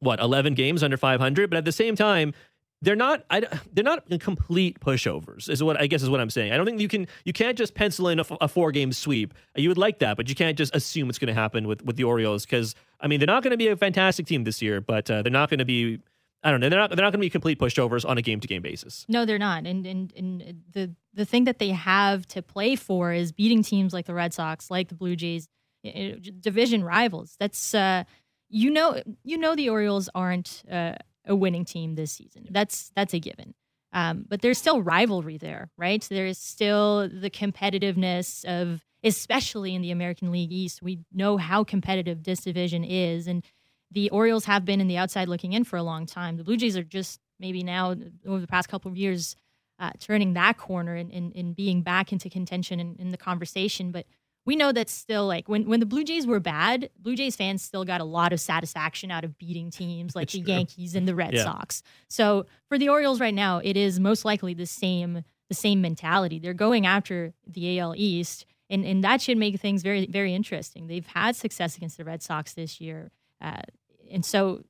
what 0.00 0.20
11 0.20 0.52
games 0.52 0.82
under 0.82 0.98
500, 0.98 1.48
but 1.48 1.56
at 1.56 1.64
the 1.64 1.72
same 1.72 1.96
time 1.96 2.34
they're 2.82 2.96
not 2.96 3.24
I, 3.30 3.42
they're 3.72 3.84
not 3.84 4.08
complete 4.20 4.80
pushovers 4.80 5.48
is 5.48 5.62
what 5.62 5.80
i 5.80 5.86
guess 5.86 6.02
is 6.02 6.10
what 6.10 6.20
i'm 6.20 6.30
saying 6.30 6.52
i 6.52 6.56
don't 6.56 6.66
think 6.66 6.80
you 6.80 6.88
can 6.88 7.06
you 7.24 7.32
can't 7.32 7.56
just 7.56 7.74
pencil 7.74 8.08
in 8.08 8.20
a, 8.20 8.48
four 8.48 8.70
game 8.72 8.92
sweep 8.92 9.34
you 9.56 9.68
would 9.68 9.78
like 9.78 9.98
that 10.00 10.16
but 10.16 10.28
you 10.28 10.34
can't 10.34 10.58
just 10.58 10.74
assume 10.74 11.08
it's 11.08 11.18
going 11.18 11.34
to 11.34 11.34
happen 11.34 11.66
with 11.66 11.82
with 11.84 11.96
the 11.96 12.04
orioles 12.04 12.44
because 12.44 12.74
i 13.00 13.06
mean 13.06 13.18
they're 13.18 13.26
not 13.26 13.42
going 13.42 13.50
to 13.50 13.56
be 13.56 13.68
a 13.68 13.76
fantastic 13.76 14.26
team 14.26 14.44
this 14.44 14.60
year 14.60 14.80
but 14.80 15.10
uh, 15.10 15.22
they're 15.22 15.32
not 15.32 15.48
going 15.48 15.58
to 15.58 15.64
be 15.64 15.98
i 16.42 16.50
don't 16.50 16.60
know 16.60 16.68
they're 16.68 16.78
not 16.78 16.90
they're 16.90 17.04
not 17.04 17.12
going 17.12 17.20
to 17.20 17.26
be 17.26 17.30
complete 17.30 17.58
pushovers 17.58 18.06
on 18.08 18.18
a 18.18 18.22
game 18.22 18.40
to 18.40 18.46
game 18.48 18.62
basis 18.62 19.06
No, 19.08 19.24
they're 19.24 19.38
not. 19.38 19.66
And 19.66 19.86
and 19.86 20.12
and 20.16 20.62
the 20.72 20.94
the 21.14 21.24
thing 21.24 21.44
that 21.44 21.58
they 21.58 21.70
have 21.70 22.26
to 22.28 22.42
play 22.42 22.76
for 22.76 23.12
is 23.12 23.32
beating 23.32 23.62
teams 23.62 23.92
like 23.94 24.04
the 24.06 24.14
Red 24.14 24.34
Sox, 24.34 24.70
like 24.70 24.88
the 24.88 24.94
Blue 24.94 25.16
Jays, 25.16 25.48
eh, 25.84 25.90
eh, 25.94 26.30
division 26.40 26.84
rivals. 26.84 27.36
That's 27.40 27.74
uh, 27.74 28.04
you 28.50 28.70
know, 28.70 29.02
you 29.24 29.38
know, 29.38 29.56
the 29.56 29.70
Orioles 29.70 30.08
aren't 30.14 30.62
uh, 30.70 30.96
a 31.26 31.34
winning 31.34 31.64
team 31.64 31.94
this 31.94 32.12
season. 32.12 32.46
That's 32.50 32.90
that's 32.94 33.14
a 33.14 33.18
given. 33.20 33.54
Um, 33.92 34.24
but 34.28 34.42
there's 34.42 34.58
still 34.58 34.82
rivalry 34.82 35.38
there, 35.38 35.70
right? 35.78 36.02
There 36.10 36.26
is 36.26 36.38
still 36.38 37.08
the 37.08 37.30
competitiveness 37.30 38.44
of, 38.44 38.84
especially 39.02 39.74
in 39.74 39.80
the 39.80 39.90
American 39.90 40.30
League 40.30 40.52
East. 40.52 40.82
We 40.82 41.00
know 41.12 41.36
how 41.38 41.64
competitive 41.64 42.24
this 42.24 42.40
division 42.40 42.84
is, 42.84 43.26
and 43.26 43.44
the 43.90 44.10
Orioles 44.10 44.44
have 44.44 44.64
been 44.64 44.80
in 44.80 44.88
the 44.88 44.98
outside 44.98 45.28
looking 45.28 45.52
in 45.52 45.64
for 45.64 45.76
a 45.76 45.82
long 45.82 46.04
time. 46.04 46.36
The 46.36 46.44
Blue 46.44 46.56
Jays 46.56 46.76
are 46.76 46.82
just 46.82 47.20
maybe 47.38 47.62
now 47.62 47.94
over 48.26 48.40
the 48.40 48.46
past 48.46 48.68
couple 48.68 48.90
of 48.90 48.96
years 48.96 49.36
uh, 49.78 49.90
turning 50.00 50.34
that 50.34 50.58
corner 50.58 50.94
and, 50.94 51.12
and, 51.12 51.34
and 51.34 51.54
being 51.54 51.82
back 51.82 52.12
into 52.12 52.28
contention 52.28 52.80
in, 52.80 52.96
in 52.98 53.10
the 53.10 53.18
conversation. 53.18 53.92
But 53.92 54.06
we 54.46 54.56
know 54.56 54.72
that 54.72 54.88
still, 54.88 55.26
like 55.26 55.48
when, 55.48 55.68
when 55.68 55.80
the 55.80 55.86
Blue 55.86 56.04
Jays 56.04 56.26
were 56.26 56.40
bad, 56.40 56.88
Blue 56.98 57.16
Jays 57.16 57.36
fans 57.36 57.62
still 57.62 57.84
got 57.84 58.00
a 58.00 58.04
lot 58.04 58.32
of 58.32 58.40
satisfaction 58.40 59.10
out 59.10 59.24
of 59.24 59.36
beating 59.36 59.70
teams 59.70 60.14
like 60.16 60.24
It's 60.24 60.34
the 60.34 60.42
true. 60.42 60.54
Yankees 60.54 60.94
and 60.94 61.06
the 61.06 61.14
Red 61.14 61.34
Yeah. 61.34 61.44
Sox. 61.44 61.82
So 62.08 62.46
for 62.68 62.78
the 62.78 62.88
Orioles 62.88 63.20
right 63.20 63.34
now, 63.34 63.58
it 63.62 63.76
is 63.76 64.00
most 64.00 64.24
likely 64.24 64.54
the 64.54 64.66
same 64.66 65.24
the 65.48 65.54
same 65.54 65.80
mentality. 65.80 66.38
They're 66.40 66.54
going 66.54 66.86
after 66.86 67.32
the 67.46 67.78
AL 67.78 67.94
East, 67.96 68.46
and 68.70 68.84
and 68.84 69.04
that 69.04 69.20
should 69.20 69.36
make 69.38 69.60
things 69.60 69.82
very 69.82 70.06
very 70.06 70.32
interesting. 70.34 70.86
They've 70.86 71.06
had 71.06 71.36
success 71.36 71.76
against 71.76 71.98
the 71.98 72.04
Red 72.04 72.22
Sox 72.22 72.54
this 72.54 72.80
year, 72.80 73.10
uh, 73.40 73.62
and 74.10 74.24
so 74.24 74.64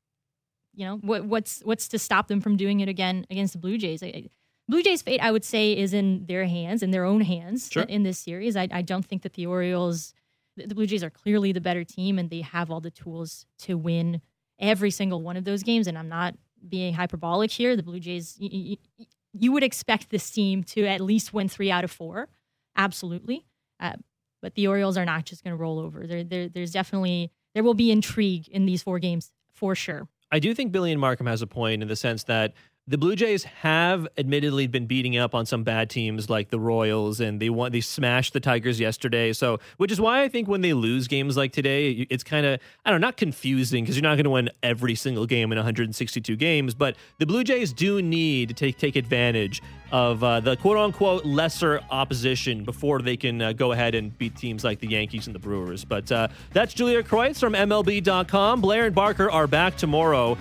you 0.74 0.84
know, 0.84 0.96
what, 0.98 1.24
what's 1.24 1.60
what's 1.62 1.88
to 1.88 1.98
stop 1.98 2.28
them 2.28 2.42
from 2.42 2.58
doing 2.58 2.80
it 2.80 2.88
again 2.88 3.26
against 3.30 3.54
the 3.54 3.58
Blue 3.58 3.78
Jays? 3.78 4.02
I, 4.02 4.28
Blue 4.68 4.82
Jays' 4.82 5.02
fate, 5.02 5.20
I 5.20 5.30
would 5.30 5.44
say, 5.44 5.72
is 5.76 5.94
in 5.94 6.26
their 6.26 6.44
hands, 6.46 6.82
in 6.82 6.90
their 6.90 7.04
own 7.04 7.20
hands 7.20 7.68
Sure. 7.70 7.84
in 7.84 8.02
this 8.02 8.18
series. 8.18 8.56
I, 8.56 8.68
I 8.72 8.82
don't 8.82 9.04
think 9.04 9.22
that 9.22 9.34
the 9.34 9.46
Orioles, 9.46 10.12
the 10.56 10.74
Blue 10.74 10.86
Jays 10.86 11.04
are 11.04 11.10
clearly 11.10 11.52
the 11.52 11.60
better 11.60 11.84
team, 11.84 12.18
and 12.18 12.30
they 12.30 12.40
have 12.40 12.70
all 12.70 12.80
the 12.80 12.90
tools 12.90 13.46
to 13.60 13.76
win 13.78 14.20
every 14.58 14.90
single 14.90 15.22
one 15.22 15.36
of 15.36 15.44
those 15.44 15.62
games. 15.62 15.86
And 15.86 15.96
I'm 15.96 16.08
not 16.08 16.34
being 16.68 16.94
hyperbolic 16.94 17.50
here. 17.50 17.76
The 17.76 17.82
Blue 17.84 18.00
Jays, 18.00 18.36
you, 18.40 18.48
you, 18.50 19.06
you 19.32 19.52
would 19.52 19.62
expect 19.62 20.10
this 20.10 20.28
team 20.30 20.64
to 20.64 20.84
at 20.86 21.00
least 21.00 21.32
win 21.32 21.48
three 21.48 21.70
out 21.70 21.84
of 21.84 21.90
four, 21.90 22.28
absolutely. 22.76 23.46
Uh, 23.78 23.92
but 24.42 24.54
the 24.54 24.66
Orioles 24.66 24.96
are 24.96 25.04
not 25.04 25.24
just 25.24 25.44
going 25.44 25.56
to 25.56 25.60
roll 25.60 25.78
over. 25.78 26.06
There, 26.06 26.24
there, 26.24 26.48
there's 26.48 26.72
definitely 26.72 27.30
there 27.54 27.62
will 27.64 27.74
be 27.74 27.90
intrigue 27.90 28.48
in 28.48 28.66
these 28.66 28.82
four 28.82 28.98
games 28.98 29.30
for 29.52 29.74
sure. 29.74 30.08
I 30.30 30.38
do 30.40 30.54
think 30.54 30.72
Billy 30.72 30.92
and 30.92 31.00
Markham 31.00 31.26
has 31.26 31.40
a 31.42 31.46
point 31.46 31.82
in 31.82 31.88
the 31.88 31.96
sense 31.96 32.24
that 32.24 32.52
the 32.88 32.96
Blue 32.96 33.16
Jays 33.16 33.42
have 33.42 34.06
admittedly 34.16 34.68
been 34.68 34.86
beating 34.86 35.16
up 35.16 35.34
on 35.34 35.44
some 35.44 35.64
bad 35.64 35.90
teams 35.90 36.30
like 36.30 36.50
the 36.50 36.60
Royals, 36.60 37.18
and 37.18 37.42
they 37.42 37.50
won. 37.50 37.72
They 37.72 37.80
smashed 37.80 38.32
the 38.32 38.38
Tigers 38.38 38.78
yesterday. 38.78 39.32
So, 39.32 39.58
which 39.76 39.90
is 39.90 40.00
why 40.00 40.22
I 40.22 40.28
think 40.28 40.46
when 40.46 40.60
they 40.60 40.72
lose 40.72 41.08
games 41.08 41.36
like 41.36 41.50
today, 41.50 42.06
it's 42.08 42.22
kind 42.22 42.46
of 42.46 42.60
I 42.84 42.90
don't 42.90 43.00
know, 43.00 43.08
not 43.08 43.16
confusing 43.16 43.82
because 43.82 43.96
you're 43.96 44.04
not 44.04 44.14
going 44.14 44.24
to 44.24 44.30
win 44.30 44.50
every 44.62 44.94
single 44.94 45.26
game 45.26 45.50
in 45.50 45.58
162 45.58 46.36
games. 46.36 46.74
But 46.74 46.96
the 47.18 47.26
Blue 47.26 47.42
Jays 47.42 47.72
do 47.72 48.00
need 48.00 48.50
to 48.50 48.54
take 48.54 48.78
take 48.78 48.94
advantage 48.94 49.62
of 49.90 50.22
uh, 50.22 50.38
the 50.38 50.56
quote 50.56 50.78
unquote 50.78 51.24
lesser 51.24 51.80
opposition 51.90 52.62
before 52.64 53.00
they 53.02 53.16
can 53.16 53.42
uh, 53.42 53.52
go 53.52 53.72
ahead 53.72 53.96
and 53.96 54.16
beat 54.16 54.36
teams 54.36 54.62
like 54.62 54.78
the 54.78 54.88
Yankees 54.88 55.26
and 55.26 55.34
the 55.34 55.40
Brewers. 55.40 55.84
But 55.84 56.10
uh, 56.12 56.28
that's 56.52 56.72
Julia 56.72 57.02
Kreuz 57.02 57.40
from 57.40 57.54
MLB.com. 57.54 58.60
Blair 58.60 58.86
and 58.86 58.94
Barker 58.94 59.28
are 59.28 59.48
back 59.48 59.76
tomorrow. 59.76 60.38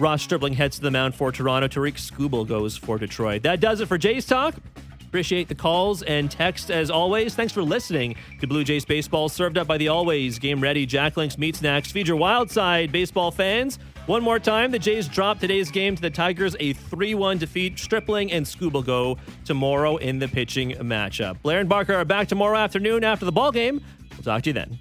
Ross 0.00 0.22
Stripling 0.22 0.54
heads 0.54 0.76
to 0.76 0.82
the 0.82 0.90
mound 0.90 1.14
for 1.14 1.30
Toronto. 1.30 1.68
Tarik 1.68 1.96
Skubal 1.96 2.46
goes 2.48 2.76
for 2.76 2.96
Detroit. 2.96 3.42
That 3.42 3.60
does 3.60 3.80
it 3.80 3.86
for 3.86 3.98
Jays 3.98 4.24
Talk. 4.24 4.54
Appreciate 5.02 5.48
the 5.48 5.54
calls 5.54 6.02
and 6.02 6.30
texts 6.30 6.70
as 6.70 6.90
always. 6.90 7.34
Thanks 7.34 7.52
for 7.52 7.62
listening 7.62 8.14
to 8.40 8.46
Blue 8.46 8.64
Jays 8.64 8.84
Baseball, 8.84 9.28
served 9.28 9.58
up 9.58 9.66
by 9.66 9.76
the 9.76 9.88
always 9.88 10.38
game 10.38 10.60
ready 10.60 10.86
Jack 10.86 11.16
Links 11.16 11.36
Meat 11.36 11.56
Snacks. 11.56 11.90
Feed 11.92 12.08
your 12.08 12.16
wild 12.16 12.50
side 12.50 12.92
baseball 12.92 13.30
fans. 13.30 13.78
One 14.06 14.22
more 14.22 14.38
time, 14.38 14.70
the 14.70 14.78
Jays 14.78 15.06
drop 15.06 15.38
today's 15.38 15.70
game 15.70 15.96
to 15.96 16.02
the 16.02 16.10
Tigers, 16.10 16.56
a 16.60 16.72
3 16.72 17.14
1 17.14 17.38
defeat. 17.38 17.78
Stripling 17.78 18.32
and 18.32 18.46
Skubal 18.46 18.84
go 18.84 19.18
tomorrow 19.44 19.96
in 19.98 20.18
the 20.18 20.28
pitching 20.28 20.70
matchup. 20.76 21.42
Blair 21.42 21.60
and 21.60 21.68
Barker 21.68 21.94
are 21.94 22.04
back 22.04 22.28
tomorrow 22.28 22.56
afternoon 22.56 23.04
after 23.04 23.26
the 23.26 23.32
ball 23.32 23.52
game. 23.52 23.84
We'll 24.12 24.22
talk 24.22 24.42
to 24.42 24.50
you 24.50 24.54
then. 24.54 24.78